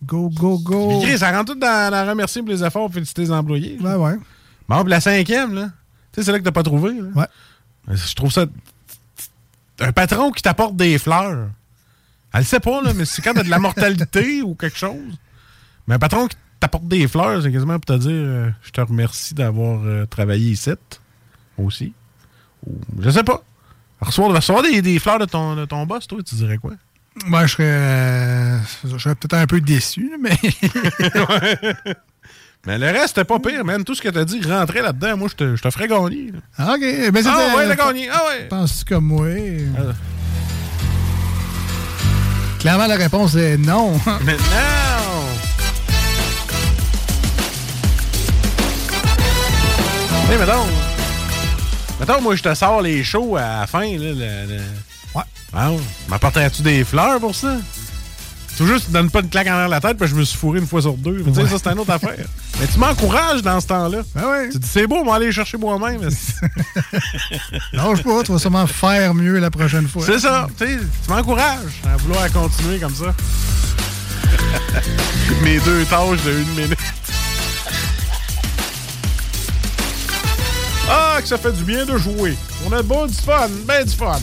[0.05, 1.01] Go, go, go.
[1.03, 3.77] Puis, ça rentre tout dans la remercier pour les efforts, féliciter les employés.
[3.81, 4.15] Ouais, ouais.
[4.69, 5.71] Bon, puis la cinquième, là.
[6.13, 6.93] Tu sais, c'est là que t'as pas trouvé.
[6.93, 7.09] Là.
[7.13, 7.27] Ouais.
[7.93, 8.45] Je trouve ça.
[9.81, 11.49] Un patron qui t'apporte des fleurs.
[12.33, 15.17] Elle le sait pas, là, mais c'est quand t'as de la mortalité ou quelque chose.
[15.87, 18.79] Mais un patron qui t'apporte des fleurs, c'est quasiment pour te dire euh, je te
[18.79, 20.71] remercie d'avoir euh, travaillé ici
[21.57, 21.91] aussi.
[23.01, 23.41] Je sais pas.
[24.01, 26.71] Recevoir, recevoir des, des fleurs de ton, de ton boss, toi, tu dirais quoi?
[27.27, 30.37] Moi, je serais, euh, je serais peut-être un peu déçu, mais.
[32.65, 33.83] Mais le reste, c'était pas pire, man.
[33.83, 36.31] Tout ce que t'as dit, rentrer là-dedans, moi, je te, je te ferais gagner.
[36.31, 36.39] là.
[36.57, 36.79] Ah, OK.
[36.79, 38.07] Ben, c'était- Ah ouais, t'as gagné.
[38.09, 38.45] Ah ouais.
[38.47, 39.27] Penses-tu comme moi?
[42.59, 43.99] Clairement, la réponse est non.
[44.25, 45.27] Mais non!
[50.31, 50.92] Hey, mettons.
[51.99, 53.97] Mettons, moi, je te sors les shows à la fin, là.
[53.97, 54.61] Le, le-
[55.15, 55.21] Ouais.
[55.53, 55.79] Wow.
[56.09, 57.55] M'apporterais-tu des fleurs pour ça?
[58.57, 60.59] Tout juste, donne pas une claque en l'air la tête, que je me suis fourré
[60.59, 61.23] une fois sur deux.
[61.23, 62.15] Tu sais, ça, c'est une autre affaire.
[62.59, 63.99] Mais tu m'encourages dans ce temps-là.
[64.15, 64.49] Ben ouais.
[64.49, 66.01] Tu dis, c'est beau, on va aller les chercher moi-même.
[67.73, 70.03] Lâche pas, tu vas sûrement faire mieux la prochaine fois.
[70.05, 70.47] C'est ça.
[70.57, 73.13] Tu sais, tu m'encourages à vouloir continuer comme ça.
[75.43, 76.77] Mes deux tâches de une minute.
[80.89, 82.35] Ah, que ça fait du bien de jouer.
[82.67, 84.19] On a beau du fun, ben du fun.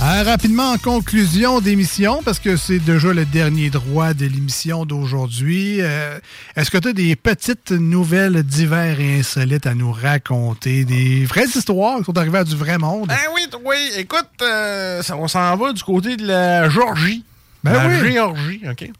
[0.00, 5.78] Euh, rapidement, en conclusion d'émission, parce que c'est déjà le dernier droit de l'émission d'aujourd'hui,
[5.80, 6.18] euh,
[6.56, 10.84] est-ce que tu as des petites nouvelles divers et insolites à nous raconter?
[10.84, 13.06] Des vraies histoires qui sont arrivées à du vrai monde?
[13.08, 13.76] Ben oui, oui.
[13.96, 17.24] Écoute, euh, on s'en va du côté de la Georgie.
[17.62, 18.10] Ben la oui.
[18.12, 18.90] Géorgie, OK.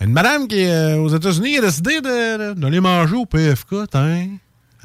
[0.00, 3.88] Une madame qui est euh, aux États-Unis a décidé de- de- d'aller manger au PFK,
[3.90, 4.26] tiens.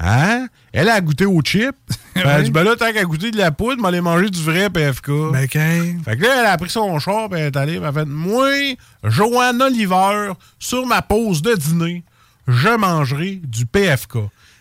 [0.00, 0.46] Hein?
[0.72, 1.76] Elle a goûté au chip.
[2.14, 4.68] Elle a dit, ben là, tant qu'à goûter de la poudre, aller manger du vrai
[4.68, 5.10] PFK.
[5.32, 5.98] Ben, qu'un.
[6.04, 8.04] Fait que là, elle a pris son char, puis elle est allée, elle a fait
[8.04, 12.04] Moi, Joanne Oliver, sur ma pause de dîner,
[12.48, 14.18] je mangerai du PFK.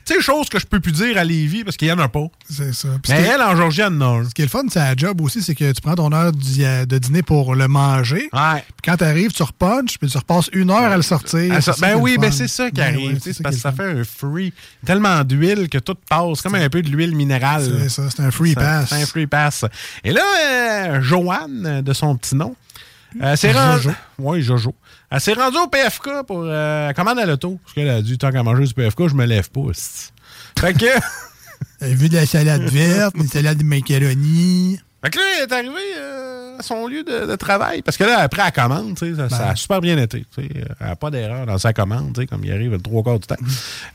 [0.09, 2.07] Tu sais, chose que je peux plus dire à Lévis parce qu'il y en a
[2.07, 2.25] pas.
[2.49, 2.87] C'est ça.
[3.09, 4.23] Mais elle, en Georgie, elle en a un.
[4.27, 6.31] Ce qui est le fun, c'est la job aussi, c'est que tu prends ton heure
[6.31, 8.27] de dîner pour le manger.
[8.33, 8.63] Ouais.
[8.65, 11.59] Puis quand tu arrives, tu repunches, puis tu repasses une heure à le sortir.
[11.79, 13.07] Ben oui, ben c'est ça qui Ben arrive.
[13.07, 14.51] ouais, tu sais, c'est parce que ça fait un free.
[14.83, 16.41] Tellement d'huile que tout passe.
[16.41, 17.71] Comme un peu de l'huile minérale.
[17.83, 18.89] C'est ça, c'est un free pass.
[18.89, 19.65] C'est un free pass.
[20.03, 22.55] Et là, euh, Joanne, de son petit nom,
[23.21, 23.89] euh, s'est rendue.
[24.17, 24.75] Oui, Jojo.
[25.09, 27.59] Elle s'est rendue au PFK pour euh, commander à l'auto.
[27.63, 29.61] Parce qu'elle a dit tant qu'à manger du PFK, je me lève pas.
[30.59, 30.85] Fait que.
[31.79, 34.79] T'as vu de la salade verte, des salades de macaroni.
[35.03, 36.28] Fait que là, elle est arrivée euh,
[36.59, 37.81] à son lieu de, de travail.
[37.81, 40.25] Parce que là, après, elle commande, ça, ça a super bien été.
[40.35, 40.49] tu sais.
[40.79, 43.35] Elle n'a pas d'erreur dans sa commande, comme il arrive le trois quarts du temps.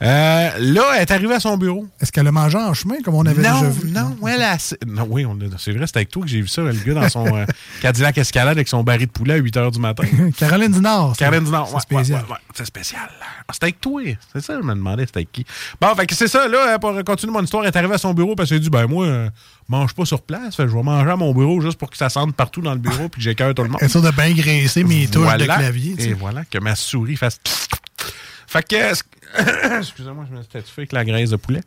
[0.02, 1.86] Euh, là, elle est arrivée à son bureau.
[2.00, 3.90] Est-ce qu'elle a mangé en chemin, comme on avait non, déjà vu?
[3.90, 4.56] non, elle a...
[4.86, 5.26] Non, oui,
[5.58, 7.44] c'est vrai, c'était avec toi que j'ai vu ça, le gars dans son euh,
[7.82, 10.04] Cadillac Escalade avec son baril de poulet à 8 h du matin.
[10.38, 11.16] Caroline du Nord.
[11.16, 12.18] Caroline du Nord, ouais, C'est spécial.
[12.22, 13.08] ouais, ouais, ouais, c'est spécial.
[13.46, 14.02] Ah, c'était avec toi.
[14.32, 15.44] C'est ça, je me demandais c'était avec qui.
[15.80, 18.14] Bon, fait que c'est ça, là, pour continuer mon histoire, elle est arrivée à son
[18.14, 19.28] bureau parce qu'elle a dit, ben moi, euh,
[19.68, 22.08] mange pas sur place, fait je vais manger à mon bureau juste pour que ça
[22.08, 23.80] sente partout dans le bureau puis que j'écœure tout le monde.
[23.82, 25.56] Elle de bien graisser mes touches de Voilà.
[25.56, 25.96] clavier.
[25.96, 26.08] tu sais.
[26.10, 27.40] Et voilà, que ma souris fasse.
[28.46, 28.92] Fait que.
[29.78, 31.62] Excusez-moi, je me suis fait avec la graisse de poulet.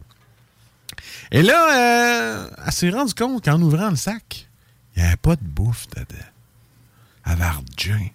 [1.32, 4.48] Et là, euh, elle s'est rendue compte qu'en ouvrant le sac,
[4.96, 6.16] il n'y avait pas de bouffe dedans.
[7.26, 8.08] Rien.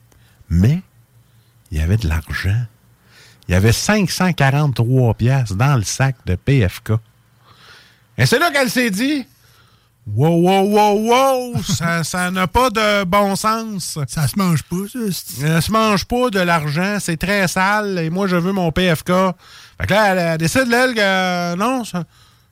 [0.48, 0.80] Mais,
[1.70, 2.64] il y avait de l'argent.
[3.48, 6.92] Il y avait 543 pièces dans le sac de PFK.
[8.16, 9.26] Et c'est là qu'elle s'est dit
[10.04, 10.98] Wow, wow, wow,
[11.54, 13.98] wow, ça ça n'a pas de bon sens.
[14.08, 14.98] Ça se mange pas, ça.
[15.12, 19.12] Ça se mange pas de l'argent, c'est très sale et moi je veux mon PFK.
[19.80, 22.02] Fait que là, elle, elle décide, elle, que non, ça-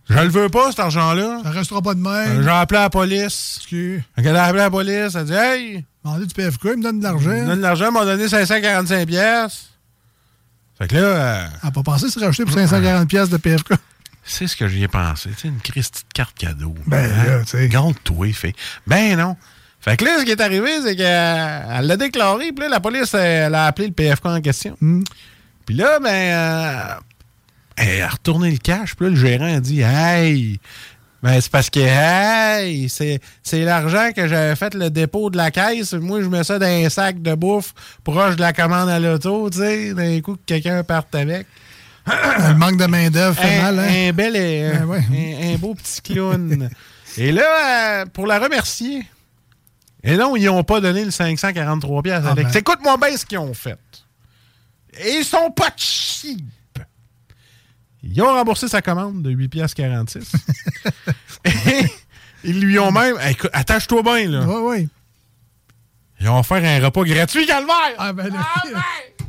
[0.09, 1.41] je le veux pas, cet argent-là.
[1.43, 2.43] Ça restera pas de Euh, même.
[2.43, 3.55] J'ai appelé la police.
[3.59, 4.03] Excuse.
[4.17, 6.83] Fait qu'elle a appelé la police, elle a dit Hey, Demandez du PFK, il me
[6.83, 7.31] donne de il l'argent.
[7.31, 9.67] me donne de l'argent, elle m'a donné 545 pièces.
[10.79, 13.75] Fait que là, euh, Elle n'a pas pensé se racheter pour 540 pièces de PFK.
[14.31, 15.31] C'est ce que j'y ai pensé.
[15.37, 16.75] Sais, une Christie de carte cadeau.
[16.87, 17.69] Ben, là, tu sais.
[17.69, 18.55] Garde-toi, fait.
[18.87, 19.37] Ben non.
[19.81, 23.15] Fait que là, ce qui est arrivé, c'est qu'elle l'a déclaré, puis là, la police,
[23.15, 24.77] elle a appelé le PFK en question.
[25.65, 26.95] Puis là, ben, euh,
[27.77, 30.61] elle a retourné le cash, puis là, le gérant a dit Hey,
[31.23, 35.51] ben, c'est parce que, hey, c'est, c'est l'argent que j'avais fait le dépôt de la
[35.51, 35.95] caisse.
[35.95, 37.75] Moi, je mets ça dans un sac de bouffe
[38.05, 41.47] proche de la commande à l'auto, tu sais, d'un coup que quelqu'un parte avec.
[42.07, 44.09] Le manque de main-d'œuvre fait un, mal, hein?
[44.09, 45.03] un bel, euh, Ah ouais.
[45.51, 46.71] un, un beau petit clown.
[47.17, 49.05] Et là, euh, pour la remercier,
[50.03, 52.23] et non, ils n'ont pas donné le 543 pièces.
[52.27, 52.49] Ah ben.
[52.55, 53.79] Écoute-moi bien ce qu'ils ont fait.
[54.99, 56.41] Et ils sont pas cheap.
[58.03, 60.33] Ils ont remboursé sa commande de 8 pièces 46.
[61.45, 61.85] Et
[62.45, 63.17] ils lui ont même...
[63.29, 64.45] Écoute, attache-toi bien, là.
[64.47, 64.89] Oui, oui.
[66.19, 67.95] Ils ont offert un repas gratuit, Calvaire!
[67.99, 68.31] Ah, ben,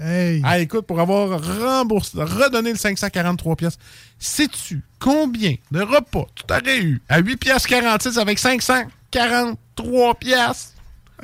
[0.00, 0.40] Hey.
[0.44, 3.78] Ah, écoute, pour avoir remboursé, redonné le 543 pièces,
[4.18, 10.74] sais-tu combien de repas tu t'aurais eu à 8 pièces 46 avec 543 pièces?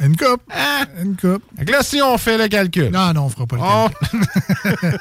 [0.00, 0.42] Une coupe.
[0.50, 0.86] Ah!
[1.00, 1.44] Une coupe.
[1.64, 2.90] Que là, si on fait le calcul.
[2.90, 3.88] Non, non, on fera pas le on...
[3.88, 4.98] calcul.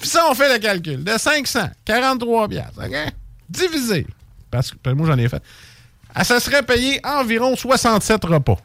[0.00, 1.04] Puis ça, on fait le calcul.
[1.04, 2.96] De 543 pièces, OK?
[3.48, 4.06] Divisé.
[4.50, 5.42] Parce que moi, j'en ai fait.
[6.14, 8.58] Ah, ça serait payé environ 67 repas.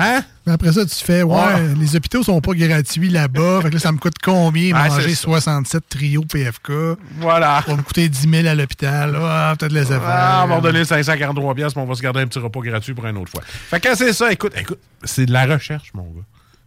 [0.00, 0.22] Hein?
[0.46, 1.74] Mais après ça, tu fais, ouais, Ouais.
[1.78, 3.60] les hôpitaux sont pas gratuits là-bas.
[3.62, 5.22] fait que là, ça me coûte combien Ah, manger c'est ça.
[5.22, 6.70] 67 trios PFK?
[7.18, 7.62] Voilà.
[7.66, 9.18] Ça va me coûter 10 000 à l'hôpital.
[9.20, 10.02] Ah, peut-être les affaires.
[10.06, 12.94] Ah, on va redonner 543 pièces, mais on va se garder un petit repas gratuit
[12.94, 13.42] pour une autre fois.
[13.44, 16.22] Fait que c'est ça, écoute, écoute, c'est de la recherche, mon gars.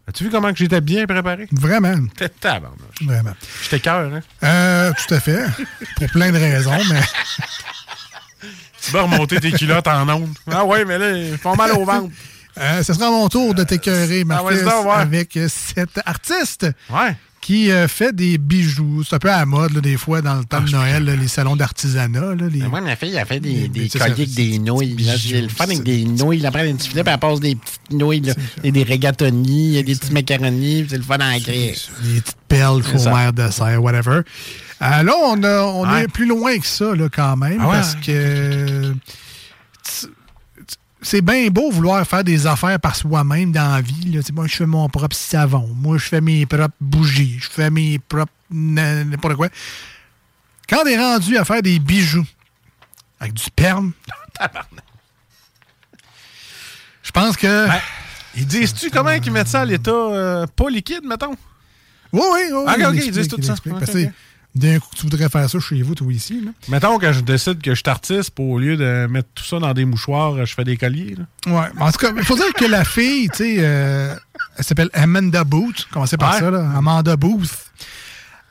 [0.09, 1.47] As-tu vu comment que j'étais bien préparé?
[1.53, 1.95] Vraiment.
[2.17, 2.79] T'es tabarnouche.
[3.05, 3.33] Vraiment.
[3.63, 4.19] J'étais cœur, hein?
[4.43, 5.45] Euh, tout à fait.
[5.95, 7.01] Pour plein de raisons, mais.
[8.83, 10.33] Tu vas remonter tes culottes en ondes.
[10.51, 12.09] Ah ouais, mais là, ils font mal au ventre.
[12.57, 14.91] Euh, ce sera mon tour de t'écœurer, Ah Marcus, ouais.
[14.93, 17.15] avec euh, cet artiste Ouais.
[17.39, 19.03] qui euh, fait des bijoux.
[19.07, 21.05] C'est un peu à la mode, là, des fois, dans le Ah, temps de Noël,
[21.05, 22.35] là, les salons d'artisanat.
[22.35, 24.95] là, les- Moi, ma fille, elle fait des, des colliers avec des nouilles.
[25.17, 26.45] C'est le fun avec des nouilles.
[26.45, 28.19] Après, elle prend elle passe des petites nouilles.
[28.21, 28.33] Là.
[28.63, 30.87] Et des rigatoni, il y a des petits macaronis.
[30.89, 31.73] C'est le fun à écrire.
[32.03, 34.21] Des petites perles, chaumières, dessert, whatever.
[34.81, 36.03] Euh, là, on, a- on Ouais.
[36.03, 37.75] est plus loin que ça, là, quand même, Ah ouais?
[37.77, 38.93] parce que
[41.01, 44.11] c'est bien beau vouloir faire des affaires par soi-même dans la vie.
[44.11, 44.21] Là.
[44.33, 45.67] Moi, je fais mon propre savon.
[45.75, 47.37] Moi, je fais mes propres bougies.
[47.39, 49.47] Je fais mes propres n'importe quoi.
[50.69, 52.25] Quand est rendu à faire des bijoux
[53.19, 53.93] avec du sperme,
[57.03, 57.67] je pense que...
[58.35, 61.35] Ils disent-tu comment ils mettent ça à l'état euh, pas liquide, mettons?
[62.13, 62.63] Oui, oui, oui.
[62.65, 63.55] Ah, ok, il ok, ils disent tout ça.
[64.53, 66.41] D'un coup, tu voudrais faire ça chez vous, toi, ici.
[66.43, 66.51] Là.
[66.67, 69.59] Mettons que je décide que je suis artiste, pour au lieu de mettre tout ça
[69.59, 71.15] dans des mouchoirs, je fais des colliers.
[71.17, 71.53] Là.
[71.61, 71.67] Ouais.
[71.79, 74.13] En tout cas, il faut dire que la fille, tu sais, euh,
[74.57, 75.87] elle s'appelle Amanda Booth.
[75.91, 76.39] Commencez par Ouais.
[76.39, 76.69] ça, là?
[76.75, 77.49] Amanda Booth.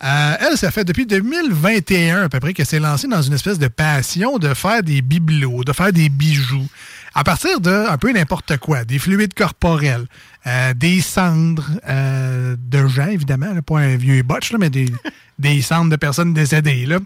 [0.02, 3.58] Euh, elle, ça fait depuis 2021 à peu près qu'elle s'est lancée dans une espèce
[3.58, 6.66] de passion de faire des bibelots, de faire des bijoux.
[7.14, 10.06] À partir de un peu n'importe quoi, des fluides corporels,
[10.46, 14.92] euh, des cendres euh, de gens, évidemment, là, pas un vieux botch, là, mais des,
[15.38, 16.86] des cendres de personnes décédées.
[16.86, 16.98] Là.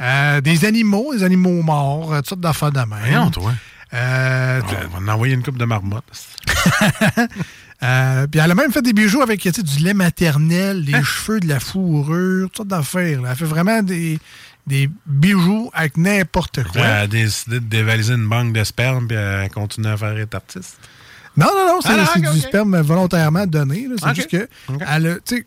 [0.00, 3.30] Euh, des animaux, des animaux morts, toutes sortes d'affaires de même.
[3.30, 3.52] Toi.
[3.92, 6.04] On va en envoyer une coupe de marmotte.
[7.82, 11.02] Euh, puis elle a même fait des bijoux avec tu sais, du lait maternel, des
[11.02, 13.20] cheveux, de la fourrure, toutes sortes d'affaires.
[13.28, 14.20] Elle fait vraiment des,
[14.66, 16.80] des bijoux avec n'importe quoi.
[16.82, 20.34] Elle a décidé de dévaliser une banque de sperme puis elle continue à faire être
[20.34, 20.78] artiste.
[21.36, 23.88] Non, non, non, c'est Ah, du sperme volontairement donné.
[24.00, 24.48] C'est juste que,
[24.88, 25.46] elle a, tu sais,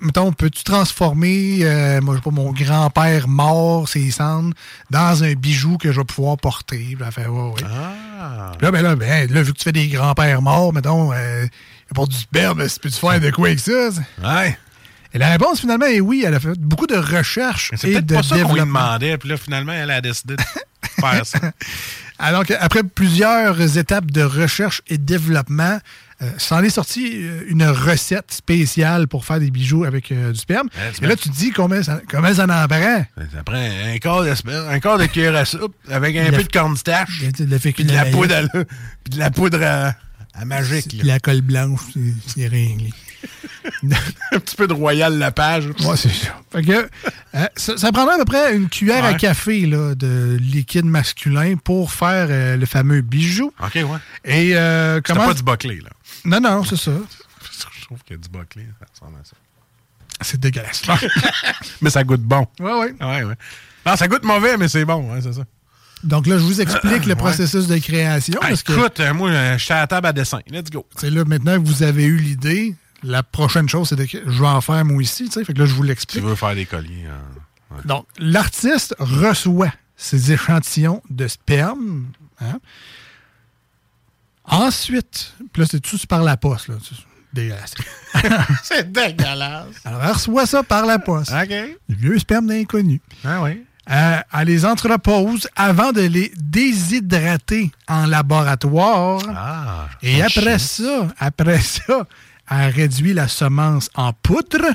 [0.00, 4.54] mettons, peux-tu transformer, euh, moi, je sais pas, mon grand-père mort, ses cendres,
[4.90, 6.94] dans un bijou que je vais pouvoir porter?
[6.96, 7.62] Puis elle fait, ouais, ouais.
[7.64, 8.52] Ah.
[8.56, 11.46] Puis Là, ben là, ben, là, vu que tu fais des grands-pères morts, mettons, euh,
[11.94, 13.90] pour du sperme, peux-tu faire de quoi avec ça?
[14.22, 14.56] Ouais.
[15.14, 16.24] Et la réponse, finalement, est oui.
[16.26, 18.80] Elle a fait beaucoup de recherches et de pas ça qu'on lui développement.
[18.84, 20.42] demandait, puis là, finalement, elle a décidé de
[21.00, 21.38] faire ça.
[22.18, 25.80] Alors après plusieurs étapes de recherche et développement,
[26.22, 30.38] euh, s'en est sorti euh, une recette spéciale pour faire des bijoux avec euh, du
[30.38, 30.68] sperme.
[31.02, 33.04] Et là, tu te dis combien ça, combien ça en prend?
[33.32, 36.36] Ça prend un quart de sperme, un quart de cuillère à soupe avec un La-
[36.38, 38.42] peu de cornstarch, De la puis de la poudre à,
[39.02, 39.94] puis de la poudre à,
[40.34, 40.88] à magique.
[40.90, 41.14] Puis là.
[41.14, 42.00] la colle blanche, c'est-
[42.40, 42.92] c'est réglé.
[44.32, 45.66] un petit peu de Royal Lepage.
[45.66, 46.40] Ouais, c'est ça.
[46.52, 46.88] Fait que,
[47.34, 51.56] euh, ça, ça prendrait à peu près une cuillère à café là, de liquide masculin
[51.56, 53.52] pour faire euh, le fameux bijou.
[53.62, 53.84] OK, ouais.
[54.24, 55.26] Et euh, comment...
[55.26, 55.90] pas du Buckley, là.
[56.24, 56.92] Non, non, c'est ça.
[57.80, 59.36] Je trouve que du Buckley, ça ressemble à ça.
[60.20, 60.82] C'est dégueulasse.
[61.80, 62.46] mais ça goûte bon.
[62.60, 62.94] Ouais, ouais.
[63.00, 63.34] Ouais, ouais.
[63.84, 65.42] Non, ça goûte mauvais, mais c'est bon, hein, c'est ça.
[66.04, 67.16] Donc là, je vous explique le Ouais.
[67.16, 68.38] processus de création.
[68.42, 70.40] Ah, parce que écoute, euh, moi, euh, je suis à la table à dessin.
[70.48, 70.86] Let's go.
[70.96, 74.40] c'est là, maintenant que vous avez eu l'idée, la prochaine chose, c'est de que je
[74.42, 75.24] vais en faire moi aussi.
[75.26, 75.44] tu sais.
[75.44, 76.22] Fait que là, je vous Tu l'explique.
[76.24, 77.06] veux faire des colliers.
[77.08, 77.78] hein?
[77.84, 82.06] Donc, l'artiste reçoit ces échantillons de sperme.
[82.40, 82.58] hein.
[84.44, 86.68] Ensuite, puis là, c'est tout par la poste.
[86.68, 86.74] Là?
[86.82, 86.96] C'est
[87.32, 87.74] Dégueulasse.
[88.62, 89.68] C'est dégueulasse.
[89.86, 91.32] Alors, elle reçoit ça par la poste.
[91.32, 91.78] OK.
[91.88, 93.00] Du vieux sperme d'inconnu.
[93.24, 93.64] Ah oui.
[93.90, 99.22] Euh, elle les entrepose avant de les déshydrater en laboratoire.
[99.34, 99.88] Ah.
[100.02, 101.08] Et après chiant.
[101.08, 102.06] ça, après ça,
[102.60, 104.66] elle réduit la semence en poudre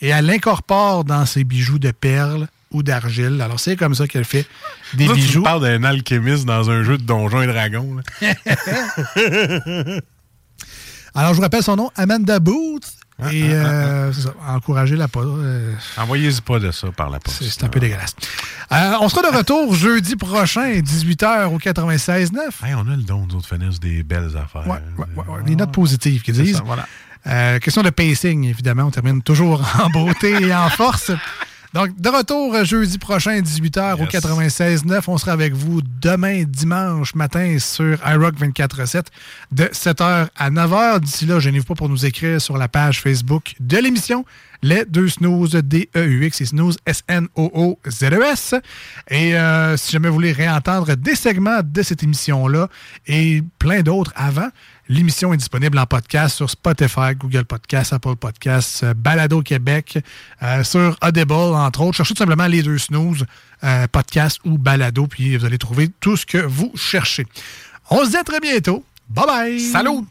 [0.00, 3.40] et elle l'incorpore dans ses bijoux de perles ou d'argile.
[3.40, 4.46] Alors, c'est comme ça qu'elle fait
[4.94, 5.38] des Tu bijoux.
[5.40, 8.00] me parles d'un alchimiste dans un jeu de Donjons et Dragons.
[11.14, 12.92] Alors, je vous rappelle son nom, Amanda Booth.
[13.32, 15.38] Et euh, c'est ça, encourager la poudre.
[15.40, 17.42] euh, Envoyez-y pas de ça par la poste.
[17.44, 18.14] c'est un peu dégueulasse.
[18.72, 22.64] Euh, on sera de retour jeudi prochain, 18h au 96.9.
[22.64, 24.66] Hey, on a le don, nous autres, finissent des belles affaires.
[24.66, 25.42] Ouais, ouais, ouais, ouais.
[25.44, 26.56] Des notes positives qui C'est disent.
[26.58, 26.86] ça, voilà.
[27.26, 28.84] Euh, question de pacing, évidemment.
[28.84, 31.10] On termine toujours en beauté et en force.
[31.74, 35.02] Donc, de retour euh, jeudi prochain, 18h au 96.9.
[35.08, 39.06] On sera avec vous demain, dimanche matin, sur iRock 24.7,
[39.52, 41.00] de 7h à 9h.
[41.00, 44.24] D'ici là, gênez-vous pas pour nous écrire sur la page Facebook de l'émission.
[44.62, 48.54] Les deux snooze, D-E-U-X et snooze, S-N-O-O-Z-E-S.
[49.10, 52.68] Et euh, si jamais vous voulez réentendre des segments de cette émission-là
[53.06, 54.48] et plein d'autres avant,
[54.88, 59.98] L'émission est disponible en podcast sur Spotify, Google Podcasts, Apple Podcasts, euh, Balado Québec,
[60.42, 61.96] euh, sur Audible, entre autres.
[61.96, 63.26] Cherchez tout simplement les deux snooze,
[63.64, 67.26] euh, podcast ou balado, puis vous allez trouver tout ce que vous cherchez.
[67.90, 68.84] On se dit à très bientôt.
[69.08, 69.60] Bye bye!
[69.60, 70.04] Salut!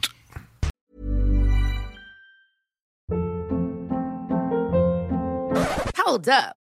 [6.05, 6.64] Hold up.